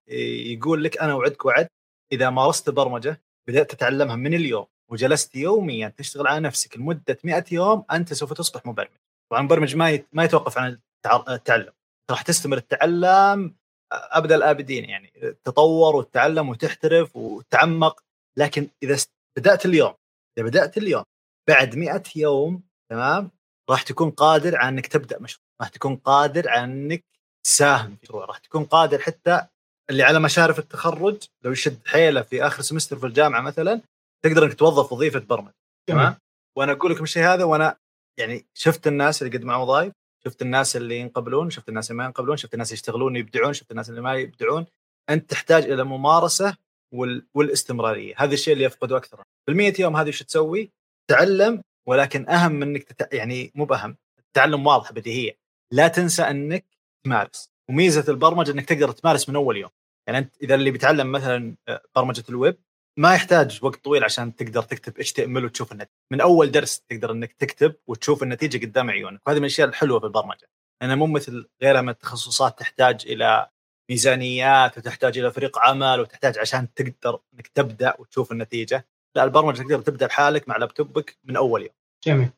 يقول 0.53 0.85
لك 0.85 0.99
أنا 0.99 1.13
اوعدك 1.13 1.45
وعد 1.45 1.69
إذا 2.13 2.31
مارست 2.31 2.69
البرمجة 2.69 3.23
بدأت 3.49 3.71
تتعلمها 3.71 4.17
من 4.17 4.35
اليوم 4.35 4.67
وجلست 4.91 5.37
يوميا 5.37 5.89
تشتغل 5.89 6.27
على 6.27 6.41
نفسك 6.41 6.77
لمدة 6.77 7.19
100 7.25 7.45
يوم 7.53 7.85
أنت 7.93 8.13
سوف 8.15 8.33
تصبح 8.33 8.67
مبرمج. 8.67 8.97
طبعا 9.31 9.41
المبرمج 9.41 9.77
ما 9.77 9.99
ما 10.13 10.25
يتوقف 10.25 10.59
عن 10.59 10.79
التعلم. 11.29 11.73
راح 12.11 12.23
تستمر 12.23 12.59
تتعلم 12.59 13.55
أبدأ 13.95 14.35
الآبدين 14.35 14.85
يعني 14.85 15.13
تطور 15.45 15.97
وتتعلم 15.97 16.49
وتحترف 16.49 17.17
وتعمق 17.17 18.01
لكن 18.39 18.69
إذا 18.83 18.97
بدأت 19.39 19.67
اليوم 19.67 19.95
إذا 20.39 20.47
بدأت 20.47 20.79
اليوم 20.79 21.05
بعد 21.49 21.77
100 21.77 22.03
يوم 22.17 22.63
تمام 22.91 23.31
راح 23.71 23.83
تكون 23.83 24.11
قادر 24.11 24.57
على 24.57 24.69
إنك 24.69 24.87
تبدأ 24.87 25.19
مشروع 25.21 25.45
راح 25.61 25.69
تكون 25.69 25.97
قادر 25.97 26.49
على 26.49 26.65
إنك 26.65 27.05
تساهم 27.47 27.97
في 27.97 28.13
راح 28.13 28.39
تكون 28.39 28.65
قادر 28.65 28.99
حتى 28.99 29.47
اللي 29.91 30.03
على 30.03 30.21
مشارف 30.21 30.59
التخرج 30.59 31.23
لو 31.43 31.53
يشد 31.53 31.87
حيله 31.87 32.23
في 32.23 32.47
آخر 32.47 32.63
سمستر 32.63 32.99
في 32.99 33.07
الجامعة 33.07 33.41
مثلا 33.41 33.81
تقدر 34.25 34.45
إنك 34.45 34.55
توظف 34.55 34.93
وظيفة 34.93 35.19
برمجة 35.21 35.55
تمام؟ 35.89 36.17
وأنا 36.59 36.73
أقول 36.73 36.93
لكم 36.93 37.05
الشيء 37.05 37.23
هذا 37.23 37.45
وأنا 37.45 37.77
يعني 38.19 38.47
شفت 38.55 38.87
الناس 38.87 39.23
اللي 39.23 39.39
قد 39.39 39.45
معهم 39.45 39.61
وظائف 39.61 39.93
شفت 40.27 40.43
الناس 40.43 40.77
اللي 40.77 40.99
ينقبلون 40.99 41.51
شفت 41.51 41.69
الناس 41.69 41.91
اللي 41.91 41.99
ما 41.99 42.05
ينقبلون 42.05 42.37
شفت 42.37 42.55
الناس 42.55 42.73
يشتغلون 42.73 43.17
يبدعون 43.17 43.53
شفت 43.53 43.71
الناس 43.71 43.91
اللي 43.91 44.01
ما 44.01 44.15
يبدعون. 44.15 44.67
أنت 45.11 45.31
تحتاج 45.31 45.65
إلى 45.71 45.85
ممارسة 45.85 46.57
وال... 46.95 47.27
والاستمرارية. 47.35 48.15
هذا 48.17 48.35
الشيء 48.35 48.53
اللي 48.55 48.65
يفقده 48.65 48.97
أكثر. 48.97 49.17
في 49.17 49.53
ال 49.53 49.81
يوم 49.81 49.97
هذه 49.97 50.09
وش 50.09 50.23
تسوي؟ 50.23 50.71
تعلم 51.11 51.63
ولكن 51.89 52.29
أهم 52.29 52.53
من 52.53 52.63
إنك 52.63 52.83
تت... 52.83 53.15
يعني 53.15 53.53
مو 53.55 53.65
بأهم 53.65 53.97
التعلم 54.19 54.67
واضح 54.67 54.93
بديهية. 54.93 55.37
لا 55.73 55.89
تنسى 55.89 56.23
إنك 56.23 56.65
تمارس. 57.05 57.49
وميزة 57.71 58.13
البرمجة 58.13 58.53
إنك 58.53 58.65
تقدر 58.65 58.91
تمارس 58.91 59.29
من 59.29 59.37
أول 59.37 59.57
يوم. 59.57 59.71
يعني 60.07 60.19
أنت 60.19 60.37
إذا 60.43 60.55
اللي 60.55 60.71
بيتعلم 60.71 61.13
مثلا 61.13 61.57
آه، 61.69 61.83
برمجة 61.97 62.25
الويب 62.29 62.57
ما 62.99 63.15
يحتاج 63.15 63.59
وقت 63.63 63.85
طويل 63.85 64.05
عشان 64.05 64.37
تقدر 64.37 64.63
تكتب 64.63 64.99
HTML 64.99 65.45
وتشوف 65.45 65.73
النتيجه 65.73 65.91
من 66.13 66.21
أول 66.21 66.51
درس 66.51 66.81
تقدر 66.81 67.13
إنك 67.13 67.33
تكتب 67.33 67.75
وتشوف 67.87 68.23
النتيجة 68.23 68.67
قدام 68.67 68.91
عيونك. 68.91 69.21
وهذه 69.27 69.37
من 69.37 69.45
الأشياء 69.45 69.69
الحلوة 69.69 70.01
في 70.01 70.07
البرمجة. 70.07 70.49
أنا 70.83 70.95
مو 70.95 71.07
مثل 71.07 71.49
غيرها 71.63 71.81
من 71.81 71.89
التخصصات 71.89 72.59
تحتاج 72.59 73.05
إلى 73.07 73.49
ميزانيات 73.91 74.79
وتحتاج 74.79 75.19
إلى 75.19 75.31
فريق 75.31 75.59
عمل 75.59 76.01
وتحتاج 76.01 76.39
عشان 76.39 76.75
تقدر 76.75 77.21
إنك 77.35 77.47
تبدأ 77.47 77.95
وتشوف 77.99 78.33
النتيجة. 78.33 78.87
لا 79.17 79.25
البرمجة 79.25 79.63
تقدر 79.63 79.81
تبدأ 79.81 80.07
بحالك 80.07 80.49
مع 80.49 80.57
لابتوبك 80.57 81.19
من 81.25 81.37
أول 81.37 81.63
يوم. 81.63 81.71
جميل. 82.05 82.29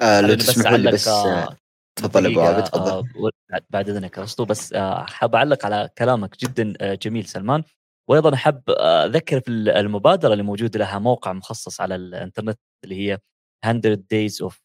آه 0.00 0.20
لو 0.20 0.34
تسمحوا 0.34 0.76
لي 0.76 0.92
بس 0.92 1.08
آه، 1.08 1.56
تفضل 1.96 2.26
أبو 2.26 2.40
عابد 2.40 2.64
تفضل. 2.64 2.90
آه 2.92 3.60
بعد 3.70 3.88
إذنك 3.88 4.18
ارسطو 4.18 4.44
بس 4.44 4.72
آه 4.72 5.06
حاب 5.06 5.34
أعلق 5.34 5.64
على 5.64 5.90
كلامك 5.98 6.36
جدا 6.38 6.74
آه 6.80 6.94
جميل 6.94 7.24
سلمان. 7.24 7.64
وأيضا 8.10 8.34
أحب 8.34 8.62
أذكر 8.70 9.40
في 9.40 9.50
المبادرة 9.50 10.32
اللي 10.32 10.42
موجود 10.42 10.76
لها 10.76 10.98
موقع 10.98 11.32
مخصص 11.32 11.80
على 11.80 11.94
الإنترنت 11.94 12.58
اللي 12.84 12.96
هي 12.96 13.18
100 13.66 13.80
Days 14.10 14.42
of 14.42 14.60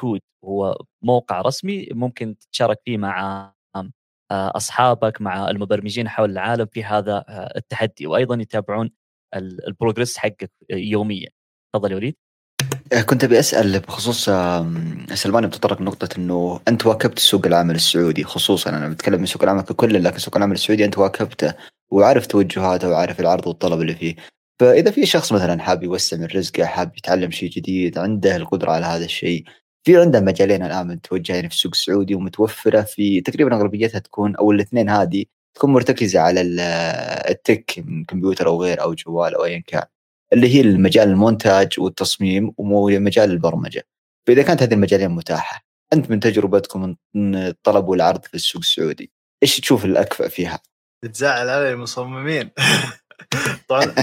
Code 0.00 0.20
هو 0.44 0.78
موقع 1.02 1.40
رسمي 1.40 1.88
ممكن 1.92 2.38
تتشارك 2.38 2.80
فيه 2.84 2.96
مع 2.98 3.52
أصحابك 4.32 5.20
مع 5.20 5.50
المبرمجين 5.50 6.08
حول 6.08 6.30
العالم 6.30 6.66
في 6.66 6.84
هذا 6.84 7.24
التحدي 7.56 8.06
وأيضا 8.06 8.36
يتابعون 8.40 8.90
البروجريس 9.36 10.16
حقك 10.16 10.50
يوميا. 10.70 11.28
تفضل 11.74 11.92
يا 11.92 11.96
وليد. 11.96 12.16
آه، 12.92 13.02
كنت 13.02 13.24
أبي 13.24 13.38
أسأل 13.38 13.80
بخصوص 13.80 14.24
سلمان 15.14 15.46
بتطرق 15.46 15.80
نقطة 15.80 16.08
إنه 16.18 16.60
أنت 16.68 16.86
واكبت 16.86 17.18
سوق 17.18 17.46
العمل 17.46 17.74
السعودي 17.74 18.24
خصوصا 18.24 18.70
أنا 18.70 18.88
بتكلم 18.88 19.20
من 19.20 19.26
سوق 19.26 19.42
العمل 19.42 19.62
ككل 19.62 20.04
لكن 20.04 20.18
سوق 20.18 20.36
العمل 20.36 20.52
السعودي 20.54 20.84
أنت 20.84 20.98
واكبته. 20.98 21.54
وعارف 21.90 22.26
توجهاته 22.26 22.88
وعارف 22.88 23.20
العرض 23.20 23.46
والطلب 23.46 23.80
اللي 23.80 23.94
فيه. 23.94 24.16
فإذا 24.60 24.90
في 24.90 25.06
شخص 25.06 25.32
مثلا 25.32 25.62
حاب 25.62 25.82
يوسع 25.82 26.16
من 26.16 26.24
رزقه 26.24 26.64
حاب 26.64 26.92
يتعلم 26.98 27.30
شيء 27.30 27.50
جديد 27.50 27.98
عنده 27.98 28.36
القدرة 28.36 28.70
على 28.70 28.86
هذا 28.86 29.04
الشيء 29.04 29.44
في 29.86 29.96
عنده 30.00 30.20
مجالين 30.20 30.62
الآن 30.62 30.86
متوجهين 30.88 31.48
في 31.48 31.54
السوق 31.54 31.72
السعودي 31.74 32.14
ومتوفرة 32.14 32.82
في 32.82 33.20
تقريبا 33.20 33.56
أغلبيتها 33.56 33.98
تكون 33.98 34.36
أو 34.36 34.52
الاثنين 34.52 34.90
هذه 34.90 35.24
تكون 35.56 35.72
مرتكزة 35.72 36.20
على 36.20 36.40
التك 37.30 37.84
من 37.86 38.04
كمبيوتر 38.04 38.46
أو 38.46 38.62
غير 38.62 38.82
أو 38.82 38.94
جوال 38.94 39.34
أو 39.34 39.44
ايا 39.44 39.62
كان 39.66 39.84
اللي 40.32 40.54
هي 40.54 40.60
المجال 40.60 41.08
المونتاج 41.08 41.80
والتصميم 41.80 42.52
ومجال 42.58 43.30
البرمجة. 43.30 43.86
فإذا 44.26 44.42
كانت 44.42 44.62
هذه 44.62 44.74
المجالين 44.74 45.10
متاحة 45.10 45.64
أنت 45.92 46.10
من 46.10 46.20
تجربتكم 46.20 46.96
من 47.14 47.34
الطلب 47.36 47.88
والعرض 47.88 48.24
في 48.24 48.34
السوق 48.34 48.60
السعودي. 48.62 49.10
إيش 49.42 49.60
تشوف 49.60 49.84
الأكفأ 49.84 50.28
فيها؟ 50.28 50.60
تزعل 51.02 51.48
علي 51.48 51.72
المصممين. 51.72 52.50
طبعا 53.68 53.94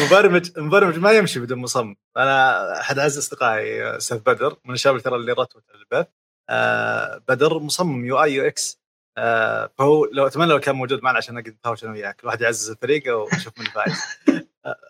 المبرمج 0.00 0.50
المبرمج 0.56 0.98
ما 0.98 1.12
يمشي 1.12 1.40
بدون 1.40 1.58
مصمم. 1.58 1.96
أنا 2.16 2.80
أحد 2.80 2.98
أعز 2.98 3.18
أصدقائي 3.18 3.96
أستاذ 3.96 4.18
بدر 4.18 4.56
من 4.64 4.74
الشباب 4.74 5.00
ترى 5.00 5.16
اللي 5.16 5.32
رتبت 5.32 5.64
البث. 5.74 6.06
آه 6.50 7.22
بدر 7.28 7.58
مصمم 7.58 8.04
UI 8.04 8.22
UX. 8.22 8.82
آه 9.18 9.70
فهو 9.78 10.04
لو 10.04 10.26
أتمنى 10.26 10.50
لو 10.50 10.60
كان 10.60 10.74
موجود 10.74 11.02
معنا 11.02 11.18
عشان 11.18 11.34
نقدر 11.34 11.50
نتهاوش 11.50 11.84
أنا 11.84 11.92
وياك. 11.92 12.20
الواحد 12.20 12.40
يعزز 12.40 12.70
الفريق 12.70 13.16
ونشوف 13.16 13.58
من 13.58 13.66
الفائز 13.66 14.02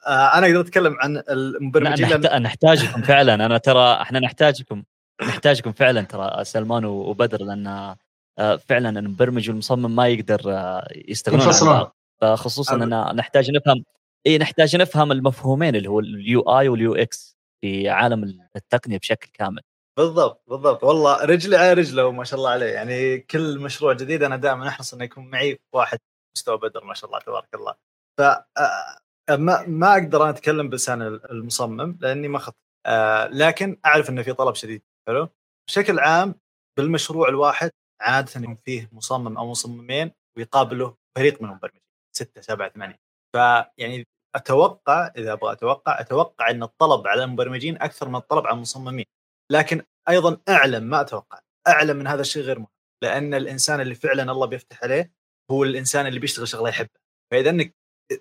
آه 0.06 0.38
أنا 0.38 0.46
أقدر 0.46 0.60
أتكلم 0.60 0.96
عن 1.00 1.22
المبرمجين 1.30 2.08
نحت... 2.08 2.26
نحتاجكم 2.26 3.02
فعلا. 3.02 3.34
أنا 3.34 3.58
ترى 3.58 4.02
إحنا 4.02 4.20
نحتاجكم 4.20 4.82
نحتاجكم 5.22 5.72
فعلا 5.72 6.02
ترى 6.02 6.44
سلمان 6.44 6.84
وبدر 6.84 7.42
لأن 7.42 7.96
فعلا 8.38 8.98
المبرمج 8.98 9.48
والمصمم 9.48 9.96
ما 9.96 10.08
يقدر 10.08 10.40
آه، 10.46 10.88
يستغنون 11.08 11.42
عن 11.42 11.86
فخصوصا 12.22 12.74
اننا 12.74 13.12
نحتاج 13.12 13.50
نفهم 13.50 13.84
إي 14.26 14.38
نحتاج 14.38 14.76
نفهم 14.76 15.12
المفهومين 15.12 15.76
اللي 15.76 15.88
هو 15.88 16.00
ال 16.00 16.40
UI 16.40 16.68
وال 16.68 16.94
UX 16.94 17.36
في 17.60 17.88
عالم 17.88 18.48
التقنية 18.56 18.98
بشكل 18.98 19.30
كامل. 19.32 19.60
بالضبط 19.98 20.42
بالضبط. 20.48 20.84
والله 20.84 21.24
رجلي 21.24 21.56
على 21.56 21.72
رجله 21.72 22.10
ما 22.10 22.24
شاء 22.24 22.38
الله 22.38 22.50
عليه. 22.50 22.66
يعني 22.66 23.18
كل 23.18 23.58
مشروع 23.58 23.92
جديد 23.92 24.22
أنا 24.22 24.36
دائما 24.36 24.68
أحرص 24.68 24.94
إنه 24.94 25.04
يكون 25.04 25.30
معي 25.30 25.60
واحد 25.72 25.98
مستوى 26.36 26.58
بدر 26.58 26.84
ما 26.84 26.94
شاء 26.94 27.10
الله 27.10 27.20
تبارك 27.20 27.48
الله. 27.54 27.74
ف 28.18 28.20
آه، 28.20 29.36
ما 29.36 29.66
ما 29.66 29.92
أقدر 29.92 30.22
أنا 30.22 30.30
أتكلم 30.30 30.68
بلسان 30.68 31.02
المصمم 31.02 31.98
لأني 32.00 32.28
ما 32.28 32.38
خط 32.38 32.56
آه 32.86 33.26
لكن 33.26 33.80
أعرف 33.86 34.10
إنه 34.10 34.22
في 34.22 34.32
طلب 34.32 34.54
شديد. 34.54 34.82
حلو؟ 35.08 35.28
بشكل 35.68 35.98
عام 35.98 36.34
بالمشروع 36.78 37.28
الواحد 37.28 37.70
عاده 38.02 38.40
يكون 38.40 38.58
فيه 38.64 38.88
مصمم 38.92 39.38
أو 39.38 39.50
مصممين 39.50 40.12
ويقابله 40.36 40.96
فريق 41.16 41.42
من 41.42 41.48
المبرمجين 41.48 41.82
ستة 42.16 42.40
سبعة 42.40 42.68
ثمانية. 42.68 42.98
فيعني 43.36 44.06
أتوقع 44.34 45.12
إذا 45.16 45.32
أبغى 45.32 45.52
أتوقع 45.52 46.00
أتوقع 46.00 46.50
إن 46.50 46.62
الطلب 46.62 47.06
على 47.06 47.24
المبرمجين 47.24 47.82
أكثر 47.82 48.08
من 48.08 48.16
الطلب 48.16 48.46
على 48.46 48.54
المصممين. 48.56 49.04
لكن 49.52 49.82
أيضا 50.08 50.38
أعلم 50.48 50.82
ما 50.82 51.00
أتوقع 51.00 51.38
أعلم 51.68 51.96
من 51.96 52.06
هذا 52.06 52.20
الشيء 52.20 52.42
غير 52.42 52.58
مهم. 52.58 52.68
لأن 53.02 53.34
الإنسان 53.34 53.80
اللي 53.80 53.94
فعلا 53.94 54.32
الله 54.32 54.46
بيفتح 54.46 54.82
عليه 54.84 55.12
هو 55.50 55.64
الإنسان 55.64 56.06
اللي 56.06 56.20
بيشتغل 56.20 56.48
شغلة 56.48 56.68
يحبها. 56.68 57.00
فإذا 57.32 57.50
إنك 57.50 57.74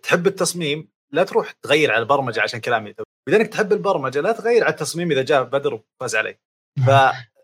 تحب 0.04 0.28
التصميم 0.28 0.92
لا 1.14 1.24
تروح 1.24 1.52
تغير 1.52 1.92
على 1.92 2.02
البرمجة 2.02 2.42
عشان 2.42 2.60
كلامي. 2.60 2.96
إذا 3.30 3.38
إنك 3.38 3.48
تحب 3.48 3.74
البرمجة 3.74 4.22
لا 4.22 4.32
تغير 4.32 4.64
على 4.64 4.72
التصميم 4.72 5.12
إذا 5.12 5.24
جاء 5.24 5.44
بدر 5.44 5.74
وفاز 5.74 6.16
عليه 6.16 6.40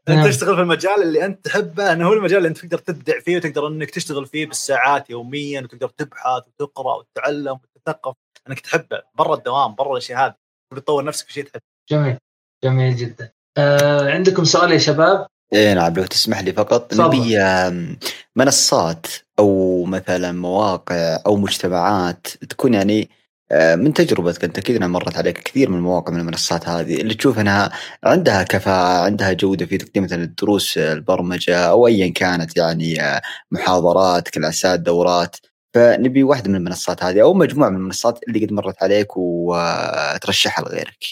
فانت 0.08 0.28
تشتغل 0.28 0.56
في 0.56 0.62
المجال 0.62 1.02
اللي 1.02 1.26
أنت 1.26 1.46
تحبه 1.46 1.94
إنه 1.94 2.08
هو 2.08 2.14
المجال 2.14 2.38
اللي 2.38 2.48
أنت 2.48 2.58
تقدر 2.58 2.78
تبدع 2.78 3.20
فيه 3.20 3.38
وتقدر 3.38 3.68
إنك 3.68 3.90
تشتغل 3.90 4.26
فيه 4.26 4.46
بالساعات 4.46 5.10
يوميا 5.10 5.62
وتقدر 5.62 5.90
تبحث 5.90 6.44
وتقرأ 6.48 6.96
وتتعلم 6.96 7.60
وتتثقف 7.64 8.14
إنك 8.50 8.60
تحبه 8.60 9.02
برا 9.16 9.36
الدوام 9.36 9.76
برا 9.76 9.92
الاشياء 9.92 10.26
هذه 10.26 10.36
بتطور 10.74 11.04
نفسك 11.04 11.28
في 11.28 11.34
شيء 11.34 11.44
تحبه. 11.44 11.62
جميل 11.92 12.18
جميل 12.64 12.96
جدا. 12.96 13.32
آه 13.58 14.12
عندكم 14.12 14.44
سؤال 14.44 14.72
يا 14.72 14.78
شباب؟ 14.78 15.28
إيه 15.54 15.74
نعم 15.74 15.94
لو 15.94 16.06
تسمح 16.06 16.40
لي 16.40 16.54
فقط. 16.54 16.92
تفضل. 16.92 17.06
نبي 17.06 17.38
منصات 18.36 19.08
أو 19.40 19.84
مثلا 19.84 20.32
مواقع 20.32 21.20
أو 21.26 21.36
مجتمعات 21.36 22.28
تكون 22.28 22.74
يعني 22.74 23.02
آه، 23.02 23.08
من 23.52 23.94
تجربتك 23.94 24.44
أنت 24.44 24.58
أكيد 24.58 24.76
إنها 24.76 24.88
مرت 24.88 25.18
عليك 25.18 25.38
كثير 25.38 25.70
من 25.70 25.78
المواقع 25.78 26.14
من 26.14 26.20
المنصات 26.20 26.70
هذه 26.70 27.02
اللي 27.02 27.14
تشوف 27.14 27.40
إنها 27.40 27.72
عندها 28.04 28.44
كفاءة 28.44 29.06
عندها 29.06 29.34
جودة 29.34 29.66
في 29.66 29.78
تقديم 29.78 30.04
مثلا 30.04 30.24
الدروس 30.24 30.78
آه، 30.78 30.94
البرمجة 30.94 31.58
أو 31.58 31.88
ايا 31.88 32.14
كانت 32.14 32.58
يعني 32.58 33.02
آه، 33.02 33.22
محاضرات 33.52 34.30
كلاسات 34.30 34.80
دورات 34.80 35.36
فنبي 35.76 36.24
واحدة 36.24 36.50
من 36.50 36.56
المنصات 36.56 37.04
هذه 37.04 37.22
أو 37.22 37.34
مجموعة 37.34 37.70
من 37.70 37.76
المنصات 37.76 38.20
اللي 38.28 38.46
قد 38.46 38.54
مرت 38.54 38.84
عليك 38.84 39.18
وترشحها 39.18 40.66
لغيرك. 40.66 41.06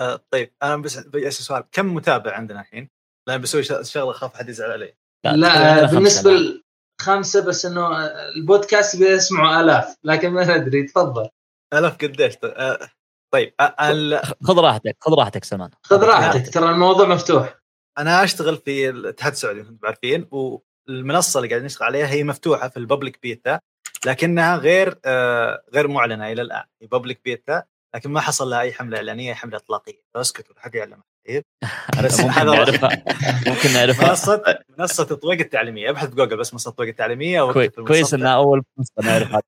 آه 0.00 0.20
طيب 0.30 0.52
أنا 0.62 0.76
بس 0.76 0.98
بسال 0.98 1.32
سؤال 1.32 1.64
كم 1.72 1.94
متابع 1.94 2.32
عندنا 2.32 2.60
الحين؟ 2.60 2.88
لأن 3.28 3.40
بسوي 3.40 3.62
شغلة 3.62 4.10
اخاف 4.10 4.34
حد 4.34 4.48
يزعل 4.48 4.70
علي 4.70 4.94
لا, 5.24 5.36
لا 5.36 5.86
خمسة 5.86 5.94
بالنسبة. 5.94 6.62
لخمسه 7.00 7.44
بس 7.44 7.66
إنه 7.66 8.06
البودكاست 8.36 8.96
بيسمعوا 8.96 9.60
آلاف 9.60 9.96
لكن 10.04 10.28
ما 10.28 10.58
ندري 10.58 10.82
تفضل 10.82 11.28
الاف 11.74 11.96
قديش؟ 11.96 12.34
آه 12.44 12.88
طيب 13.34 13.54
ال- 13.80 14.20
خذ 14.44 14.58
راحتك 14.58 14.96
خذ 15.00 15.14
راحتك 15.14 15.44
سلمان 15.44 15.70
خذ 15.82 16.04
راحتك 16.04 16.54
ترى 16.54 16.70
الموضوع 16.70 17.06
مفتوح. 17.06 17.58
أنا 17.98 18.24
أشتغل 18.24 18.56
في 18.56 18.88
الاتحاد 18.90 19.32
السعودي 19.32 19.60
أنتم 19.60 19.78
عارفين 19.84 20.28
والمنصة 20.30 21.38
اللي 21.38 21.48
قاعدين 21.48 21.66
نشتغل 21.66 21.86
عليها 21.86 22.06
هي 22.06 22.24
مفتوحة 22.24 22.68
في 22.68 22.76
ال 22.76 22.82
public 22.82 23.18
beta 23.22 23.60
لكنها 24.06 24.56
غير 24.56 24.98
آه 25.04 25.62
غير 25.74 25.88
معلنة 25.88 26.32
إلى 26.32 26.42
الآن. 26.42 26.64
هي 26.82 26.86
ببليك 26.86 27.20
بيتا 27.24 27.62
لكن 27.94 28.10
ما 28.10 28.20
حصل 28.20 28.50
لها 28.50 28.60
أي 28.60 28.72
حملة 28.72 28.96
إعلانية 28.96 29.34
حملة 29.34 29.56
إطلاقية. 29.56 30.02
فاسكت 30.14 30.50
ولا 30.50 30.60
حد 30.60 30.74
يعلم 30.74 31.02
طيب. 31.28 31.44
ممكن 31.96 32.30
هذا 32.30 32.44
نعرفها 32.44 33.02
ممكن 33.46 33.72
نعرفها. 33.72 34.08
منصة 34.08 34.42
منصة 34.78 35.04
تطويق 35.04 35.40
التعليمية. 35.40 35.90
أبحث 35.90 36.08
جوجل 36.08 36.36
بس 36.36 36.52
منصة 36.52 36.70
تطويق 36.70 36.88
التعليمية 36.88 37.52
كويس. 37.52 38.14
انها 38.14 38.34
أول 38.34 38.62
منصة 38.76 38.92
نعرف 39.02 39.42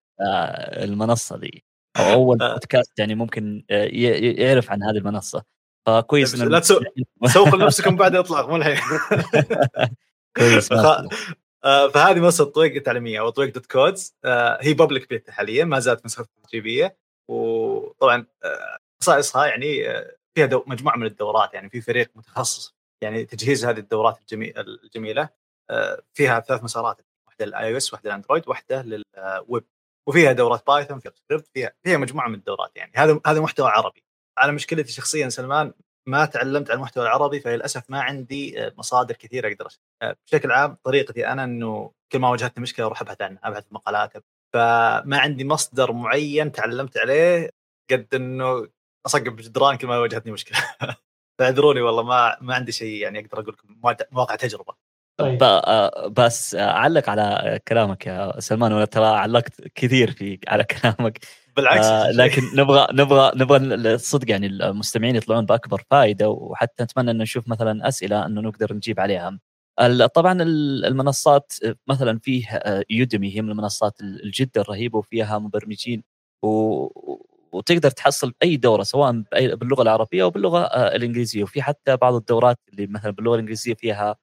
المنصة 0.85 1.37
دي. 1.39 1.65
أو 1.97 2.13
أول 2.13 2.43
آه. 2.43 2.53
بودكاست 2.53 2.99
يعني 2.99 3.15
ممكن 3.15 3.65
آه، 3.71 3.85
يعرف 4.43 4.71
عن 4.71 4.83
هذه 4.83 4.97
المنصة 4.97 5.45
فكويس 5.87 6.35
لا 6.35 6.59
تسوق 6.59 6.83
سوقوا 7.35 7.59
لنفسكم 7.59 7.97
بعد 7.97 8.15
الاطلاق 8.15 8.49
مو 8.49 8.57
الحين 8.57 8.77
كويس. 10.37 10.73
آه، 11.65 11.89
فهذه 11.89 12.21
منصة 12.21 12.45
طويق 12.45 12.75
التعليميه 12.75 13.21
أو 13.21 13.31
طويق 13.31 13.55
dot 13.55 13.67
codes 13.67 14.17
هي 14.61 14.75
public 14.75 15.09
beta 15.11 15.33
حاليا 15.33 15.65
ما 15.65 15.79
زالت 15.81 16.05
نسختها 16.07 16.43
تجريبية 16.49 16.97
وطبعا 17.31 18.27
خصائصها 19.03 19.47
يعني 19.47 19.85
فيها 20.35 20.47
دو 20.47 20.65
مجموعة 20.67 20.97
من 20.97 21.07
الدورات 21.07 21.55
يعني 21.55 21.71
في 21.71 21.81
فريق 21.81 22.11
متخصص 22.15 22.75
يعني 23.03 23.25
تجهيز 23.25 23.65
هذه 23.65 23.79
الدورات 23.79 24.19
الجمي- 24.21 24.53
الجميلة 24.85 25.29
فيها 26.15 26.41
ثلاث 26.41 26.63
مسارات 26.65 27.01
واحدة 27.27 27.47
لل 27.47 27.73
iOS 27.73 27.93
واحدة 27.93 28.11
لل 28.11 28.19
Android 28.19 28.49
واحدة 28.49 28.83
للويب 28.83 29.65
وفيها 30.11 30.33
دورات 30.33 30.67
Python 30.67 30.99
فيها 30.99 31.13
سكريبت 31.15 31.47
فيها 31.55 31.73
فيها 31.85 31.97
مجموعة 31.97 32.29
من 32.29 32.35
الدورات 32.35 32.77
يعني. 32.77 32.93
هذا 32.97 33.21
هذا 33.27 33.41
محتوى 33.41 33.69
عربي. 33.69 34.05
على 34.39 34.53
مشكلتي 34.53 34.93
شخصيا 34.93 35.29
سلمان 35.29 35.73
ما 36.09 36.25
تعلمت 36.25 36.71
عن 36.71 36.77
المحتوى 36.77 37.03
العربي 37.03 37.41
فللأسف 37.41 37.91
ما 37.91 38.01
عندي 38.01 38.67
آه، 38.67 38.73
مصادر 38.79 39.15
كثيرة 39.15 39.49
أقدر 39.49 39.69
آه، 40.03 40.17
بشكل 40.27 40.51
عام 40.51 40.77
طريقتي 40.85 41.27
أنا 41.27 41.45
إنه 41.45 41.93
كل 42.13 42.19
ما 42.19 42.31
واجهتني 42.31 42.63
مشكلة 42.63 42.87
أروح 42.87 43.01
أبحث 43.03 43.23
عنها 43.23 43.41
أبحث 43.45 43.69
في 43.69 43.75
مقالات 43.75 44.13
فما 44.55 45.19
عندي 45.19 45.45
مصدر 45.45 45.93
معين 45.93 46.53
تعلمت 46.53 46.99
عليه 46.99 47.51
قد 47.91 48.15
إنه 48.15 48.69
أصقب 49.07 49.37
بجدران 49.37 49.77
كل 49.77 49.87
ما 49.87 49.99
واجهتني 49.99 50.33
مشكلة. 50.33 50.59
فاعذروني 51.39 51.81
والله 51.81 52.03
ما 52.03 52.37
ما 52.41 52.55
عندي 52.55 52.73
شيء 52.73 53.03
يعني 53.03 53.19
أقدر 53.21 53.41
أقول 53.41 53.55
لكم 53.55 53.81
مواقع 54.13 54.35
تجربة. 54.35 54.75
طيب. 55.21 55.43
آه، 55.43 56.09
بس 56.09 56.55
آه، 56.55 56.71
أعلق 56.71 57.09
على 57.11 57.61
كلامك 57.69 58.07
يا 58.07 58.41
سلمان 58.41 58.73
وأنا 58.73 58.85
ترى 58.85 59.07
علقت 59.07 59.61
كثير 59.75 60.11
في 60.11 60.39
على 60.49 60.65
كلامك. 60.83 61.19
بالعكس. 61.57 61.87
آه 61.87 62.11
لكن 62.11 62.43
نبغى 62.55 62.87
نبغى 62.93 63.33
نبغى 63.37 63.57
الصدق 63.95 64.31
يعني 64.31 64.47
المستمعين 64.47 65.17
يطلعون 65.17 65.47
بأكبر 65.47 65.83
فائده 65.91 66.29
وحتى 66.29 66.83
نتمنى 66.85 67.11
أن 67.11 67.19
نشوف 67.19 67.49
مثلا 67.49 67.89
أسئلة 67.89 68.27
أنه 68.27 68.41
نقدر 68.41 68.75
نجيب 68.75 69.01
عليها. 69.01 69.39
طبعا 70.15 70.43
ال- 70.43 70.85
المنصات 70.85 71.53
مثلا 71.87 72.19
فيه 72.23 72.47
آه، 72.53 72.85
يودمي 72.91 73.37
هي 73.37 73.43
من 73.43 73.51
المنصات 73.51 74.01
ال- 74.01 74.25
الجدا 74.25 74.61
الرهيبة 74.61 74.99
وفيها 74.99 75.39
مبرمجين 75.39 76.03
و 76.43 76.89
وتقدر 77.53 77.91
تحصل 77.91 78.33
اي 78.43 78.57
دورة 78.57 78.83
سواء 78.83 79.23
باللغة 79.33 79.83
العربية 79.83 80.23
أو 80.23 80.31
باللغة 80.31 80.61
الإنجليزية. 80.67 81.43
وفي 81.43 81.63
حتى 81.63 81.97
بعض 81.97 82.15
الدورات 82.15 82.59
اللي 82.73 82.87
مثلا 82.87 83.11
باللغة 83.11 83.35
الإنجليزية 83.35 83.75
فيها 83.75 84.17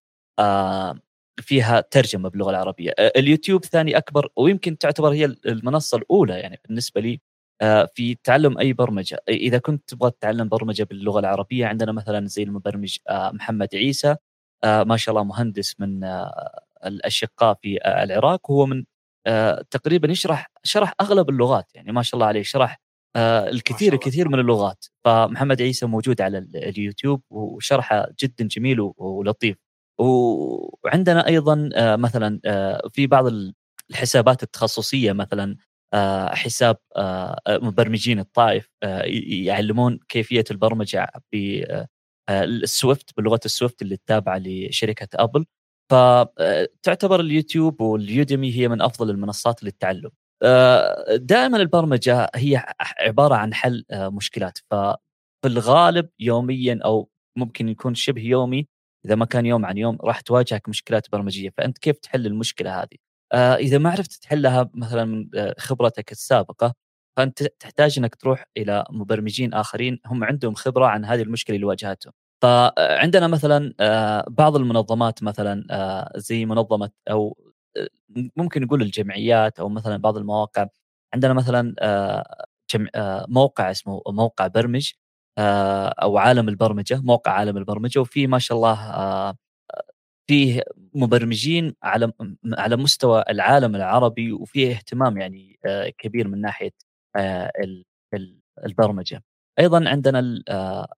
فيها 1.41 1.81
ترجمة 1.81 2.29
باللغة 2.29 2.49
العربية. 2.49 2.91
آه، 2.99 3.11
اليوتيوب 3.17 3.65
ثاني 3.65 3.97
أكبر 3.97 4.29
ويمكن 4.37 4.77
تعتبر 4.77 5.09
هي 5.09 5.25
المنصة 5.25 5.97
الأولى 5.97 6.33
يعني 6.39 6.59
بالنسبة 6.67 7.01
لي 7.01 7.19
آه، 7.61 7.89
في 7.95 8.15
تعلم 8.23 8.57
أي 8.57 8.73
برمجة. 8.73 9.19
إذا 9.29 9.57
كنت 9.57 9.89
تبغى 9.89 10.11
تتعلم 10.11 10.47
برمجة 10.49 10.83
باللغة 10.83 11.19
العربية 11.19 11.65
عندنا 11.65 11.91
مثلا 11.91 12.27
زي 12.27 12.43
المبرمج 12.43 12.97
آه، 13.09 13.31
محمد 13.31 13.67
عيسى. 13.75 14.15
آه، 14.63 14.83
ما 14.83 14.97
شاء 14.97 15.13
الله 15.15 15.23
مهندس 15.23 15.75
من 15.79 16.03
آه، 16.03 16.59
الأشقاء 16.85 17.57
في 17.61 17.77
آه، 17.83 18.03
العراق. 18.03 18.51
وهو 18.51 18.65
من 18.65 18.83
آه، 19.27 19.65
تقريبا 19.71 20.11
يشرح 20.11 20.51
شرح 20.63 20.93
أغلب 21.01 21.29
اللغات 21.29 21.71
يعني 21.75 21.91
ما 21.91 22.01
شاء 22.01 22.15
الله 22.15 22.27
عليه 22.27 22.43
شرح 22.43 22.79
آه، 23.15 23.49
الكثير. 23.49 23.93
الكثير 23.93 24.29
من 24.29 24.39
اللغات. 24.39 24.85
فمحمد 25.05 25.61
عيسى 25.61 25.85
موجود 25.85 26.21
على 26.21 26.37
ال- 26.37 26.55
اليوتيوب 26.57 27.21
وشرحه 27.29 28.07
جدا 28.23 28.47
جميل 28.47 28.77
ولطيف. 28.97 29.57
وعندنا 29.99 31.27
أيضا 31.27 31.69
آه، 31.75 31.95
مثلا 31.95 32.39
آه، 32.45 32.89
في 32.93 33.07
بعض 33.07 33.25
ال- 33.27 33.53
الحسابات 33.89 34.43
التخصصية 34.43 35.11
مثلا 35.13 35.55
آه، 35.93 36.35
حساب 36.35 36.77
مبرمجين 37.49 38.19
الطائف 38.19 38.69
يعلمون 39.45 39.99
كيفية 40.09 40.43
البرمجة 40.51 41.07
بال 41.33 41.86
Swift 41.86 43.17
باللغة 43.17 43.39
ال 43.45 43.51
Swift 43.51 43.81
اللي 43.81 43.93
التابعه 43.95 44.37
لشركة 44.45 45.07
أبل. 45.15 45.45
فتعتبر 45.91 47.19
اليوتيوب 47.19 47.81
وال 47.81 48.02
Udemy 48.02 48.53
هي 48.55 48.67
من 48.67 48.81
أفضل 48.81 49.09
المنصات 49.09 49.63
للتعلم. 49.63 50.09
دائما 51.15 51.57
البرمجة 51.57 52.29
هي 52.35 52.65
عبارة 52.99 53.35
عن 53.35 53.53
حل 53.53 53.85
مشكلات. 53.93 54.57
ففي 54.71 54.97
الغالب 55.45 56.09
يوميا 56.19 56.79
أو 56.85 57.09
ممكن 57.37 57.69
يكون 57.69 57.95
شبه 57.95 58.21
يومي 58.21 58.67
إذا 59.05 59.15
ما 59.15 59.25
كان 59.25 59.45
يوم 59.45 59.65
عن 59.65 59.77
يوم 59.77 59.97
راح 60.01 60.21
تواجهك 60.21 60.69
مشكلات 60.69 61.11
برمجية 61.11 61.49
فأنت 61.57 61.77
كيف 61.77 61.97
تحل 61.97 62.25
المشكلة 62.25 62.81
هذه؟ 62.81 62.97
آه، 63.33 63.55
إذا 63.55 63.77
ما 63.77 63.89
عرفت 63.91 64.23
تحلها 64.23 64.69
مثلا 64.73 65.05
من 65.05 65.29
آه، 65.35 65.55
خبرتك 65.59 66.11
السابقة 66.11 66.73
فأنت 67.17 67.43
تحتاج 67.43 67.99
إنك 67.99 68.15
تروح 68.15 68.45
إلى 68.57 68.85
مبرمجين 68.89 69.53
آخرين 69.53 69.99
هم 70.05 70.23
عندهم 70.23 70.53
خبرة 70.53 70.85
عن 70.85 71.05
هذه 71.05 71.21
المشكلة 71.21 71.55
اللي 71.55 71.67
واجهتهم. 71.67 72.13
فعندنا 72.41 73.27
مثلا 73.27 73.73
آه، 73.79 74.25
بعض 74.29 74.55
المنظمات 74.55 75.23
مثلا 75.23 75.65
زي 76.17 76.45
منظمة 76.45 76.89
أو 77.09 77.37
ممكن 78.35 78.61
نقول 78.61 78.81
الجمعيات 78.81 79.59
أو 79.59 79.69
مثلا 79.69 79.97
بعض 79.97 80.17
المواقع 80.17 80.67
عندنا 81.13 81.33
مثلا 81.33 81.75
موقع 83.29 83.71
اسمه 83.71 84.01
موقع 84.07 84.47
برمج 84.47 84.91
أو 85.37 86.17
عالم 86.17 86.49
البرمجة 86.49 87.01
موقع 87.01 87.31
عالم 87.31 87.57
البرمجة 87.57 87.99
وفي 87.99 88.27
ما 88.27 88.39
شاء 88.39 88.57
الله 88.57 88.73
آه، 88.73 89.35
فيه 90.29 90.61
مبرمجين 90.93 91.75
على 91.83 92.11
على 92.53 92.75
مستوى 92.75 93.23
العالم 93.29 93.75
العربي 93.75 94.31
وفيه 94.31 94.71
اهتمام 94.71 95.17
يعني 95.17 95.59
آه، 95.65 95.89
كبير 95.89 96.27
من 96.27 96.41
ناحية 96.41 96.71
البرمجة. 98.65 99.23
أيضا 99.59 99.89
عندنا 99.89 100.19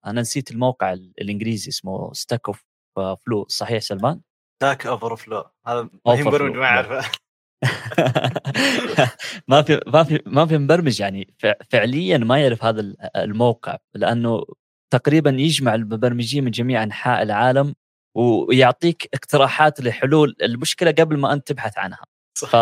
أنا 0.06 0.22
نسيت 0.22 0.52
الموقع 0.52 0.94
الإنجليزي 0.94 1.70
اسمه 1.70 2.14
Stack 2.14 2.48
Overflow 2.48 3.46
صحيح 3.48 3.82
سلمان؟ 3.82 4.22
Stack 4.62 4.88
Overflow 4.88 5.46
هذا 5.68 5.90
مبرمج 6.06 6.56
ما 6.56 6.66
يعرفه 6.66 7.12
ما 9.48 9.62
في 9.62 9.82
ما 9.88 10.04
في 10.04 10.20
ما 10.26 10.46
في 10.46 10.58
مبرمج 10.58 11.00
يعني 11.00 11.34
فعليا 11.70 12.18
ما 12.18 12.42
يعرف 12.42 12.64
هذا 12.64 12.94
الموقع 13.16 13.78
لأنه 13.96 14.46
تقريبا 14.94 15.30
يجمع 15.30 15.76
المبرمجين 15.76 16.44
من 16.44 16.52
جميع 16.52 16.84
أنحاء 16.84 17.22
العالم 17.22 17.76
ويعطيك 18.18 19.10
اقتراحات 19.14 19.82
لحلول 19.82 20.36
المشكلة 20.42 20.92
قبل 20.92 21.18
ما 21.18 21.34
أنت 21.34 21.48
تبحث 21.48 21.78
عنها. 21.78 22.04
ف 22.36 22.56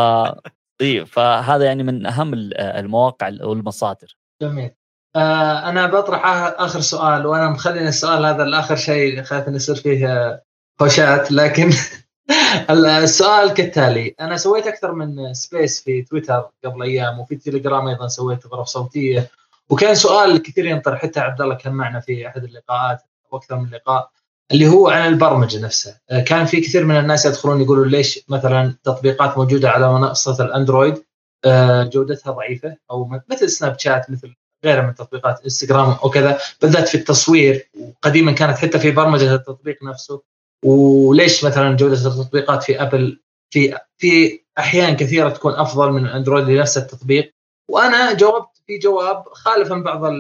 إيه 0.81 1.03
فهذا 1.03 1.65
يعني 1.65 1.83
من 1.83 2.05
أهم 2.05 2.31
المواقع 2.59 3.27
والمصادر. 3.41 4.17
جميل. 4.41 4.71
آه 5.15 5.69
أنا 5.69 5.87
بطرح 5.87 6.21
آخر 6.59 6.79
سؤال 6.79 7.25
وأنا 7.25 7.49
مخلي 7.49 7.87
السؤال 7.87 8.25
هذا 8.25 8.43
لآخر 8.43 8.75
شيء 8.75 9.23
خايف 9.23 9.47
انه 9.47 9.55
يصير 9.55 9.75
فيه 9.75 10.41
هوشات 10.81 11.31
لكن 11.31 11.69
السؤال 13.03 13.53
كالتالي. 13.53 14.15
أنا 14.19 14.37
سويت 14.37 14.67
أكثر 14.67 14.91
من 14.91 15.33
space 15.33 15.83
في 15.83 16.01
تويتر 16.01 16.49
قبل 16.65 16.83
أيام 16.83 17.19
وفي 17.19 17.35
تليجرام 17.35 17.87
أيضا 17.87 18.07
سويت 18.07 18.47
غرف 18.47 18.67
صوتية. 18.67 19.29
وكان 19.69 19.95
سؤال 19.95 20.41
كثير 20.41 20.65
ينطرح. 20.65 21.01
حتى 21.01 21.19
عبد 21.19 21.41
الله 21.41 21.55
كان 21.55 21.73
معنا 21.73 21.99
في 21.99 22.27
أحد 22.27 22.43
اللقاءات 22.43 23.01
وأكثر 23.31 23.55
من 23.55 23.69
لقاء 23.69 24.09
اللي 24.51 24.67
هو 24.67 24.89
عن 24.89 25.07
البرمجة 25.07 25.59
نفسها. 25.59 26.01
كان 26.25 26.45
في 26.45 26.61
كثير 26.61 26.85
من 26.85 26.99
الناس 26.99 27.25
يدخلون 27.25 27.61
يقولوا 27.61 27.85
ليش 27.85 28.19
مثلا 28.29 28.75
تطبيقات 28.83 29.37
موجودة 29.37 29.69
على 29.69 29.93
منصة 29.93 30.45
الأندرويد 30.45 31.03
آه، 31.45 31.83
جودتها 31.83 32.31
ضعيفة 32.31 32.77
أو 32.91 33.09
مثل 33.29 33.49
سناب 33.49 33.79
شات 33.79 34.11
مثل 34.11 34.35
غيرها 34.65 34.81
من 34.81 34.95
تطبيقات 34.95 35.43
انستغرام 35.43 35.95
وكذا 36.03 36.39
بالذات 36.61 36.87
في 36.87 36.95
التصوير. 36.95 37.69
وقديما 37.75 38.31
كانت 38.31 38.57
حتى 38.57 38.79
في 38.79 38.91
برمجة 38.91 39.35
التطبيق 39.35 39.83
نفسه. 39.83 40.21
وليش 40.65 41.45
مثلا 41.45 41.75
جودة 41.75 41.93
التطبيقات 41.93 42.63
في 42.63 42.81
أبل 42.81 43.21
في 43.53 43.77
في 43.97 44.41
أحيان 44.57 44.95
كثيرة 44.95 45.29
تكون 45.29 45.53
أفضل 45.53 45.91
من 45.91 46.05
الأندرويد 46.05 46.49
لنفس 46.49 46.77
التطبيق؟ 46.77 47.33
وأنا 47.69 48.13
جاوبت 48.13 48.61
في 48.67 48.77
جواب 48.77 49.23
خالفا 49.31 49.75
بعض 49.75 50.13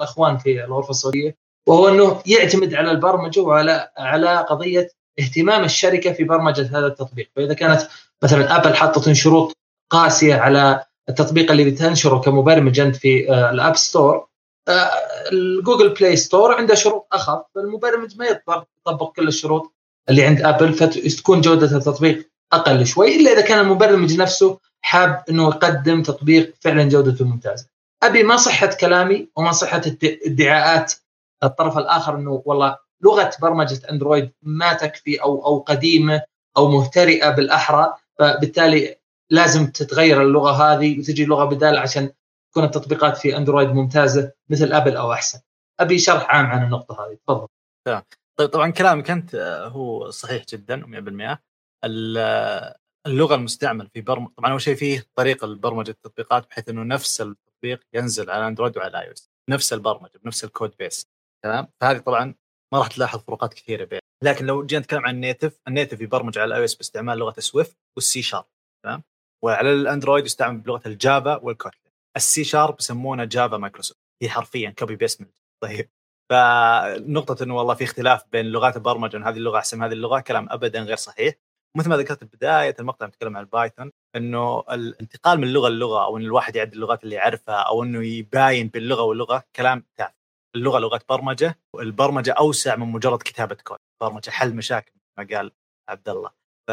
الأخوان 0.00 0.38
في 0.38 0.64
الغرفة 0.64 0.90
الصوتيه 0.90 1.36
وهو 1.68 1.88
إنه 1.88 2.22
يعتمد 2.26 2.74
على 2.74 2.90
البرمجة 2.90 3.40
وعلى 3.40 3.90
على 3.98 4.36
قضية 4.36 4.88
اهتمام 5.20 5.64
الشركة 5.64 6.12
في 6.12 6.24
برمجة 6.24 6.78
هذا 6.78 6.86
التطبيق. 6.86 7.30
فإذا 7.36 7.54
كانت 7.54 7.88
مثلا 8.24 8.56
أبل 8.56 8.74
حطت 8.74 9.12
شروط 9.12 9.52
قاسية 9.90 10.34
على 10.34 10.84
التطبيق 11.08 11.50
اللي 11.50 11.70
بتنشره 11.70 12.18
كمبرمج 12.18 12.80
انت 12.80 12.96
في 12.96 13.30
آه، 13.30 13.50
ال 13.50 13.57
App 13.57 13.76
Store 13.76 14.28
ال 15.32 15.40
Google 15.40 15.88
Play 15.88 16.16
Store 16.16 16.54
عنده 16.54 16.74
شروط 16.74 17.06
أخف 17.12 17.42
فالمبرمج 17.54 18.18
ما 18.18 18.26
يضطر 18.26 18.64
يطبق 18.80 19.12
كل 19.12 19.28
الشروط. 19.28 19.71
اللي 20.08 20.24
عند 20.24 20.42
ابل 20.42 20.72
فتكون 20.72 21.40
جودة 21.40 21.76
التطبيق 21.76 22.28
أقل 22.52 22.86
شوي 22.86 23.16
إلا 23.16 23.32
إذا 23.32 23.40
كان 23.40 23.58
المبرمج 23.58 24.18
نفسه 24.18 24.58
حاب 24.80 25.24
إنه 25.30 25.48
يقدم 25.48 26.02
تطبيق 26.02 26.54
فعلا 26.60 26.88
جودته 26.88 27.24
ممتازة. 27.24 27.66
أبي 28.02 28.22
ما 28.22 28.36
صحة 28.36 28.66
كلامي 28.66 29.28
وما 29.36 29.52
صحة 29.52 29.82
ادعاءات 30.26 30.92
الطرف 31.44 31.78
الآخر 31.78 32.16
إنه 32.16 32.42
والله 32.44 32.76
لغة 33.02 33.30
برمجة 33.42 33.80
أندرويد 33.90 34.30
ما 34.42 34.72
تكفي 34.72 35.22
أو 35.22 35.46
أو 35.46 35.58
قديمة 35.58 36.22
أو 36.56 36.68
مهترئة 36.68 37.30
بالأحرى 37.30 37.94
فبالتالي 38.18 38.96
لازم 39.30 39.66
تتغير 39.66 40.22
اللغة 40.22 40.50
هذه 40.50 40.98
وتجي 40.98 41.24
لغه 41.24 41.44
بدال 41.44 41.78
عشان 41.78 42.12
تكون 42.50 42.64
التطبيقات 42.64 43.16
في 43.16 43.36
أندرويد 43.36 43.68
ممتازة 43.68 44.32
مثل 44.50 44.72
ابل 44.72 44.96
أو 44.96 45.12
أحسن. 45.12 45.40
أبي 45.80 45.98
شرح 45.98 46.30
عام 46.30 46.46
عن 46.46 46.64
النقطة 46.64 47.06
هذه 47.06 47.16
تفضل. 47.26 47.48
طيب 48.42 48.50
طبعا 48.50 48.70
كلامك 48.70 49.10
أنت 49.10 49.34
آه، 49.34 49.68
هو 49.68 50.10
صحيح 50.10 50.44
جدا 50.44 50.76
100% 50.86 51.38
اللغة 53.06 53.34
المستعملة 53.34 53.88
في 53.94 54.00
برم 54.00 54.26
طبعا 54.26 54.50
أول 54.50 54.60
شيء 54.60 54.74
فيه 54.74 55.06
طريقة 55.14 55.46
لبرمجة 55.46 55.90
التطبيقات 55.90 56.48
بحيث 56.48 56.68
إنه 56.68 56.82
نفس 56.82 57.20
التطبيق 57.20 57.80
ينزل 57.94 58.30
على 58.30 58.48
أندرويد 58.48 58.76
وعلى 58.76 59.00
اي 59.00 59.14
نفس 59.50 59.72
البرمجة 59.72 60.18
بنفس 60.24 60.44
ال 60.44 60.50
code 60.50 60.74
base 60.78 61.06
تمام؟ 61.44 61.68
فهذه 61.80 61.98
طبعا 61.98 62.34
ما 62.72 62.78
راح 62.78 62.86
تلاحظ 62.86 63.20
فروقات 63.20 63.54
كثيرة 63.54 63.84
بين 63.84 64.00
لكن 64.24 64.46
لو 64.46 64.66
جينا 64.66 64.82
نتكلم 64.82 65.06
عن 65.06 65.14
النيتف 65.14 65.60
النيتف 65.68 66.00
يبرمج 66.00 66.38
على 66.38 66.48
الاي 66.48 66.60
باستعمال 66.60 67.18
لغة 67.18 67.40
سويفت 67.40 67.76
والسي 67.96 68.22
شارب 68.22 68.46
تمام؟ 68.84 69.02
وعلى 69.44 69.72
الأندرويد 69.72 70.24
يستعمل 70.24 70.58
بلغة 70.60 70.82
ال 70.86 70.96
Java 70.96 71.36
وال 71.36 71.48
Kotlin. 71.48 71.92
ال 72.16 72.30
C 72.30 72.44
Sharp 72.44 72.76
يسمونه 72.80 73.24
Java 73.24 73.56
مايكروسوفت 73.56 74.00
هي 74.22 74.28
حرفيا 74.28 74.70
copy 74.70 74.96
paste 74.96 75.22
طيب. 75.62 75.90
فنقطة 76.32 77.42
إنه 77.44 77.56
والله 77.56 77.74
في 77.74 77.84
اختلاف 77.84 78.24
بين 78.32 78.46
لغات 78.46 78.76
البرمجة 78.76 79.16
إن 79.16 79.24
هذه 79.24 79.36
اللغة 79.36 79.58
أحسن 79.58 79.78
من 79.78 79.84
هذه 79.84 79.92
اللغة 79.92 80.20
كلام 80.20 80.46
ابدا 80.50 80.80
غير 80.82 80.96
صحيح. 80.96 81.34
مثل 81.76 81.88
ما 81.88 81.96
ذكرت 81.96 82.24
بداية 82.24 82.76
المقطع 82.80 83.06
نتكلم 83.06 83.36
عن 83.36 83.42
ال 83.42 83.49
Python 83.49 83.92
إنه 84.16 84.64
الانتقال 84.70 85.40
من 85.40 85.52
لغة 85.52 85.68
للغة 85.68 86.04
أو 86.04 86.16
إن 86.16 86.22
الواحد 86.22 86.56
يعد 86.56 86.72
اللغات 86.72 87.04
اللي 87.04 87.14
يعرفها 87.14 87.54
أو 87.54 87.82
إنه 87.82 88.06
يباين 88.06 88.68
باللغة 88.68 89.02
واللغة 89.02 89.44
كلام 89.56 89.84
تافه 89.96 90.14
اللغة 90.56 90.78
لغة 90.78 91.00
برمجة 91.08 91.58
والبرمجة 91.74 92.32
أوسع 92.32 92.76
من 92.76 92.86
مجرد 92.92 93.18
كتابة 93.22 93.54
كود. 93.64 93.78
برمجة 94.00 94.30
حل 94.30 94.54
مشاكل 94.56 94.92
ما 95.18 95.26
قال 95.30 95.52
عبد 95.88 96.08
الله. 96.08 96.30
ف 96.68 96.70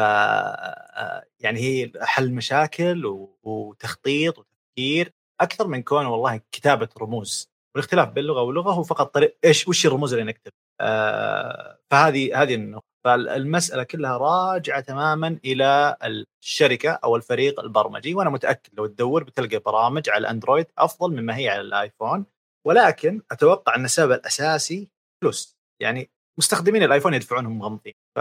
يعني 1.40 1.60
هي 1.60 1.92
حل 2.00 2.32
مشاكل 2.32 3.06
وتخطيط 3.42 4.38
وتفكير 4.38 5.12
أكثر 5.40 5.66
من 5.66 5.82
كون 5.82 6.06
والله 6.06 6.40
كتابة 6.52 6.88
رموز. 7.00 7.50
والاختلاف 7.74 8.08
بين 8.08 8.24
لغة 8.24 8.42
ولغة 8.42 8.72
هو 8.72 8.82
فقط 8.82 9.14
طريق 9.14 9.38
إيش 9.44 9.68
وش 9.68 9.86
الرموز 9.86 10.12
اللي 10.12 10.24
نكتب. 10.24 10.52
آه 10.80 11.78
فهذه 11.90 12.42
هذه 12.42 12.54
النقطة. 12.54 12.90
فالمسألة 13.04 13.82
كلها 13.82 14.16
راجعة 14.16 14.80
تماما 14.80 15.38
إلى 15.44 15.96
الشركة 16.42 16.90
أو 16.90 17.16
الفريق 17.16 17.60
البرمجي 17.60 18.14
وأنا 18.14 18.30
متأكد 18.30 18.70
لو 18.74 18.86
تدور 18.86 19.24
بتلقى 19.24 19.58
برامج 19.58 20.10
على 20.10 20.20
الأندرويد 20.20 20.66
أفضل 20.78 21.12
مما 21.12 21.36
هي 21.36 21.48
على 21.48 21.60
الآيفون. 21.60 22.26
ولكن 22.66 23.22
أتوقع 23.32 23.74
أن 23.76 23.84
السبب 23.84 24.12
الأساسي 24.12 24.88
فلوس. 25.22 25.58
يعني 25.82 26.10
مستخدمين 26.38 26.82
الآيفون 26.82 27.14
يدفعونهم 27.14 27.58
مغمضين 27.58 27.94
ف 28.16 28.20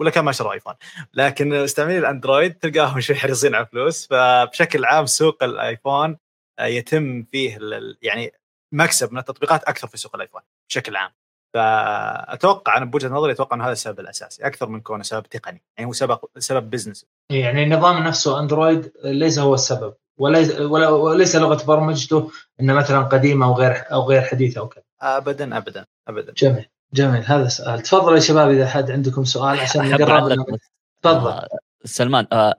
ولا 0.00 0.10
كان 0.10 0.24
ما 0.24 0.32
شروا 0.32 0.52
آيفون. 0.52 0.74
لكن 1.14 1.62
مستعملين 1.62 1.98
الأندرويد 1.98 2.54
تلقاهم 2.54 3.00
شوي 3.00 3.16
حريصين 3.16 3.54
على 3.54 3.64
الفلوس. 3.64 4.06
فبشكل 4.06 4.84
عام 4.84 5.06
سوق 5.06 5.42
الآيفون 5.44 6.18
يتم 6.60 7.22
فيه 7.22 7.58
يعني 8.02 8.32
مكسب 8.72 9.12
من 9.12 9.18
التطبيقات 9.18 9.64
أكثر 9.64 9.86
في 9.86 9.96
سوق 9.96 10.14
الأيفون 10.14 10.40
بشكل 10.68 10.96
عام. 10.96 11.10
فأتوقع 11.54 12.76
أنا 12.76 12.84
بوجهة 12.84 13.08
نظري 13.08 13.32
أتوقع 13.32 13.56
أنه 13.56 13.64
هذا 13.64 13.72
السبب 13.72 14.00
الأساسي 14.00 14.46
أكثر 14.46 14.68
من 14.68 14.80
كونه 14.80 15.02
سبب 15.02 15.22
تقني 15.22 15.62
يعني 15.78 15.88
هو 15.88 15.92
سبب 15.92 16.18
سبب 16.38 16.70
بزنس 16.70 17.06
يعني 17.30 17.62
النظام 17.62 18.02
نفسه 18.02 18.40
أندرويد 18.40 18.92
ليس 19.04 19.38
هو 19.38 19.54
السبب 19.54 19.94
وليس 20.18 20.60
وليس 20.60 21.36
لغة 21.36 21.64
برمجته 21.64 22.30
إنه 22.60 22.74
مثلا 22.74 23.00
قديمة 23.00 23.46
أو 23.46 23.54
غير 23.54 23.84
أو 23.92 24.08
غير 24.08 24.22
حديثة 24.22 24.60
أو 24.60 24.68
كذا. 24.68 24.82
ابدا 25.00 25.56
ابدا 25.56 25.84
ابدا. 26.08 26.32
جميل 26.32 26.66
جميل. 26.92 27.22
هذا 27.26 27.48
سؤال 27.48 27.80
تفضل 27.80 28.14
يا 28.14 28.20
شباب 28.20 28.50
إذا 28.50 28.68
حد 28.68 28.90
عندكم 28.90 29.24
سؤال 29.24 29.60
عشان 29.60 29.90
نقرب 29.90 30.58
تفضل. 31.02 31.30
آه 31.30 31.48
سلمان 31.84 32.26
آه 32.32 32.54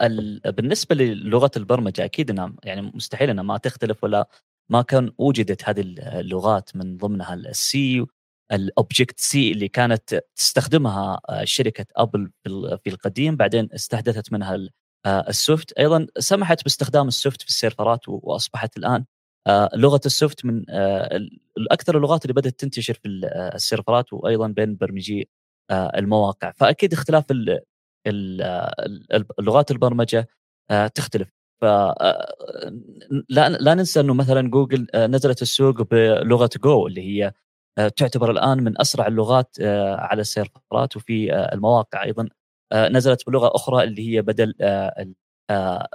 بالنسبة 0.45 0.95
للغة 0.95 1.51
البرمجة 1.57 2.05
أكيد 2.05 2.29
انها 2.29 2.53
يعني 2.63 2.91
مستحيل 2.95 3.29
إنها 3.29 3.43
ما 3.43 3.57
تختلف 3.57 4.03
ولا 4.03 4.27
ما 4.71 4.81
كان 4.81 5.11
وجدت 5.17 5.69
هذه 5.69 5.81
اللغات 5.81 6.75
من 6.75 6.97
ضمنها 6.97 7.33
ال 7.33 7.57
C 7.57 7.81
ال 7.81 8.05
Objective-C 8.51 9.51
اللي 9.51 9.67
كانت 9.67 10.21
تستخدمها 10.35 11.19
آه، 11.29 11.43
شركة 11.43 11.85
ابل 11.95 12.31
في 12.83 12.87
القديم 12.87 13.35
بعدين 13.35 13.69
استحدثت 13.73 14.33
منها 14.33 14.69
آه، 15.05 15.29
ال 15.29 15.35
Swift. 15.35 15.71
أيضا 15.73 16.07
سمحت 16.19 16.63
باستخدام 16.63 17.07
ال 17.07 17.13
Swift 17.13 17.41
في 17.41 17.47
ال 17.47 17.54
servers 17.54 17.99
وأصبحت 18.07 18.77
الآن 18.77 19.05
آه، 19.47 19.69
لغة 19.75 20.01
ال 20.05 20.12
Swift 20.12 20.45
من 20.45 20.65
أكثر 21.71 21.97
اللغات 21.97 22.25
اللي 22.25 22.33
بدأت 22.33 22.59
تنتشر 22.59 22.93
في 22.93 23.07
ال 23.55 23.62
servers 23.62 24.13
وأيضا 24.13 24.47
بين 24.47 24.75
برمجي 24.75 25.29
المواقع. 25.71 26.51
فأكيد 26.51 26.93
اختلاف 26.93 27.25
اللغات 29.39 29.71
البرمجة 29.71 30.27
تختلف. 30.95 31.38
ف 31.61 31.65
لا 33.29 33.49
لا 33.49 33.73
ننسى 33.75 33.99
أنه 33.99 34.13
مثلا 34.13 34.49
جوجل 34.49 34.87
نزلت 34.95 35.41
السوق 35.41 35.81
بلغة 35.81 36.49
جو 36.63 36.87
اللي 36.87 37.01
هي 37.01 37.33
تعتبر 37.97 38.31
الآن 38.31 38.63
من 38.63 38.81
أسرع 38.81 39.07
اللغات 39.07 39.55
على 39.99 40.21
ال 40.21 40.30
servers 40.30 40.95
وفي 40.95 41.33
المواقع 41.53 42.03
أيضا. 42.03 42.29
نزلت 42.73 43.27
بلغة 43.29 43.51
أخرى 43.55 43.83
اللي 43.83 44.09
هي 44.17 44.21
بدل 44.21 44.53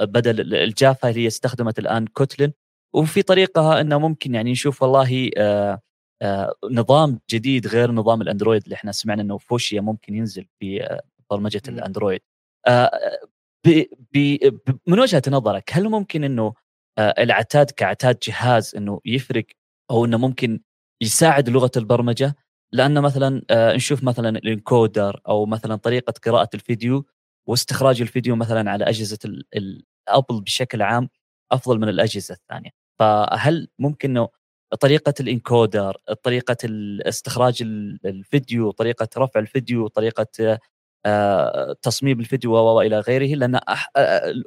بدل 0.01 0.55
ال 0.55 0.66
Java 0.66 1.09
اللي 1.11 1.21
هي 1.23 1.27
استخدمت 1.27 1.79
الآن 1.79 2.07
Kotlin. 2.07 2.53
وفي 2.95 3.23
طريقها 3.23 3.81
إنه 3.81 3.99
ممكن 3.99 4.35
يعني 4.35 4.53
نشوف 4.53 4.83
والله 4.83 5.31
آه، 6.23 6.55
نظام 6.71 7.21
جديد 7.31 7.67
غير 7.67 7.91
نظام 7.93 8.23
الأندرويد 8.23 8.63
اللي 8.65 8.75
إحنا 8.75 8.93
سمعنا 8.93 9.23
إنه 9.23 9.39
فوشيا 9.39 9.81
ممكن 9.81 10.15
ينزل 10.15 10.47
في 10.61 10.83
آه، 10.85 11.03
برمجة 11.31 11.63
الأندرويد. 11.69 12.21
من 14.87 14.99
وجهة 15.01 15.23
نظرك 15.29 15.71
هل 15.73 15.89
ممكن 15.89 16.25
إنه 16.25 16.55
العتاد 16.99 17.71
كعتاد 17.71 18.19
جهاز 18.19 18.75
إنه 18.77 19.01
يفرق 19.05 19.47
أو 19.91 20.05
إنه 20.05 20.19
ممكن 20.19 20.61
يساعد 21.03 21.49
لغة 21.49 21.71
البرمجة؟ 21.77 22.37
لأن 22.73 23.01
مثلا 23.01 23.43
نشوف 23.53 24.05
مثلا 24.05 24.29
الإنكودر 24.29 25.21
أو 25.29 25.47
مثلا 25.47 25.77
طريقة 25.77 26.15
قراءة 26.27 26.49
الفيديو 26.55 27.07
واستخراج 27.49 28.01
الفيديو 28.01 28.37
مثلا 28.37 28.71
على 28.71 28.85
أجهزة 28.85 29.19
الابل 29.57 30.41
بشكل 30.41 30.83
عام 30.83 31.09
أفضل 31.53 31.79
من 31.81 31.89
الأجهزة 31.89 32.35
الثانية. 32.35 32.71
فهل 32.99 33.69
ممكن 33.79 34.11
إنه 34.11 34.29
طريقة 34.81 35.15
الإنكودر 35.21 35.97
طريقة 36.23 36.57
استخراج 37.09 37.63
الفيديو 38.05 38.71
طريقة 38.71 39.09
رفع 39.19 39.41
الفيديو 39.41 39.87
طريقة 39.89 40.27
آه، 40.41 40.59
تصميم 41.83 42.21
الفيديو 42.21 42.53
والى 42.55 43.01
غيره 43.01 43.37
لأن 43.37 43.61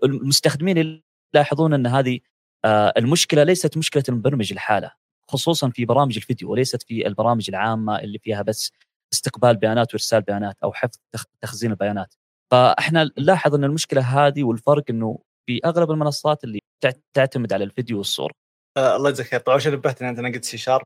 المستخدمين 0.03 1.03
يلاحظون 1.36 1.74
أن 1.74 1.88
هذه 1.88 2.20
آه، 2.66 2.93
المشكلة 2.97 3.43
ليست 3.43 3.78
مشكلة 3.78 4.03
المبرمج 4.10 4.51
الحالة 4.51 4.91
خصوصا 5.32 5.70
في 5.70 5.86
برامج 5.86 6.16
الفيديو 6.16 6.51
وليست 6.51 6.84
في 6.84 7.08
البرامج 7.08 7.49
العامة 7.49 7.99
اللي 7.99 8.20
فيها 8.20 8.41
بس 8.41 8.72
استقبال 9.14 9.58
بيانات 9.58 9.93
وإرسال 9.93 10.22
بيانات 10.22 10.58
أو 10.64 10.74
حفظ 10.74 10.97
تخزين 11.41 11.72
البيانات. 11.72 12.14
فإحنا 12.51 13.12
نلاحظ 13.20 13.55
أن 13.55 13.64
المشكلة 13.64 14.01
هذه 14.01 14.43
والفرق 14.43 14.84
أنه 14.89 15.20
في 15.45 15.60
أغلب 15.66 15.91
المنصات 15.91 16.43
اللي 16.43 16.60
تعتمد 17.14 17.53
على 17.53 17.64
الفيديو 17.64 17.97
والصورة. 17.97 18.34
آه 18.78 18.95
الله 18.95 19.10
يجزاك 19.10 19.28
خير. 19.28 19.39
طبعا 19.39 19.55
عشان 19.55 19.74
نبهت 19.74 20.01
ان 20.01 20.20
أنا 20.20 20.34
قلت 20.34 20.45
C 20.45 20.58
Sharp 20.58 20.86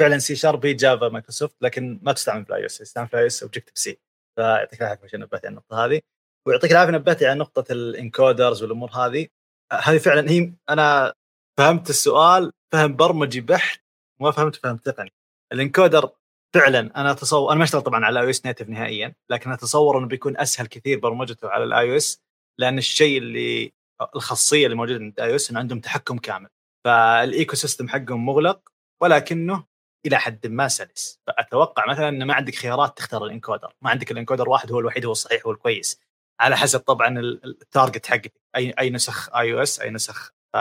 فعلا 0.00 0.18
C 0.18 0.36
Sharp 0.36 0.66
هي 0.66 0.74
Java 0.74 1.08
مايكروسوفت 1.08 1.56
لكن 1.60 2.00
ما 2.02 2.12
تستعمل 2.12 2.44
في 2.44 2.50
ال 2.50 2.66
iOS 2.66 2.78
تستعمل 2.78 3.08
في 3.08 3.14
ال 3.14 3.26
iOS 3.26 3.42
Objective-C 3.42 3.98
فيعطيك 4.36 4.82
العافية 4.82 5.04
عشان 5.04 5.20
نبهت 5.20 5.44
على 5.44 5.50
النقطة 5.50 5.84
هذه. 5.84 6.00
ويعطيك 6.46 6.72
العافية 6.72 6.92
نبهت 6.92 7.22
على 7.22 7.38
نقطة 7.38 7.72
ال 7.72 7.82
encoders 7.82 8.62
والأمور 8.62 8.90
هذه. 8.90 9.26
هذه 9.72 9.98
فعلا 9.98 10.30
هي 10.30 10.52
أنا 10.68 11.14
فهمت 11.58 11.90
السؤال 11.90 12.52
فهم 12.72 12.96
برمجي 12.96 13.40
بحت 13.40 13.80
وما 14.20 14.30
فهمت 14.30 14.56
فهم 14.56 14.76
تقني. 14.76 15.12
ال 15.52 15.59
encoder 15.59 16.10
فعلا 16.54 17.00
أنا 17.00 17.10
أتصور 17.10 17.50
أنا 17.50 17.58
ما 17.58 17.64
أشتغل 17.64 17.82
طبعا 17.82 18.04
على 18.04 18.20
iOS 18.20 18.46
native 18.46 18.68
نهائيا 18.68 19.14
لكن 19.30 19.52
أتصور 19.52 19.98
إنه 19.98 20.06
بيكون 20.06 20.38
أسهل 20.38 20.66
كثير 20.66 20.98
برمجته 20.98 21.48
على 21.48 21.64
ال 21.64 21.90
iOS 21.90 22.22
لأن 22.58 22.78
الشيء 22.78 23.18
اللي 23.18 23.72
الخاصية 24.16 24.64
اللي 24.66 24.76
موجودة 24.76 25.04
عند 25.04 25.14
ال 25.18 25.30
iOS 25.30 25.50
إنه 25.50 25.60
عندهم 25.60 25.80
تحكم 25.80 26.18
كامل. 26.18 26.48
فال 26.84 27.56
ecosystem 27.56 27.88
حقهم 27.88 28.26
مغلق 28.26 28.68
ولكنه 29.02 29.64
إلى 30.06 30.18
حد 30.18 30.46
ما 30.46 30.68
سلس. 30.68 31.20
فأتوقع 31.26 31.86
مثلا 31.90 32.08
إنه 32.08 32.24
ما 32.24 32.34
عندك 32.34 32.54
خيارات 32.54 32.98
تختار 32.98 33.24
ال 33.24 33.30
encoder. 33.30 33.74
ما 33.82 33.90
عندك 33.90 34.10
ال 34.10 34.15
encoder 34.15 34.48
واحد 34.48 34.72
هو 34.72 34.80
الوحيد 34.80 35.04
هو 35.06 35.12
الصحيح 35.12 35.46
هو 35.46 35.52
الكويس. 35.52 36.00
على 36.40 36.56
حسب 36.56 36.80
طبعا 36.80 37.18
ال 37.20 37.32
target 37.32 38.06
حقك. 38.06 38.32
أي 38.56 38.74
أي 38.78 38.90
نسخ 38.90 39.36
iOS 39.36 39.80
أي 39.80 39.90
نسخ 39.90 40.32
ف... 40.54 40.56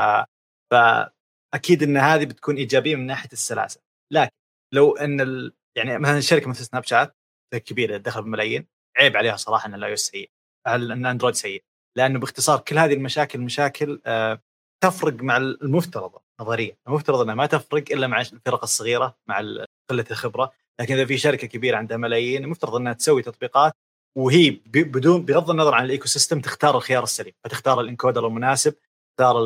فاكيد 0.71 1.83
إن 1.83 1.97
هذه 1.97 2.25
بتكون 2.25 2.55
إيجابية 2.57 2.95
من 2.95 3.05
ناحية 3.05 3.29
السلاسة. 3.33 3.81
لكن 4.11 4.31
لو 4.73 4.97
إن 4.97 5.21
ال... 5.21 5.53
يعني 5.77 5.99
مثلا 5.99 6.19
شركة 6.19 6.49
مثل 6.49 6.65
سناب 6.65 6.83
شات 6.83 7.17
كبيرة 7.55 7.97
دخل 7.97 8.21
بملايين 8.23 8.67
عيب 8.97 9.17
عليها 9.17 9.35
صراحة 9.35 9.67
إن 9.67 9.73
ال 9.73 9.89
iOS 9.89 9.99
سيء 9.99 10.31
إن 10.67 11.05
اندرويد 11.05 11.35
سيء. 11.35 11.63
لأنه 11.97 12.19
باختصار 12.19 12.59
كل 12.59 12.77
هذه 12.77 12.93
المشاكل 12.93 13.39
مشاكل 13.39 14.01
آه 14.05 14.41
تفرق 14.83 15.13
مع 15.21 15.37
المفترض 15.37 16.21
نظريا 16.41 16.77
المفترض 16.87 17.21
إنها 17.21 17.35
ما 17.35 17.45
تفرق 17.45 17.83
إلا 17.91 18.07
مع 18.07 18.21
الفرق 18.21 18.63
الصغيرة 18.63 19.17
مع 19.27 19.39
قلة 19.89 20.05
الخبرة. 20.11 20.51
لكن 20.81 20.93
إذا 20.93 21.05
في 21.05 21.17
شركة 21.17 21.47
كبيرة 21.47 21.77
عندها 21.77 21.97
ملايين 21.97 22.43
المفترض 22.43 22.75
إنها 22.75 22.93
تسوي 22.93 23.21
تطبيقات 23.21 23.73
وهي 24.17 24.49
بدون 24.65 25.25
بغض 25.25 25.49
النظر 25.49 25.73
عن 25.73 25.85
ال 25.85 26.07
ecosystem 26.07 26.41
تختار 26.41 26.77
الخيار 26.77 27.03
السليم. 27.03 27.33
فتختار 27.43 27.81
ال 27.81 27.87
encoder 27.87 28.27
المناسب 28.27 28.75
تختار 29.17 29.43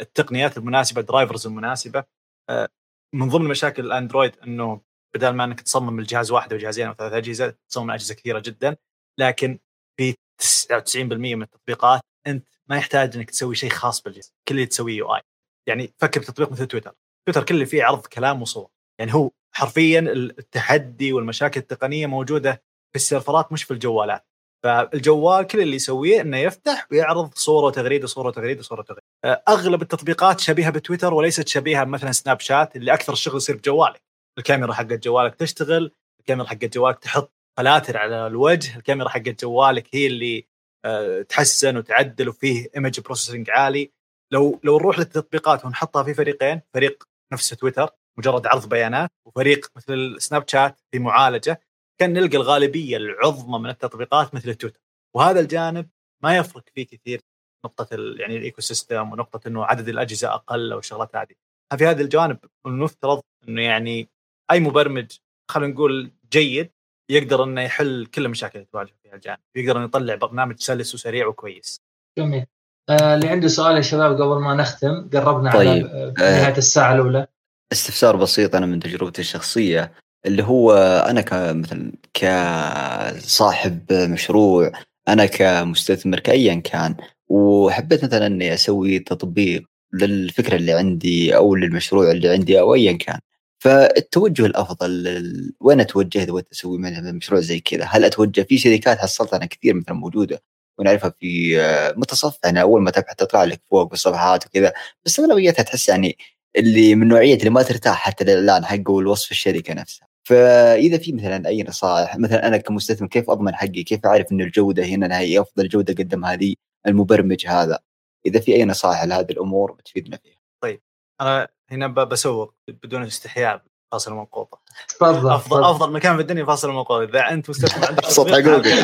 التقنيات 0.00 0.56
المناسبة 0.58 1.00
ال 1.00 1.06
drivers 1.06 1.46
المناسبة. 1.46 2.04
آه، 2.50 2.68
من 3.14 3.28
ضمن 3.28 3.48
مشاكل 3.48 3.86
الأندرويد 3.86 4.36
إنه 4.46 4.80
بدل 5.14 5.30
ما 5.30 5.44
إنك 5.44 5.60
تصمم 5.60 5.98
الجهاز 5.98 6.30
واحد 6.30 6.52
أو 6.52 6.58
جهازين 6.58 6.86
أو 6.86 6.94
ثلاث 6.94 7.12
أجهزة 7.12 7.54
تصمم 7.68 7.90
أجهزة 7.90 8.14
كثيرة 8.14 8.38
جدا. 8.38 8.76
لكن 9.18 9.58
في 9.96 10.14
99% 10.38 11.36
من 11.36 11.42
التطبيقات 11.42 12.00
أنت 12.26 12.46
ما 12.68 12.76
يحتاج 12.76 13.16
إنك 13.16 13.30
تسوي 13.30 13.54
شيء 13.54 13.70
خاص 13.70 14.02
بالجهاز. 14.02 14.34
كل 14.48 14.54
اللي 14.54 14.66
تسويه 14.66 14.96
UI. 14.96 15.22
يعني 15.70 15.94
فكر 15.98 16.20
بتطبيق 16.20 16.52
مثل 16.52 16.66
تويتر. 16.66 16.92
تويتر 17.26 17.44
كل 17.44 17.54
اللي 17.54 17.66
فيه 17.66 17.84
عرض 17.84 18.06
كلام 18.06 18.42
وصور. 18.42 18.68
يعني 19.00 19.14
هو 19.14 19.30
حرفيا 19.54 20.00
التحدي 20.00 21.12
والمشاكل 21.12 21.60
التقنية 21.60 22.06
موجودة 22.06 22.52
في 22.92 22.96
ال 22.96 23.03
servers 23.03 23.52
مش 23.52 23.64
في 23.64 23.70
الجوالات. 23.70 24.26
فالجوال 24.64 25.46
كل 25.46 25.60
اللي 25.60 25.76
يسويه 25.76 26.20
إنه 26.20 26.36
يفتح 26.36 26.86
ويعرض 26.92 27.34
صورة 27.34 27.66
وتغريدة 27.66 28.06
صورة 28.06 28.28
وتغريدة 28.28 28.62
صورة 28.62 28.80
وتغريدة. 28.80 29.04
أغلب 29.48 29.82
التطبيقات 29.82 30.40
شبيهة 30.40 30.70
بتويتر 30.70 31.14
وليست 31.14 31.48
شبيهة 31.48 31.84
مثلا 31.84 32.12
سناب 32.12 32.40
شات 32.40 32.76
اللي 32.76 32.94
أكثر 32.94 33.12
الشغل 33.12 33.36
يصير 33.36 33.56
بجوالك. 33.56 34.02
الكاميرا 34.38 34.72
حقت 34.72 35.04
جوالك 35.04 35.34
تشتغل 35.34 35.92
الكاميرا 36.20 36.48
حقت 36.48 36.74
جوالك 36.74 36.98
تحط 36.98 37.32
filters 37.58 37.96
على 37.96 38.26
الوجه 38.26 38.76
الكاميرا 38.76 39.08
حقت 39.08 39.40
جوالك 39.44 39.88
هي 39.94 40.06
اللي 40.06 40.46
آه، 40.84 41.22
تحسن 41.22 41.76
وتعدل 41.76 42.28
وفيه 42.28 42.68
image 42.76 43.00
processing 43.00 43.50
عالي. 43.50 43.92
لو 44.32 44.60
لو 44.64 44.78
نروح 44.78 44.98
للتطبيقات 44.98 45.64
ونحطها 45.64 46.02
في 46.02 46.14
فريقين 46.14 46.60
فريق 46.74 47.04
نفس 47.32 47.48
تويتر 47.48 47.90
مجرد 48.18 48.46
عرض 48.46 48.68
بيانات 48.68 49.10
وفريق 49.26 49.66
مثل 49.76 50.16
سناب 50.20 50.48
شات 50.48 50.80
في 50.92 50.98
معالجة 50.98 51.60
كان 52.00 52.12
نلقى 52.12 52.36
الغالبية 52.36 52.96
العظمى 52.96 53.58
من 53.58 53.70
التطبيقات 53.70 54.34
مثل 54.34 54.54
تويتر. 54.54 54.80
وهذا 55.16 55.40
الجانب 55.40 55.88
ما 56.22 56.36
يفرق 56.36 56.64
فيه 56.74 56.86
كثير 56.86 57.20
نقطة 57.64 57.86
يعني 57.92 58.36
ال 58.36 58.60
ecosystem 58.60 59.12
ونقطة 59.12 59.48
إنه 59.48 59.64
عدد 59.64 59.88
الأجهزة 59.88 60.34
أقل 60.34 60.72
أو 60.72 60.78
الشغلات 60.78 61.16
هذه. 61.16 61.34
في 61.78 61.86
هذا 61.86 62.02
الجانب 62.02 62.38
المفترض 62.66 63.22
إنه 63.48 63.62
يعني 63.62 64.08
أي 64.50 64.60
مبرمج 64.60 65.16
خلينا 65.50 65.72
نقول 65.72 66.12
جيد 66.32 66.70
يقدر 67.10 67.44
إنه 67.44 67.60
يحل 67.62 68.06
كل 68.06 68.24
المشاكل 68.24 68.58
اللي 68.58 68.68
تواجه 68.72 68.94
فيها 69.02 69.14
الجانب 69.14 69.38
يقدر 69.56 69.76
إنه 69.76 69.84
يطلع 69.84 70.14
برنامج 70.14 70.60
سلس 70.60 70.94
وسريع 70.94 71.26
وكويس. 71.26 71.80
جميل. 72.18 72.46
اللي 72.90 73.28
عنده 73.28 73.48
سؤال 73.48 73.76
يا 73.76 73.80
شباب 73.80 74.22
قبل 74.22 74.40
ما 74.40 74.54
نختم 74.54 75.08
قربنا 75.12 75.52
طيب. 75.52 75.86
على 75.86 76.12
آه، 76.18 76.40
نهاية 76.40 76.56
الساعة 76.56 76.94
الأولى 76.94 77.26
استفسار 77.72 78.16
بسيط 78.16 78.54
أنا 78.54 78.66
من 78.66 78.80
تجربتي 78.80 79.20
الشخصية 79.20 79.92
اللي 80.26 80.42
هو 80.42 80.72
أنا 81.08 81.20
كمثلا 81.20 81.92
كصاحب 82.14 83.92
مشروع 83.92 84.72
أنا 85.08 85.26
كمستثمر 85.26 86.20
كايا 86.20 86.54
كان 86.54 86.96
وحبيت 87.28 88.04
مثلا 88.04 88.26
إني 88.26 88.54
أسوي 88.54 88.98
تطبيق 88.98 89.62
للفكرة 89.92 90.56
اللي 90.56 90.72
عندي 90.72 91.36
أو 91.36 91.54
للمشروع 91.54 92.10
اللي 92.10 92.28
عندي 92.28 92.60
أو 92.60 92.74
ايا 92.74 92.92
كان 92.92 93.18
فالتوجه 93.58 94.46
الأفضل 94.46 95.52
وين 95.60 95.80
أتوجه 95.80 96.22
إذا 96.22 96.42
أسوي 96.52 96.78
مشروع 97.12 97.40
زي 97.40 97.60
كذا؟ 97.60 97.84
هل 97.84 98.04
أتوجه 98.04 98.42
في 98.42 98.58
شركات 98.58 98.98
حصلت 98.98 99.34
أنا 99.34 99.46
كثير 99.46 99.74
مثلا 99.74 99.94
موجودة 99.94 100.42
ونعرفها 100.78 101.14
في 101.20 101.56
متصفح 101.96 102.38
يعني 102.44 102.62
أول 102.62 102.82
ما 102.82 102.90
تبحث 102.90 103.16
تطلع 103.16 103.44
لك 103.44 103.62
فوق 103.70 103.90
بالصفحات 103.90 104.46
وكذا. 104.46 104.72
بس 105.04 105.20
أغلبيتها 105.20 105.62
تحس 105.62 105.88
يعني 105.88 106.18
اللي 106.56 106.94
من 106.94 107.08
نوعية 107.08 107.36
اللي 107.36 107.50
ما 107.50 107.62
ترتاح 107.62 107.96
حتى 107.98 108.24
الاعلان 108.24 108.64
حقه 108.64 108.90
والوصف 108.92 109.30
الشركة 109.30 109.74
نفسها. 109.74 110.08
فإذا 110.22 110.98
في 110.98 111.12
مثلا 111.12 111.48
أي 111.48 111.62
نصائح 111.62 112.16
مثلا 112.16 112.46
أنا 112.46 112.56
كمستثمر 112.56 113.08
كيف 113.08 113.30
أضمن 113.30 113.54
حقي؟ 113.54 113.82
كيف 113.82 114.06
أعرف 114.06 114.32
ان 114.32 114.40
الجودة 114.40 114.84
هنا 114.84 115.18
هي 115.18 115.40
أفضل 115.40 115.68
جودة 115.68 115.94
قدم 115.94 116.24
هذه؟ 116.24 116.54
المبرمج 116.86 117.46
هذا؟ 117.46 117.78
إذا 118.26 118.40
في 118.40 118.54
أي 118.54 118.64
نصائح 118.64 119.04
لهذه 119.04 119.30
الأمور 119.30 119.72
بتفيدنا 119.72 120.16
فيها. 120.16 120.40
طيب. 120.62 120.80
أنا 121.20 121.48
هنا 121.70 121.86
بسوق 121.86 122.54
بدون 122.68 123.02
استحياء. 123.02 123.62
فاصل 123.92 124.12
منقوطة. 124.12 124.60
تفضل 124.88 125.30
افضل 125.30 125.64
أفضل 125.64 125.92
مكان 125.92 126.16
في 126.16 126.22
الدنيا 126.22 126.44
فاصل 126.44 126.70
منقوطة. 126.70 127.04
إذا 127.04 127.30
أنت 127.30 127.50
مستثمر 127.50 127.86
عندك 127.86 128.04
صوت 128.06 128.30
حقوقي 128.30 128.70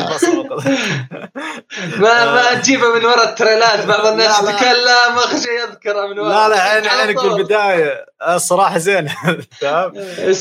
ما 2.01 2.25
ما 2.25 2.53
تجيبه 2.53 2.95
من 2.95 3.05
وراء 3.05 3.29
التريلات 3.29 3.85
بعض 3.85 4.05
الناس 4.05 4.39
تتكلم 4.39 5.17
اخر 5.17 5.39
شيء 5.39 5.51
يذكره 5.51 6.07
من 6.07 6.19
وراء 6.19 6.49
لا 6.49 6.55
لا 6.55 6.61
عين 6.61 6.87
عينك 6.87 7.19
في 7.19 7.27
البدايه 7.27 8.05
الصراحة 8.27 8.77
زين. 8.77 9.09
تمام؟ 9.61 9.91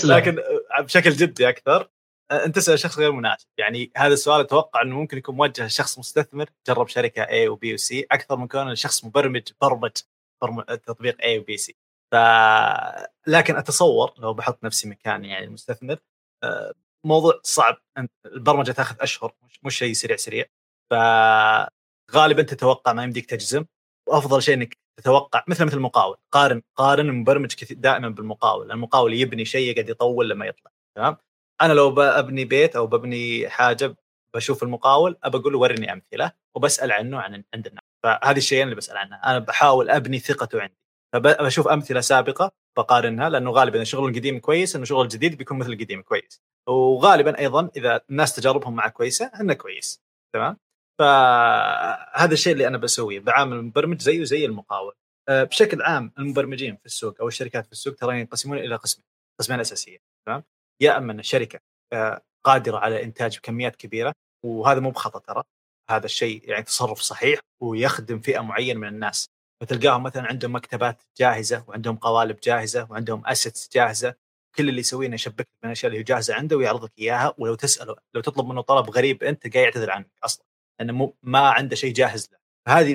لكن 0.04 0.38
بشكل 0.80 1.10
جدي 1.10 1.48
أكثر 1.48 1.88
أنت 2.32 2.56
تسأل 2.56 2.78
شخص 2.78 2.98
غير 2.98 3.12
مناسب. 3.12 3.46
يعني 3.58 3.90
هذا 3.96 4.14
السؤال 4.14 4.40
أتوقع 4.40 4.82
إنه 4.82 4.94
ممكن 4.96 5.18
يكون 5.18 5.34
موجه 5.36 5.66
لشخص 5.66 5.98
مستثمر 5.98 6.46
جرب 6.68 6.88
شركة 6.88 7.24
A 7.24 7.48
و 7.48 7.61
B 7.61 7.74
و 7.74 7.90
C 7.90 8.06
أكثر 8.12 8.36
من 8.36 8.48
كونه 8.48 8.74
شخص 8.74 9.04
مبرمج 9.04 9.42
برمج 9.62 9.90
تطبيق 10.86 11.16
A 11.16 11.28
و 11.40 11.48
B 11.48 11.56
C 11.56 11.76
ف 12.12 12.16
لكن 13.26 13.56
أتصور 13.56 14.14
لو 14.18 14.34
بحط 14.34 14.64
نفسي 14.64 14.88
مكان 14.88 15.24
يعني 15.24 15.44
المستثمر 15.44 15.98
آه، 16.44 16.74
موضوع 17.06 17.40
صعب. 17.42 17.76
البرمجة 18.26 18.72
تاخذ 18.72 18.96
أشهر 19.00 19.32
مش 19.64 19.78
شيء 19.78 19.92
سريع 19.92 20.16
سريع. 20.16 20.44
فغالبا 20.90 22.42
تتوقع 22.42 22.92
ما 22.92 23.04
يمديك 23.04 23.26
تجزم. 23.26 23.64
وأفضل 24.08 24.42
شيء 24.42 24.54
إنك 24.54 24.76
تتوقع 25.00 25.44
مثل 25.48 25.64
مثل 25.64 25.76
المقاول. 25.76 26.16
قارن 26.32 26.62
قارن 26.76 27.08
المبرمج 27.08 27.54
دائما 27.74 28.08
بالمقاول. 28.08 28.72
المقاول 28.72 29.14
يبني 29.14 29.44
شيء 29.44 29.70
يقعد 29.70 29.88
يطول 29.88 30.30
لما 30.30 30.46
يطلع 30.46 30.70
تمام؟ 30.96 31.16
أنا 31.62 31.72
لو 31.72 31.90
ببني 31.90 32.44
بيت 32.44 32.76
أو 32.76 32.86
ببني 32.86 33.48
حاجة 33.48 33.96
بشوف 34.34 34.62
المقاول 34.62 35.16
أبى 35.24 35.38
أقول 35.38 35.52
له 35.52 35.58
ورني 35.58 35.92
أمثلة 35.92 36.32
وبسأل 36.54 36.92
عنه 36.92 37.20
عن 37.20 37.44
عند 37.54 37.66
الناس. 37.66 37.84
فهذه 38.02 38.36
الشيئين 38.38 38.64
اللي 38.64 38.76
بسأل 38.76 38.96
عنها. 38.96 39.16
أنا 39.30 39.38
بحاول 39.38 39.90
أبني 39.90 40.18
ثقته 40.18 40.60
عندي. 40.62 40.85
فبشوف 41.24 41.68
أمثلة 41.68 42.00
سابقة 42.00 42.52
بقارنها 42.76 43.28
لأنه 43.28 43.50
غالبا 43.50 43.82
الشغل 43.82 44.08
القديم 44.08 44.38
كويس 44.38 44.74
إنه 44.76 44.82
الشغل 44.82 45.04
الجديد 45.04 45.38
بيكون 45.38 45.58
مثل 45.58 45.72
القديم 45.72 46.02
كويس. 46.02 46.42
وغالبا 46.68 47.38
أيضا 47.38 47.70
إذا 47.76 48.00
الناس 48.10 48.36
تجاربهم 48.36 48.76
معه 48.76 48.88
كويسة 48.90 49.30
انه 49.40 49.54
كويس. 49.54 50.02
تمام؟ 50.34 50.56
فهذا 50.98 52.32
الشيء 52.32 52.52
اللي 52.52 52.66
أنا 52.66 52.78
بسويه 52.78 53.20
بعامل 53.20 53.56
المبرمج 53.56 54.00
زيه 54.00 54.24
زي 54.24 54.44
المقاول. 54.44 54.94
أه، 55.28 55.44
بشكل 55.44 55.82
عام 55.82 56.12
المبرمجين 56.18 56.76
في 56.76 56.86
السوق 56.86 57.20
أو 57.20 57.28
الشركات 57.28 57.66
في 57.66 57.72
السوق 57.72 57.94
ترى 57.94 58.20
ينقسمون 58.20 58.58
إلى 58.58 58.76
قسمين 58.76 59.04
قسمين 59.40 59.60
اساسيه 59.60 59.98
تمام؟ 60.26 60.44
يا 60.82 60.98
أما 60.98 61.12
أن 61.12 61.18
الشركة 61.18 61.60
أه، 61.92 62.22
قادرة 62.44 62.78
على 62.78 63.02
إنتاج 63.02 63.38
كميات 63.38 63.76
كبيرة 63.76 64.12
وهذا 64.44 64.80
مو 64.80 64.90
بخطأ 64.90 65.18
ترى. 65.18 65.42
هذا 65.90 66.06
الشيء 66.06 66.50
يعني 66.50 66.62
تصرف 66.62 67.00
صحيح 67.00 67.40
ويخدم 67.62 68.18
فئة 68.18 68.40
معينة 68.40 68.80
من 68.80 68.88
الناس. 68.88 69.28
فتلقاهم 69.60 70.02
مثلا 70.02 70.26
عندهم 70.26 70.54
مكتبات 70.54 71.02
جاهزة 71.18 71.64
وعندهم 71.68 71.96
قوالب 71.96 72.40
جاهزة 72.40 72.86
وعندهم 72.90 73.26
اسيتس 73.26 73.70
جاهزة. 73.74 74.14
كل 74.54 74.68
اللي 74.68 74.80
يسويه 74.80 75.06
إنه 75.06 75.14
يشبك 75.14 75.48
من 75.62 75.66
الأشياء 75.68 75.92
اللي 75.92 76.02
جاهزة 76.02 76.34
عنده 76.34 76.56
ويعرض 76.56 76.84
لك 76.84 76.92
إياها. 76.98 77.34
ولو 77.38 77.54
تسأله 77.54 77.96
لو 78.14 78.20
تطلب 78.20 78.46
منه 78.46 78.60
طلب 78.60 78.90
غريب 78.90 79.22
أنت 79.22 79.54
قاعد 79.54 79.64
يعتذر 79.64 79.90
عنك 79.90 80.10
أصلا 80.24 80.44
لأنه 80.80 80.92
مو 80.92 81.16
ما 81.22 81.50
عنده 81.50 81.76
شيء 81.76 81.94
جاهز 81.94 82.28
له. 82.32 82.38
فهذه 82.66 82.92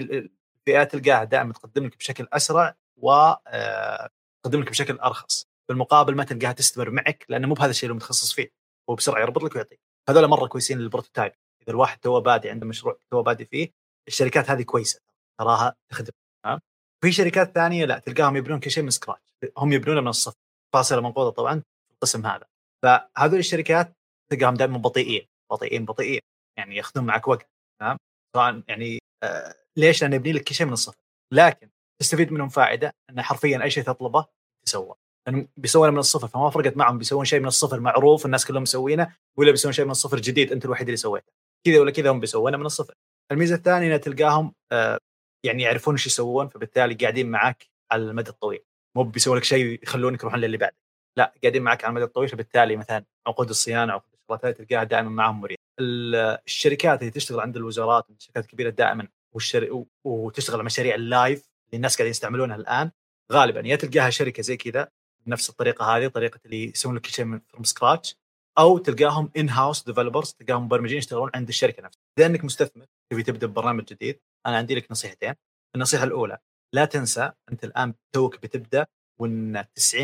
الفئات 0.67 0.91
تلقاها 0.95 1.23
دائما 1.23 1.53
تقدم 1.53 1.85
لك 1.85 1.97
بشكل 1.97 2.27
أسرع 2.33 2.75
و 2.97 3.11
آه، 3.47 4.09
لك 4.45 4.69
بشكل 4.69 4.95
أرخص. 4.99 5.47
بالمقابل 5.69 6.15
ما 6.15 6.23
تلقاها 6.23 6.51
تستمر 6.51 6.89
معك 6.89 7.25
لأنه 7.29 7.47
مو 7.47 7.53
بهذا 7.53 7.69
الشيء 7.69 7.89
اللي 7.89 7.95
متخصص 7.95 8.33
فيه. 8.33 8.51
هو 8.89 8.95
بسرعة 8.95 9.21
يربط 9.21 9.43
لك 9.43 9.55
ويعطيك. 9.55 9.79
هذول 10.09 10.27
مرة 10.27 10.47
كويسين 10.47 10.79
لل 10.79 10.88
prototype. 10.88 11.31
إذا 11.63 11.71
الواحد 11.71 11.99
تو 11.99 12.21
بادي 12.21 12.49
عنده 12.49 12.65
مشروع 12.65 12.97
تو 13.11 13.23
بادي 13.23 13.45
فيه 13.45 13.73
الشركات 14.07 14.49
هذه 14.49 14.63
كويسة. 14.63 15.01
تراها 15.39 15.75
تخدم. 15.89 16.20
في 17.03 17.11
شركات 17.11 17.55
ثانية 17.55 17.85
لا 17.85 17.99
تلقاهم 17.99 18.35
يبنون 18.35 18.59
كل 18.59 18.71
شيء 18.71 18.83
من 18.83 18.89
سكراتش 18.89 19.33
هم 19.57 19.73
يبنونه 19.73 20.01
من 20.01 20.07
الصفر. 20.07 20.37
فاصلة 20.73 21.01
منقوطه 21.01 21.29
طبعا 21.29 21.59
في 21.59 21.93
القسم 21.93 22.25
هذا. 22.25 22.45
فهذول 22.83 23.39
الشركات 23.39 23.97
تلقاهم 24.31 24.53
دائما 24.53 24.77
بطيئين 24.77 25.27
بطيئين 25.51 25.85
بطيئين. 25.85 26.21
يعني 26.57 26.75
ياخذون 26.75 27.05
معك 27.05 27.27
وقت 27.27 27.49
تمام؟ 27.79 27.97
طبعا 28.35 28.63
يعني 28.67 28.99
آه 29.23 29.55
ليش؟ 29.77 30.01
لأن 30.01 30.13
يبني 30.13 30.33
لك 30.33 30.43
كل 30.43 30.55
شيء 30.55 30.67
من 30.67 30.73
الصفر. 30.73 31.03
لكن 31.33 31.69
تستفيد 32.01 32.31
منهم 32.31 32.49
فائدة 32.49 32.93
انه 33.09 33.21
حرفيا 33.21 33.63
أي 33.63 33.69
شيء 33.69 33.83
تطلبه 33.83 34.25
تسوى. 34.65 34.95
لانهم 35.27 35.47
بيسوونه 35.57 35.91
من 35.91 35.99
الصفر. 35.99 36.27
فما 36.27 36.49
فرقت 36.49 36.77
معهم 36.77 36.97
بيسوون 36.97 37.25
شيء 37.25 37.39
من 37.39 37.47
الصفر 37.47 37.79
معروف 37.79 38.25
الناس 38.25 38.45
كلهم 38.45 38.61
مسوينه 38.61 39.15
ولا 39.37 39.51
بيسوون 39.51 39.73
شيء 39.73 39.85
من 39.85 39.91
الصفر 39.91 40.19
جديد 40.19 40.51
أنت 40.51 40.65
الوحيد 40.65 40.87
اللي 40.87 40.97
سويته. 40.97 41.31
كذا 41.65 41.79
ولا 41.79 41.91
كذا 41.91 42.11
هم 42.11 42.19
بيسوونه 42.19 42.57
من 42.57 42.65
الصفر. 42.65 42.93
الميزة 43.31 43.55
الثانية 43.55 43.97
تلقاهم 43.97 44.53
آه 44.71 44.99
يعني 45.43 45.63
يعرفون 45.63 45.93
إيش 45.95 46.07
يسوون 46.07 46.47
فبالتالي 46.47 46.93
قاعدين 46.93 47.31
معك 47.31 47.69
على 47.91 48.03
المدى 48.03 48.29
الطويل. 48.29 48.63
مو 48.95 49.03
بيسوون 49.03 49.37
لك 49.37 49.43
شيء 49.43 49.83
يخلونك 49.83 50.19
يروحون 50.21 50.39
للي 50.39 50.57
بعده. 50.57 50.75
لا 51.17 51.33
قاعدين 51.43 51.61
معك 51.63 51.83
على 51.83 51.89
المدى 51.89 52.05
الطويل 52.05 52.29
فبالتالي 52.29 52.75
مثلا 52.75 53.05
عقود 53.27 53.49
الصيانة 53.49 53.93
عقود 53.93 54.13
الشغلات 54.13 54.61
تلقاها 54.61 54.83
دائما 54.83 55.09
معهم 55.09 55.41
مريح. 55.41 55.57
الشركات 55.79 56.99
اللي 57.01 57.11
تشتغل 57.11 57.39
عند 57.39 57.57
الوزارات 57.57 58.09
الشركات 58.09 58.43
الكبيرة 58.43 58.69
دائما 58.69 59.07
والشر... 59.33 59.85
وتشتغل 60.03 60.55
على 60.55 60.63
مشاريع 60.63 60.95
ال 60.95 61.06
live 61.06 61.49
اللي 61.65 61.75
الناس 61.75 61.95
قاعدين 61.95 62.11
يستعملونها 62.11 62.55
الآن 62.55 62.91
غالبا 63.31 63.61
يا 63.67 63.75
تلقاها 63.75 64.09
شركة 64.09 64.43
زي 64.43 64.57
كذا 64.57 64.87
بنفس 65.25 65.49
الطريقة 65.49 65.85
هذه 65.85 66.07
طريقة 66.07 66.39
اللي 66.45 66.63
يسوون 66.63 66.95
لك 66.95 67.05
شيء 67.05 67.25
من 67.25 67.39
from 67.39 67.63
scratch 67.63 68.17
أو 68.57 68.77
تلقاهم 68.77 69.31
in-house 69.37 69.83
developers 69.83 70.33
تلقاهم 70.33 70.65
مبرمجين 70.65 70.97
يشتغلون 70.97 71.31
عند 71.35 71.47
الشركة 71.47 71.83
نفسها. 71.83 72.01
إذا 72.17 72.25
إنك 72.25 72.43
مستثمر 72.45 72.85
تبي 73.11 73.23
تبدأ 73.23 73.47
ببرنامج 73.47 73.83
جديد 73.83 74.19
أنا 74.45 74.57
عندي 74.57 74.75
لك 74.75 74.91
نصيحتين. 74.91 75.33
النصيحة 75.75 76.03
الأولى 76.03 76.37
لا 76.75 76.85
تنسى 76.85 77.31
أنت 77.51 77.63
الآن 77.63 77.93
توك 78.15 78.35
بتبدأ 78.43 78.85
وإن 79.19 79.65
90% 79.75 79.95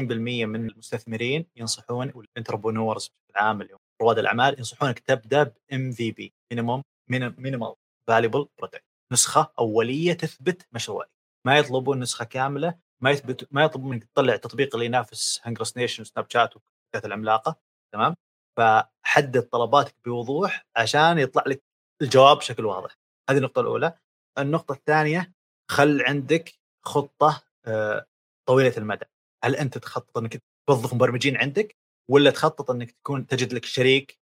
من 0.45 0.69
المستثمرين 0.69 1.45
ينصحون 1.55 2.11
وال 2.15 2.28
entrepreneurs 2.28 3.07
بشكل 3.07 3.39
عام 3.39 3.61
اليوم 3.61 3.79
رواد 4.01 4.19
الأعمال 4.19 4.57
ينصحونك 4.57 4.99
تبدأ 4.99 5.43
ب 5.43 5.91
MVP 5.91 6.34
minimum 6.51 6.84
minimal 7.09 7.73
viable 8.07 8.47
product 8.57 8.84
نسخة 9.11 9.51
أولية 9.59 10.13
تثبت 10.13 10.67
مشروعك. 10.71 11.09
ما 11.45 11.57
يطلبون 11.57 11.99
نسخة 11.99 12.25
كاملة 12.25 12.75
ما 13.03 13.11
يثبت 13.11 13.47
ما 13.51 13.63
يطلبون 13.63 13.89
منك 13.89 14.03
تطلع 14.03 14.35
تطبيق 14.35 14.75
اللي 14.75 14.85
ينافس 14.85 15.41
HungerStation 15.43 15.78
و 15.78 16.01
Snapchat 16.01 16.53
والشركات 16.55 17.05
العملاقة. 17.05 17.55
تمام؟ 17.93 18.15
فحدد 18.58 19.41
طلباتك 19.41 19.95
بوضوح 20.05 20.66
عشان 20.76 21.20
يطلع 21.20 21.43
لك 21.47 21.64
الجواب 22.01 22.38
بشكل 22.38 22.66
واضح. 22.66 22.97
هذه 23.30 23.38
النقطة 23.38 23.60
الأولى. 23.62 23.93
النقطة 24.38 24.74
الثانية 24.74 25.34
خل 25.72 26.01
عندك 26.01 26.53
خطة 26.86 27.43
آه، 27.66 28.05
طويلة 28.47 28.74
المدى. 28.78 29.05
هل 29.43 29.55
أنت 29.55 29.78
تخطط 29.78 30.18
أنك 30.18 30.41
توظف 30.68 30.93
مبرمجين 30.93 31.38
عندك 31.38 31.76
ولا 32.10 32.32
تخطط 32.32 32.72
أنك 32.72 32.91
تكون 32.91 33.28
تجد 33.28 33.53
لك 33.53 33.66
شريك 33.66 34.20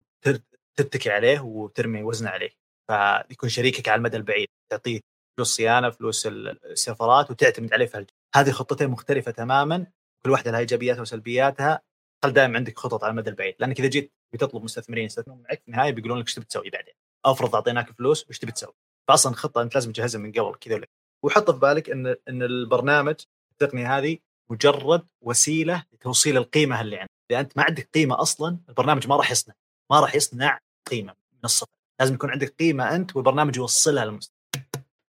تتكي 0.75 1.11
عليه 1.11 1.39
وترمي 1.39 2.03
وزن 2.03 2.27
عليه؟ 2.27 2.49
فيكون 2.87 3.49
شريكك 3.49 3.89
على 3.89 3.97
المدى 3.97 4.17
البعيد 4.17 4.47
تعطيه 4.71 4.99
فلوس 5.37 5.55
صيانة 5.55 5.89
فلوس 5.89 6.27
السفرات 6.27 7.31
وتعتمد 7.31 7.73
عليه 7.73 7.85
في 7.85 8.05
هذه 8.35 8.51
خطتين 8.51 8.89
مختلفة 8.89 9.31
تماما. 9.31 9.87
كل 10.25 10.31
واحدة 10.31 10.51
لها 10.51 10.59
إيجابياتها 10.59 11.01
وسلبياتها. 11.01 11.81
خل 12.25 12.33
دائما 12.33 12.57
عندك 12.57 12.79
خطط 12.79 13.03
على 13.03 13.11
المدى 13.11 13.29
البعيد 13.29 13.55
لأنك 13.59 13.79
إذا 13.79 13.87
جيت 13.87 14.13
بتطلب 14.33 14.63
مستثمرين 14.63 15.05
يستثمرون 15.05 15.41
معك 15.41 15.61
في 15.61 15.67
النهاية 15.67 15.91
بيقولون 15.91 16.19
لك 16.19 16.27
إيش 16.27 16.33
تبي 16.33 16.45
تسوي 16.45 16.69
بعدين؟ 16.69 16.93
أفرض 17.25 17.55
أعطيناك 17.55 17.91
فلوس 17.91 18.29
وش 18.29 18.39
تبي 18.39 18.51
تسوي؟ 18.51 18.73
فاصلا 19.07 19.35
خطة 19.35 19.61
أنت 19.61 19.75
لازم 19.75 19.91
تجهزها 19.91 20.21
من 20.21 20.31
قبل 20.31 20.55
كذا 20.55 20.81
وحط 21.23 21.51
في 21.51 21.59
بالك 21.59 21.89
إن 21.89 22.07
إن 22.07 22.43
البرنامج 22.43 23.15
التقنيه 23.51 23.97
هذه 23.97 24.17
مجرد 24.49 25.05
وسيلة 25.21 25.83
لتوصيل 25.93 26.37
القيمة 26.37 26.81
اللي 26.81 26.97
عندك. 26.97 27.11
إذا 27.31 27.39
أنت 27.39 27.57
ما 27.57 27.63
عندك 27.63 27.89
قيمة 27.93 28.21
أصلا 28.21 28.57
البرنامج 28.69 29.07
ما 29.07 29.15
راح 29.15 29.31
يصنع. 29.31 29.53
ما 29.91 29.99
راح 29.99 30.15
يصنع 30.15 30.59
قيمة 30.91 31.13
من 31.33 31.39
الصفر. 31.43 31.77
لازم 31.99 32.13
يكون 32.13 32.29
عندك 32.29 32.55
قيمة 32.59 32.95
أنت 32.95 33.15
والبرنامج 33.15 33.57
يوصلها 33.57 34.05
للمستثمر. 34.05 34.35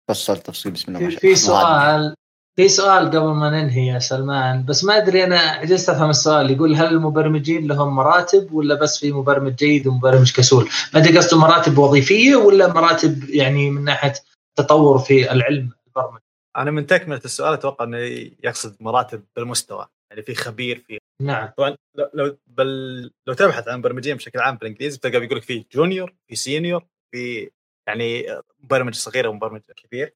فصل 0.09 0.39
تفصيل 0.39 0.73
بسم 0.73 0.97
الله 0.97 1.05
ما 1.05 1.11
شاء 1.11 1.25
الله. 1.25 1.35
في 1.35 1.41
سؤال 1.41 2.15
في 2.61 2.69
سؤال 2.69 3.07
قبل 3.07 3.29
ما 3.29 3.51
ننهي 3.51 3.87
يا 3.87 3.99
سلمان 3.99 4.65
بس 4.65 4.85
ما 4.85 4.97
أدري 4.97 5.25
أنا 5.25 5.39
عجزت 5.39 5.89
افهم 5.89 6.11
السؤال 6.11 6.51
يقول 6.51 6.75
هل 6.75 6.87
المبرمجين 6.87 7.67
لهم 7.67 7.97
مراتب 7.97 8.53
ولا 8.53 8.75
بس 8.75 8.99
في 8.99 9.13
مبرمج 9.13 9.55
جيد 9.55 9.87
ومبرمج 9.87 10.33
كسول؟ 10.33 10.69
ما 10.95 11.01
أدري 11.01 11.19
قصده 11.19 11.39
مراتب 11.39 11.79
وظيفية 11.79 12.37
ولا 12.37 12.73
مراتب 12.73 13.31
يعني 13.31 13.71
من 13.71 13.85
ناحية 13.85 14.13
تطور 14.59 14.99
في 14.99 15.33
العلم 15.33 15.71
البرمجي؟ 15.87 16.25
أنا 16.57 16.71
من 16.71 16.87
تكمله 16.87 17.21
السؤال 17.25 17.53
أتوقع 17.53 17.85
إنه 17.85 17.99
يقصد 18.45 18.77
مراتب 18.81 19.23
بالمستوى 19.37 19.87
يعني 20.11 20.23
في 20.23 20.35
خبير 20.35 20.85
في 20.87 20.99
نعم 21.23 21.49
طبعا 21.57 21.77
لو 22.15 22.37
بل 22.47 23.03
لو 23.27 23.35
تبحث 23.35 23.69
عن 23.69 23.79
مبرمجين 23.79 24.17
بشكل 24.17 24.39
عام 24.39 24.57
بالإنجليزي 24.57 24.99
تلقى 24.99 25.21
بيقول 25.21 25.37
لك 25.37 25.43
في 25.43 25.65
junior 25.75 26.15
في 26.29 26.37
senior 26.37 26.85
في 27.13 27.51
يعني 27.89 28.27
مبرمج 28.63 28.95
صغير 28.95 29.29
ومبرمج 29.29 29.61
كبير 29.77 30.15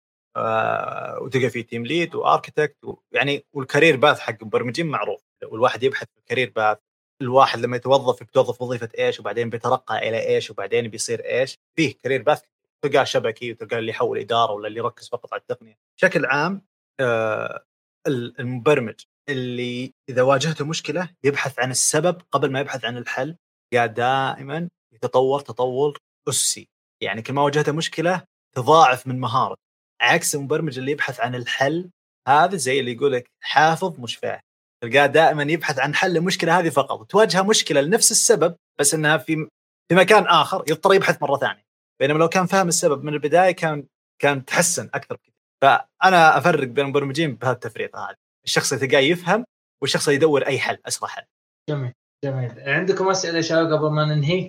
وتلقى 1.21 1.51
في 1.51 1.63
team 1.63 1.87
lead 1.87 2.15
و 2.15 2.21
architect 2.21 2.77
يعني 3.13 3.45
وال 3.53 3.64
career 3.64 3.97
path 3.97 4.19
حق 4.19 4.37
المبرمجين 4.41 4.87
معروف. 4.87 5.21
والواحد 5.45 5.83
يبحث 5.83 6.07
في 6.15 6.19
ال 6.19 6.23
career 6.23 6.53
path 6.57 6.79
الواحد 7.23 7.59
لما 7.61 7.77
يتوظف 7.77 8.21
بيتوظف 8.21 8.63
وظيفة 8.63 8.89
إيش 8.99 9.21
وبعدين 9.21 9.51
بيترقى 9.51 10.09
إلى 10.09 10.27
إيش 10.27 10.51
وبعدين 10.51 10.89
بيصير 10.89 11.25
إيش؟ 11.25 11.59
فيه 11.77 11.95
career 12.03 12.23
path 12.23 12.43
تلقاه 12.85 13.05
شبكي 13.05 13.53
وتلقاه 13.53 13.79
اللي 13.79 13.91
يحول 13.91 14.19
إدارة 14.19 14.53
ولا 14.53 14.69
اللي 14.69 14.79
يركز 14.79 15.09
فقط 15.09 15.33
على 15.33 15.41
التقنية. 15.41 15.79
بشكل 15.99 16.27
عام 16.27 16.63
آه 17.01 17.65
المبرمج 18.07 19.01
اللي 19.29 19.93
إذا 20.09 20.23
واجهته 20.23 20.67
مشكلة 20.67 21.11
يبحث 21.25 21.59
عن 21.59 21.71
السبب 21.71 22.23
قبل 22.31 22.53
ما 22.53 22.61
يبحث 22.61 22.85
عن 22.85 22.97
الحل 22.97 23.37
قاعد 23.75 23.95
دائما 23.95 24.69
يتطور 24.93 25.41
تطور 25.41 25.99
أسسي. 26.29 26.69
يعني 27.03 27.23
كل 27.23 27.33
ما 27.33 27.43
واجهته 27.43 27.73
مشكلة 27.73 28.25
تضاعف 28.57 29.07
من 29.07 29.21
مهارته 29.21 29.64
عكس 30.05 30.35
المبرمج 30.35 30.79
اللي 30.79 30.93
يبحث 30.93 31.21
عن 31.21 31.35
الحل 31.35 31.91
هذا 32.29 32.57
زي 32.57 32.81
اللي 32.81 32.93
يقول 32.93 33.13
لك 33.13 33.31
حافظ 33.41 34.01
مش 34.01 34.17
فاهم 34.17 34.41
تلقاه 34.85 35.07
دائما 35.07 35.43
يبحث 35.43 35.79
عن 35.79 35.95
حل 35.95 36.17
المشكلة 36.17 36.59
هذه 36.59 36.69
فقط. 36.69 37.11
تواجهه 37.11 37.43
مشكلة 37.43 37.81
لنفس 37.81 38.11
السبب 38.11 38.57
بس 38.81 38.95
إنها 38.95 39.17
في 39.17 39.49
في 39.89 39.95
مكان 39.95 40.27
آخر 40.27 40.65
يضطر 40.69 40.95
يبحث 40.95 41.23
مرة 41.23 41.37
ثانية. 41.37 41.65
بينما 42.01 42.19
لو 42.19 42.29
كان 42.29 42.47
فاهم 42.47 42.69
السبب 42.69 43.05
من 43.05 43.15
البداية 43.15 43.51
كان 43.51 43.87
كان 44.23 44.45
تحسن 44.45 44.91
أكثر 44.95 45.15
بكثير. 45.15 45.35
فأنا 45.63 46.39
أفرق 46.39 46.69
بين 46.69 46.85
المبرمجين 46.85 47.35
بهذه 47.35 47.53
التفريطه 47.53 48.09
هذه 48.09 48.17
الشخص 48.45 48.73
اللي 48.73 48.87
تلقاه 48.87 49.01
يفهم 49.01 49.45
والشخص 49.83 50.09
اللي 50.09 50.17
يدور 50.17 50.47
أي 50.47 50.59
حل 50.59 50.79
أسرع 50.87 51.09
حل. 51.09 51.25
جميل 51.71 51.93
جميل. 52.25 52.61
عندكم 52.61 53.09
أسئلة 53.09 53.41
شباب 53.41 53.73
قبل 53.73 53.91
ما 53.91 54.05
ننهي؟ 54.05 54.49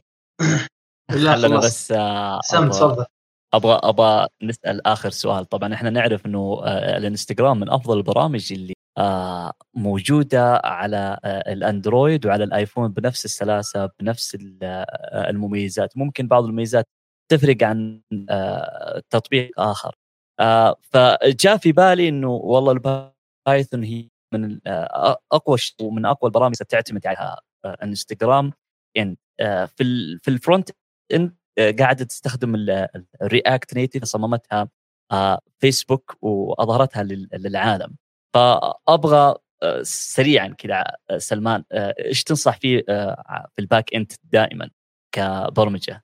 خلنا 1.11 1.57
بس 1.57 1.91
آه، 1.91 2.41
سم 2.41 2.69
تفضل. 2.69 3.05
أبغى 3.55 3.79
أبغى 3.83 4.27
نسأل 4.43 4.87
آخر 4.87 5.09
سؤال. 5.09 5.45
طبعا 5.45 5.73
إحنا 5.73 5.89
نعرف 5.89 6.25
إنه 6.25 6.61
آه، 6.63 6.97
الإنستغرام 6.97 7.59
من 7.59 7.69
أفضل 7.69 7.97
البرامج 7.97 8.53
اللي 8.53 8.73
آه، 8.97 9.53
موجودة 9.73 10.61
على 10.63 11.19
آه، 11.23 11.53
الأندرويد 11.53 12.25
وعلى 12.25 12.43
الآيفون 12.43 12.87
بنفس 12.93 13.25
السلاسة 13.25 13.89
بنفس 13.99 14.37
المميزات. 15.13 15.97
ممكن 15.97 16.27
بعض 16.27 16.43
المميزات 16.43 16.85
تفرق 17.31 17.63
عن 17.63 18.01
تطبيق 19.09 19.59
آخر. 19.59 19.95
فجاء 20.81 21.57
في 21.57 21.71
بالي 21.71 22.09
إنه 22.09 22.29
والله 22.29 22.71
ال 22.71 22.87
Python 22.87 23.83
هي 23.83 24.09
من 24.33 24.59
أقوى 25.31 25.57
ومن 25.81 26.05
أقوى 26.05 26.27
البرامج 26.27 26.55
تعتمد 26.55 27.07
عليها 27.07 27.41
إنستغرام. 27.83 28.53
يعني 28.95 29.17
في 29.67 30.17
في 30.23 30.27
ال 30.27 30.34
front 30.34 30.69
end 31.13 31.35
قاعدة 31.59 32.05
تستخدم 32.05 32.55
ال 33.21 33.30
React 33.30 33.73
Native 33.73 34.03
صممتها 34.03 34.69
فيسبوك 35.59 36.17
وأظهرتها 36.21 37.03
للعالم. 37.33 37.95
فأبغى 38.33 39.35
سريعا 39.81 40.47
كذا 40.47 40.83
سلمان 41.17 41.63
إيش 41.73 42.23
تنصح 42.23 42.57
فيه 42.57 42.83
في 43.55 43.59
ال 43.59 43.66
back 43.66 43.93
end 43.93 44.11
دائما 44.23 44.69
كبرمجة؟ 45.15 46.03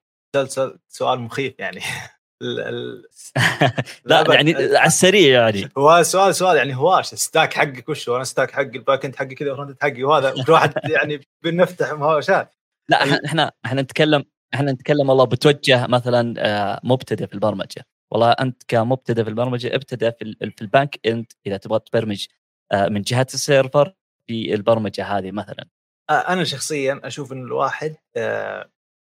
سؤال 0.87 1.19
مخيف 1.19 1.59
يعني. 1.59 1.81
لا, 2.41 4.23
لا 4.23 4.33
يعني 4.33 4.55
على 4.55 4.87
السريع 4.87 5.41
يعني. 5.41 5.69
هو 5.77 6.03
سؤال 6.03 6.35
سؤال 6.35 6.57
يعني 6.57 6.75
هواش 6.75 7.13
ال 7.13 7.20
stack 7.20 7.53
حقك 7.53 7.89
وش 7.89 8.09
هو؟ 8.09 8.15
أنا 8.15 8.23
stack 8.23 8.51
حقي 8.51 8.63
ال 8.63 8.72
back 8.72 9.05
end 9.05 9.15
حقي 9.15 9.35
كذا 9.35 9.49
وال 9.49 9.59
front 9.59 9.83
حقي 9.83 10.03
وهذا 10.03 10.43
كل 10.43 10.51
واحد 10.51 10.73
يعني 10.89 11.21
بنفتح 11.43 11.91
مهاوشات 11.93 12.55
لا 12.89 13.25
إحنا 13.25 13.51
إحنا 13.65 13.81
نتكلم 13.81 14.25
إحنا 14.53 14.71
نتكلم 14.71 15.09
والله 15.09 15.25
بتوجه 15.25 15.87
مثلا 15.87 16.33
آه، 16.37 16.79
مبتدئ 16.83 17.27
في 17.27 17.33
البرمجة. 17.33 17.85
والله 18.11 18.31
أنت 18.31 18.63
كمبتدئ 18.67 19.23
في 19.23 19.29
البرمجة 19.29 19.75
ابتدى 19.75 20.11
في 20.51 20.61
ال 20.61 20.69
back 20.69 20.99
end 21.07 21.25
إذا 21.47 21.57
تبغى 21.57 21.79
تبرمج 21.79 22.27
آه، 22.71 22.87
من 22.87 23.01
جهة 23.01 23.27
ال 23.33 23.42
server 23.42 23.93
في 24.27 24.53
البرمجة 24.53 25.05
هذه 25.05 25.31
مثلا. 25.31 25.67
أنا 26.09 26.43
شخصيا 26.43 27.01
أشوف 27.03 27.33
إن 27.33 27.43
الواحد 27.43 27.95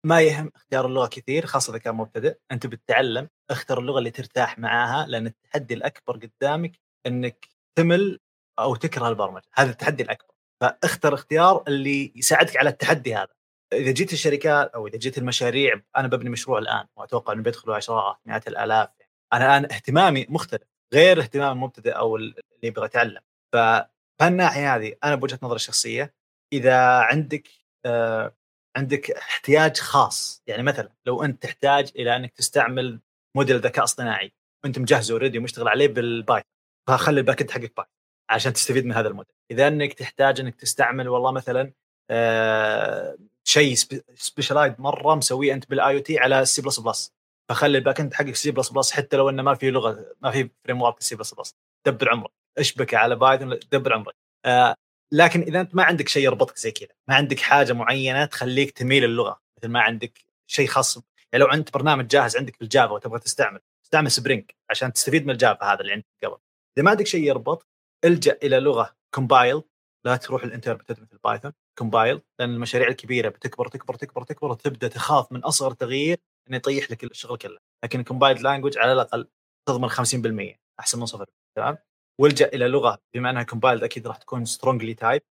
ما 0.05 0.21
يهم 0.21 0.51
اختيار 0.55 0.85
اللغة 0.85 1.07
كثير 1.07 1.45
خاصة 1.45 1.71
إذا 1.71 1.79
كان 1.79 1.95
مبتدئ. 1.95 2.37
أنت 2.51 2.67
بتتعلم 2.67 3.29
اختر 3.49 3.79
اللغة 3.79 3.99
اللي 3.99 4.11
ترتاح 4.11 4.59
معاها 4.59 5.07
لأن 5.07 5.27
التحدي 5.27 5.73
الأكبر 5.73 6.17
قدامك 6.17 6.79
إنك 7.07 7.47
تمل 7.75 8.19
أو 8.59 8.75
تكره 8.75 9.09
البرمجة. 9.09 9.45
هذا 9.53 9.71
التحدي 9.71 10.03
الأكبر. 10.03 10.33
فاختر 10.61 11.13
اختيار 11.13 11.63
اللي 11.67 12.13
يساعدك 12.15 12.57
على 12.57 12.69
التحدي 12.69 13.15
هذا. 13.15 13.34
إذا 13.73 13.91
جيت 13.91 14.13
الشركات 14.13 14.71
أو 14.71 14.87
إذا 14.87 14.97
جيت 14.97 15.17
المشاريع 15.17 15.81
أنا 15.97 16.07
ببني 16.07 16.29
مشروع 16.29 16.59
الآن 16.59 16.85
وأتوقع 16.95 17.33
إنه 17.33 17.43
بيدخلوا 17.43 17.75
عشرات 17.75 18.15
مئات 18.25 18.47
الآلاف. 18.47 18.89
أنا 19.33 19.45
الآن 19.45 19.71
اهتمامي 19.71 20.25
مختلف 20.29 20.61
غير 20.93 21.21
اهتمام 21.21 21.51
المبتدئ 21.51 21.91
أو 21.91 22.15
اللي 22.15 22.41
يبغى 22.63 22.85
يتعلم 22.85 23.21
فالناحيه 23.53 24.75
هذه 24.75 24.95
أنا 25.03 25.15
بوجهة 25.15 25.39
نظري 25.43 25.55
الشخصية 25.55 26.13
إذا 26.53 26.77
عندك 26.99 27.47
آه 27.85 28.35
عندك 28.77 29.11
احتياج 29.11 29.77
خاص 29.77 30.43
يعني 30.47 30.63
مثلا 30.63 30.89
لو 31.05 31.23
أنت 31.23 31.43
تحتاج 31.43 31.91
إلى 31.95 32.15
أنك 32.15 32.33
تستعمل 32.33 32.99
موديل 33.35 33.59
ذكاء 33.59 33.83
اصطناعي 33.83 34.33
وانت 34.63 34.79
مجهزه 34.79 35.13
already 35.13 35.37
ومشتغل 35.37 35.67
عليه 35.67 35.87
بال 35.87 36.03
Python 36.03 36.51
فخلي 36.87 37.19
ال 37.19 37.24
back 37.24 37.41
end 37.41 37.51
حقك 37.51 37.75
Python 37.77 37.95
عشان 38.29 38.53
تستفيد 38.53 38.85
من 38.85 38.91
هذا 38.93 39.07
الموديل 39.07 39.35
إذا 39.51 39.67
أنك 39.67 39.93
تحتاج 39.93 40.39
أنك 40.39 40.55
تستعمل 40.55 41.09
والله 41.09 41.31
مثلا 41.31 41.73
آه 42.09 43.17
شيء 43.47 43.75
specialized 44.15 44.75
مرة 44.81 45.15
مسويه 45.15 45.53
أنت 45.53 45.69
بال 45.69 45.95
IoT 45.95 46.19
على 46.19 46.41
السي 46.41 46.61
بلس 46.61 46.79
بلس 46.79 47.13
فخلي 47.49 47.77
ال 47.77 47.82
back 47.82 47.99
end 47.99 48.13
حقك 48.13 48.35
سي 48.35 48.51
بلس 48.51 48.69
بلس 48.69 48.91
حتى 48.91 49.17
لو 49.17 49.29
إنه 49.29 49.43
ما 49.43 49.55
في 49.55 49.71
لغة 49.71 50.15
ما 50.21 50.31
في 50.31 50.49
framework 50.63 51.01
C++ 51.01 51.55
دبر 51.85 52.09
عمرك. 52.09 52.31
اشبك 52.57 52.93
على 52.93 53.15
Python 53.15 53.59
دبر 53.71 53.93
عمرك. 53.93 54.15
آه 54.45 54.75
لكن 55.11 55.41
إذا 55.41 55.61
أنت 55.61 55.75
ما 55.75 55.83
عندك 55.83 56.07
شيء 56.09 56.23
يربطك 56.23 56.57
زي 56.57 56.71
كذا 56.71 56.89
ما 57.07 57.15
عندك 57.15 57.39
حاجة 57.39 57.73
معينة 57.73 58.25
تخليك 58.25 58.71
تميل 58.71 59.03
اللغة 59.03 59.41
مثل 59.57 59.67
ما 59.67 59.81
عندك 59.81 60.19
شيء 60.47 60.67
خاص. 60.67 60.97
يعني 61.33 61.45
لو 61.45 61.47
عندك 61.47 61.73
برنامج 61.73 62.07
جاهز 62.07 62.37
عندك 62.37 62.59
بال 62.59 62.70
Java 62.70 62.91
وتبغى 62.93 63.19
تستعمل 63.19 63.59
استعمل 63.85 64.11
Spring 64.11 64.51
عشان 64.69 64.93
تستفيد 64.93 65.25
من 65.25 65.31
ال 65.31 65.38
Java 65.38 65.65
هذا 65.73 65.81
اللي 65.81 65.93
عندك 65.93 66.05
قبل. 66.23 66.37
إذا 66.77 66.85
ما 66.85 66.91
عندك 66.91 67.07
شيء 67.07 67.23
يربط 67.23 67.67
إلجأ 68.05 68.37
إلى 68.43 68.59
لغة 68.59 68.95
compiled 69.15 69.61
لا 70.05 70.15
تروح 70.15 70.43
ال 70.43 70.48
interpreter 70.48 71.01
مثل 71.01 71.17
Python 71.23 71.53
compiled 71.77 72.21
لأن 72.39 72.49
المشاريع 72.49 72.87
الكبيرة 72.87 73.29
بتكبر 73.29 73.67
تكبر 73.67 73.95
تكبر 73.95 74.23
تكبر 74.23 74.51
وتبدا 74.51 74.87
تخاف 74.87 75.31
من 75.31 75.43
أصغر 75.43 75.71
تغيير 75.73 76.17
إنه 76.47 76.57
يطيح 76.57 76.91
لك 76.91 77.03
الشغل 77.03 77.37
كله. 77.37 77.57
لكن 77.83 78.03
compiled 78.03 78.43
language 78.43 78.77
على 78.77 78.93
الأقل 78.93 79.27
تضمن 79.67 79.89
50% 79.89 80.57
أحسن 80.79 80.99
من 80.99 81.05
صفر 81.05 81.25
تمام؟ 81.57 81.77
والجأ 82.21 82.47
إلى 82.47 82.67
لغة 82.67 82.99
بما 83.13 83.29
أنها 83.29 83.43
compiled 83.43 83.83
أكيد 83.83 84.07
راح 84.07 84.17
تكون 84.17 84.45
strongly 84.45 84.93
typed 84.93 85.21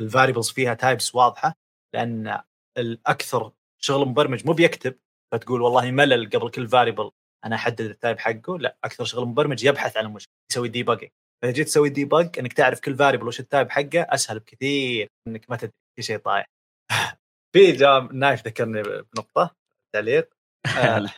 ال 0.00 0.05
variables 0.05 0.50
فيها 0.50 0.74
types 0.74 1.14
واضحة 1.14 1.54
لأن 1.94 2.40
الأكثر 2.78 3.52
شغل 3.78 4.08
مبرمج 4.08 4.46
مو 4.46 4.52
بيكتب 4.52 4.98
فتقول 5.32 5.62
والله 5.62 5.90
ملل 5.90 6.30
قبل 6.30 6.50
كل 6.50 6.68
variable 6.68 7.10
أنا 7.44 7.56
أحدد 7.56 7.80
ال 7.80 7.88
type 7.88 8.18
حقه 8.18 8.58
لا 8.58 8.76
أكثر 8.84 9.04
شغل 9.04 9.26
مبرمج 9.26 9.64
يبحث 9.64 9.96
عن 9.96 10.06
المشكلة 10.06 10.34
يسوي 10.50 10.68
debugging 10.68 11.10
فاذا 11.42 11.52
جيت 11.52 11.66
تسوي 11.66 11.88
debug 11.88 12.38
إنك 12.38 12.52
تعرف 12.52 12.80
كل 12.80 12.96
variable 12.96 13.26
وش 13.26 13.40
ال 13.40 13.46
type 13.46 13.70
حقه 13.70 14.02
أسهل 14.02 14.38
بكثير 14.38 15.08
إنك 15.28 15.50
ما 15.50 15.56
تدري 15.56 15.72
في 15.96 16.02
شيء 16.02 16.18
طايح. 16.18 16.46
في 17.54 17.72
جواب 17.72 18.14
نايف 18.14 18.46
ذكرني 18.46 18.82
بنقطة 18.82 19.54
تعليق. 19.94 20.28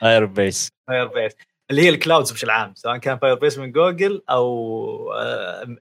Firebase 0.00 0.68
Firebase 0.88 1.32
اللي 1.70 1.82
هي 1.82 1.88
ال 1.88 1.94
clouds 1.94 2.32
بشكل 2.32 2.50
عام 2.50 2.74
سواء 2.74 2.96
كان 2.96 3.18
Firebase 3.18 3.58
من 3.58 3.72
جوجل 3.72 4.22
أو 4.30 5.12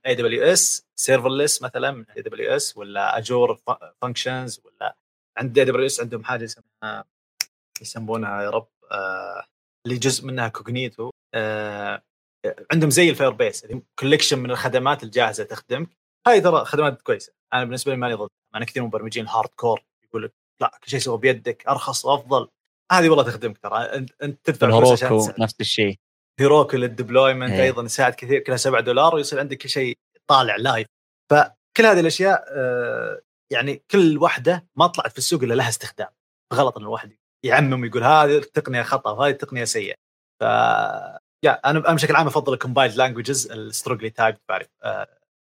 AWS 0.06 0.44
serverless 0.44 1.62
مثلا 1.62 1.92
من 1.92 2.06
AWS 2.10 2.78
ولا 2.78 3.18
Azure 3.18 3.60
Functions 4.02 4.62
ولا 4.66 4.96
عند 5.38 5.60
AWS 5.60 6.02
عندهم 6.02 6.24
حاجة 6.24 6.44
اسمها 6.44 7.06
يسمونها 7.82 8.44
يا 8.44 8.50
رب 8.50 8.68
آه 8.92 9.46
اللي 9.86 9.98
جزء 9.98 10.26
منها 10.26 10.48
Cognito 10.48 11.12
آه 11.34 12.02
عندهم 12.72 12.90
زي 12.90 13.10
ال 13.10 13.32
Firebase 13.32 13.68
collection 14.00 14.40
من 14.40 14.52
الخدمات 14.52 15.04
الجاهزة 15.04 15.44
تخدمك. 15.44 15.90
هاي 16.28 16.42
ترى 16.42 16.66
خدمات 16.66 17.02
كويسة. 17.02 17.34
أنا 17.54 17.64
بالنسبة 17.64 17.92
لي 17.92 17.98
ماني 17.98 18.14
ضد. 18.14 18.30
أنا 18.56 18.66
كثير 18.66 18.84
مبرمجين 18.84 19.28
hardcore 19.28 19.84
يقول 20.04 20.24
لك 20.24 20.34
لا 20.62 20.72
كل 20.84 20.90
شيء 20.90 21.00
سوى 21.00 21.18
بيدك 21.18 21.68
أرخص 21.68 22.06
وافضل 22.06 22.48
هذه 22.92 23.10
والله 23.10 23.24
تخدمك 23.24 23.58
ترى. 23.58 23.84
أنت 24.24 24.40
تدفع 24.44 24.68
فلوس 24.68 25.04
عشان 25.04 25.34
نفس 25.40 25.56
الشيء. 25.62 26.00
هيروكو 26.40 26.78
لل 26.78 26.90
deployment 26.90 27.52
إيه. 27.52 27.64
أيضا 27.64 27.84
يساعد 27.84 28.14
كثير 28.14 28.40
كلها 28.40 28.58
7 28.58 28.82
دولار 28.82 29.16
ويصير 29.16 29.40
عندك 29.40 29.58
كل 29.58 29.70
شيء 29.70 29.98
طالع 30.28 30.56
live 30.56 30.88
فكل 31.32 31.86
هذه 31.86 32.00
الأشياء 32.00 32.46
آه، 32.48 33.22
يعني 33.52 33.84
كل 33.92 34.18
واحدة 34.18 34.68
ما 34.76 34.88
طلعت 34.88 35.12
في 35.12 35.18
السوق 35.18 35.44
إلا 35.44 35.54
لها 35.54 35.70
استخدام. 35.70 36.10
غلط 36.54 36.78
إن 36.78 36.84
الواحد 36.84 37.18
يعمم 37.46 37.82
ويقول 37.82 38.04
هذه 38.04 38.38
التقنية 38.38 38.82
خطأ 38.82 39.12
وهذه 39.12 39.32
التقنية 39.32 39.64
سيئة. 39.64 39.96
ف 40.42 40.44
يا 41.44 41.70
أنا 41.70 41.80
بشكل 41.80 42.16
عام 42.16 42.28
أفضل 42.28 42.54
ال 42.54 42.58
compiled 42.58 42.96
languages 42.96 43.52
ال 43.52 43.58
strongly 43.58 44.10
typed 44.10 44.38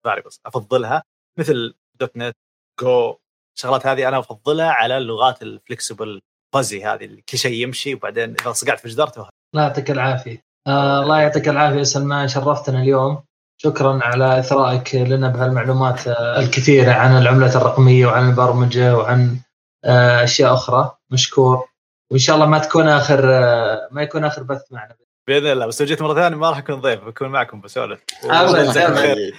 variables 0.04 0.40
أفضلها 0.46 1.02
مثل 1.38 1.74
.NET 2.00 2.36
Go 2.80 3.16
الشغلات 3.56 3.86
هذه 3.86 4.08
أنا 4.08 4.18
أفضلها 4.18 4.70
على 4.70 4.98
اللغات 4.98 5.42
ال 5.42 5.51
flexible 5.51 6.20
fuzzy 6.54 6.84
هذه 6.84 7.04
اللي 7.04 7.22
كل 7.22 7.38
شيء 7.38 7.62
يمشي 7.62 7.94
وبعدين 7.94 8.34
إذا 8.40 8.52
صقعت 8.52 8.80
في 8.80 8.88
جدار 8.88 9.12
الله 9.54 9.66
يعطيك 9.66 9.90
العافية. 9.90 10.44
آه 10.66 11.02
الله 11.02 11.20
يعطيك 11.20 11.48
العافية 11.48 11.82
سلمان 11.82 12.28
شرفتنا 12.28 12.82
اليوم. 12.82 13.24
شكرا 13.56 14.00
على 14.02 14.38
إثرائك 14.38 14.94
لنا 14.94 15.28
بهالمعلومات 15.28 16.08
آه، 16.08 16.38
الكثيرة 16.38 16.92
عن 16.92 17.18
العملة 17.18 17.56
الرقمية 17.56 18.06
وعن 18.06 18.30
البرمجة 18.30 18.96
وعن 18.96 19.40
آه 19.84 20.24
أشياء 20.24 20.54
أخرى. 20.54 20.96
مشكور. 21.10 21.68
وإن 22.10 22.18
شاء 22.18 22.36
الله 22.36 22.46
ما 22.46 22.58
تكون 22.58 22.88
آخر 22.88 23.20
آه 23.34 23.88
ما 23.90 24.02
يكون 24.02 24.24
آخر 24.24 24.42
بث 24.42 24.72
معنا. 24.72 24.96
بإذن 25.28 25.46
الله 25.46 25.66
بس 25.66 25.80
لو 25.80 25.86
جيت 25.86 26.02
مرة 26.02 26.14
ثانية 26.14 26.36
ما 26.36 26.50
راح 26.50 26.58
أكون 26.58 26.80
ضيف 26.80 27.04
بكون 27.04 27.28
معكم 27.28 27.60
بسولف 27.60 28.00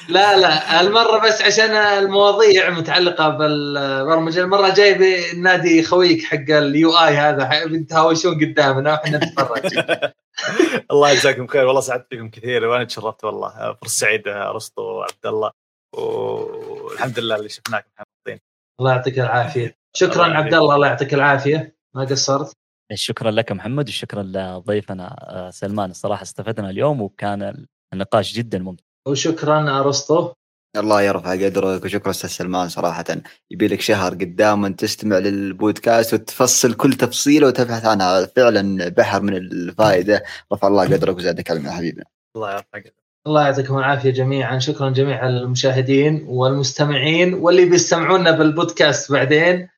لا 0.09 0.37
لا 0.39 0.81
المرة 0.81 1.17
بس 1.27 1.41
عشان 1.41 1.71
المواضيع 1.71 2.69
متعلقة 2.69 3.29
بالبرمجة 3.29 4.41
المرة 4.41 4.73
جايب 4.73 5.01
نادي 5.37 5.83
خويك 5.83 6.23
حق 6.23 6.49
اليو 6.49 6.91
اي 6.91 7.17
هذا 7.17 7.65
بنتهاوشون 7.65 8.35
قدامنا 8.35 8.91
وإحنا 8.91 9.17
نتفرج. 9.17 9.71
الله 10.91 11.11
يجزاكم 11.11 11.47
خير. 11.47 11.65
والله 11.65 11.81
سعدت 11.81 12.07
فيكم 12.09 12.29
كثير 12.29 12.65
وأنا 12.65 12.83
تشرفت 12.83 13.23
والله. 13.23 13.73
فرصه 13.81 13.99
سعيده 13.99 14.49
أرسطو 14.49 14.81
وعبد 14.81 15.25
الله 15.25 15.51
والحمد 15.95 17.19
لله 17.19 17.35
اللي 17.35 17.49
شفناكم. 17.49 17.87
محبطين 17.97 18.39
الله 18.79 18.91
يعطيك 18.91 19.19
العافية. 19.19 19.77
شكرا 19.93 20.25
عبد 20.25 20.53
الله 20.53 20.75
الله 20.75 20.87
يعطيك 20.87 21.13
العافية. 21.13 21.75
ما 21.95 22.03
قصرت؟ 22.03 22.66
شكرا 22.93 23.31
لك 23.31 23.51
محمد 23.51 23.89
وشكرا 23.89 24.23
لضيفنا 24.23 25.15
آه، 25.19 25.49
سلمان. 25.49 25.89
الصراحة 25.89 26.23
استفدنا 26.23 26.69
اليوم 26.69 27.01
وكان 27.01 27.65
النقاش 27.93 28.33
جدا 28.33 28.59
ممتع. 28.59 28.83
وشكرا 29.07 29.79
أرسطو. 29.79 30.33
الله 30.77 31.01
يرفع 31.01 31.31
قدرك 31.31 31.85
وشكرا 31.85 32.09
أستاذ 32.11 32.29
سلمان 32.29 32.69
صراحة. 32.69 33.05
يبي 33.51 33.67
لك 33.67 33.81
شهر 33.81 34.13
قدام 34.13 34.65
ان 34.65 34.75
تستمع 34.75 35.17
للبودكاست 35.17 36.13
وتفصل 36.13 36.73
كل 36.73 36.93
تفصيله 36.93 37.47
وتبحث 37.47 37.85
عنها 37.85 38.25
فعلا 38.25 38.89
بحر 38.89 39.21
من 39.21 39.35
الفائدة. 39.35 40.23
رفع 40.53 40.67
الله 40.67 40.83
قدرك 40.83 41.17
وزادك 41.17 41.51
علم 41.51 41.65
يا 41.65 41.71
حبيبنا 41.71 42.03
الله 42.35 42.51
يرفع 42.51 42.79
قدرك 42.79 42.93
الله 43.27 43.45
يعطيكم 43.45 43.77
العافية 43.77 44.09
جميعا. 44.09 44.59
شكرا 44.59 44.89
جميع 44.89 45.27
المشاهدين 45.29 46.25
والمستمعين 46.27 47.33
واللي 47.33 47.65
بيستمعونا 47.65 48.31
بالبودكاست 48.31 49.11
بعدين. 49.11 49.69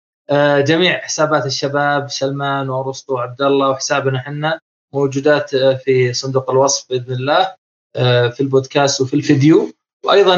جميع 0.60 1.00
حسابات 1.00 1.46
الشباب 1.46 2.10
سلمان 2.10 2.70
وأرسطو 2.70 3.14
وعبد 3.14 3.42
الله 3.42 3.70
وحسابنا 3.70 4.18
إحنا 4.18 4.60
موجودات 4.94 5.54
آه، 5.54 5.74
في 5.74 6.14
صندوق 6.14 6.50
الوصف 6.50 6.90
بإذن 6.90 7.14
الله 7.14 7.56
آه، 7.96 8.28
في 8.28 8.42
البودكاست 8.42 9.02
وفي 9.02 9.14
الفيديو 9.14 9.74
وأيضا 10.06 10.36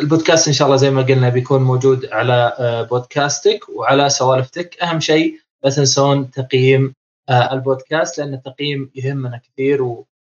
البودكاست 0.00 0.48
إن 0.48 0.54
شاء 0.54 0.66
الله 0.66 0.76
زي 0.76 0.90
ما 0.90 1.02
قلنا 1.02 1.28
بيكون 1.28 1.62
موجود 1.62 2.06
على 2.12 2.56
بودكاستك 2.90 3.68
وعلى 3.68 4.08
سوالفتك 4.08 4.82
أهم 4.82 5.00
شيء 5.00 5.38
لا 5.64 5.70
تنسون 5.70 6.30
تقييم 6.30 6.94
البودكاست 7.30 8.18
لأن 8.18 8.34
التقييم 8.34 8.90
يهمنا 8.94 9.40
كثير 9.44 9.82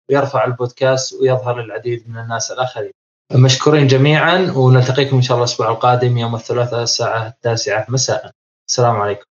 ويرفع 0.09 0.45
البودكاست 0.45 1.13
ويظهر 1.21 1.61
للعديد 1.61 2.09
من 2.09 2.17
الناس 2.17 2.51
الآخرين. 2.51 2.91
مشكورين 3.33 3.87
جميعا 3.87 4.53
ونلتقيكم 4.55 5.15
إن 5.15 5.21
شاء 5.21 5.35
الله 5.35 5.45
الأسبوع 5.45 5.69
القادم 5.71 6.17
يوم 6.17 6.35
الثلاثاء 6.35 6.83
الساعة 6.83 7.27
التاسعة 7.27 7.85
مساء. 7.89 8.31
السلام 8.71 8.95
عليكم. 9.01 9.30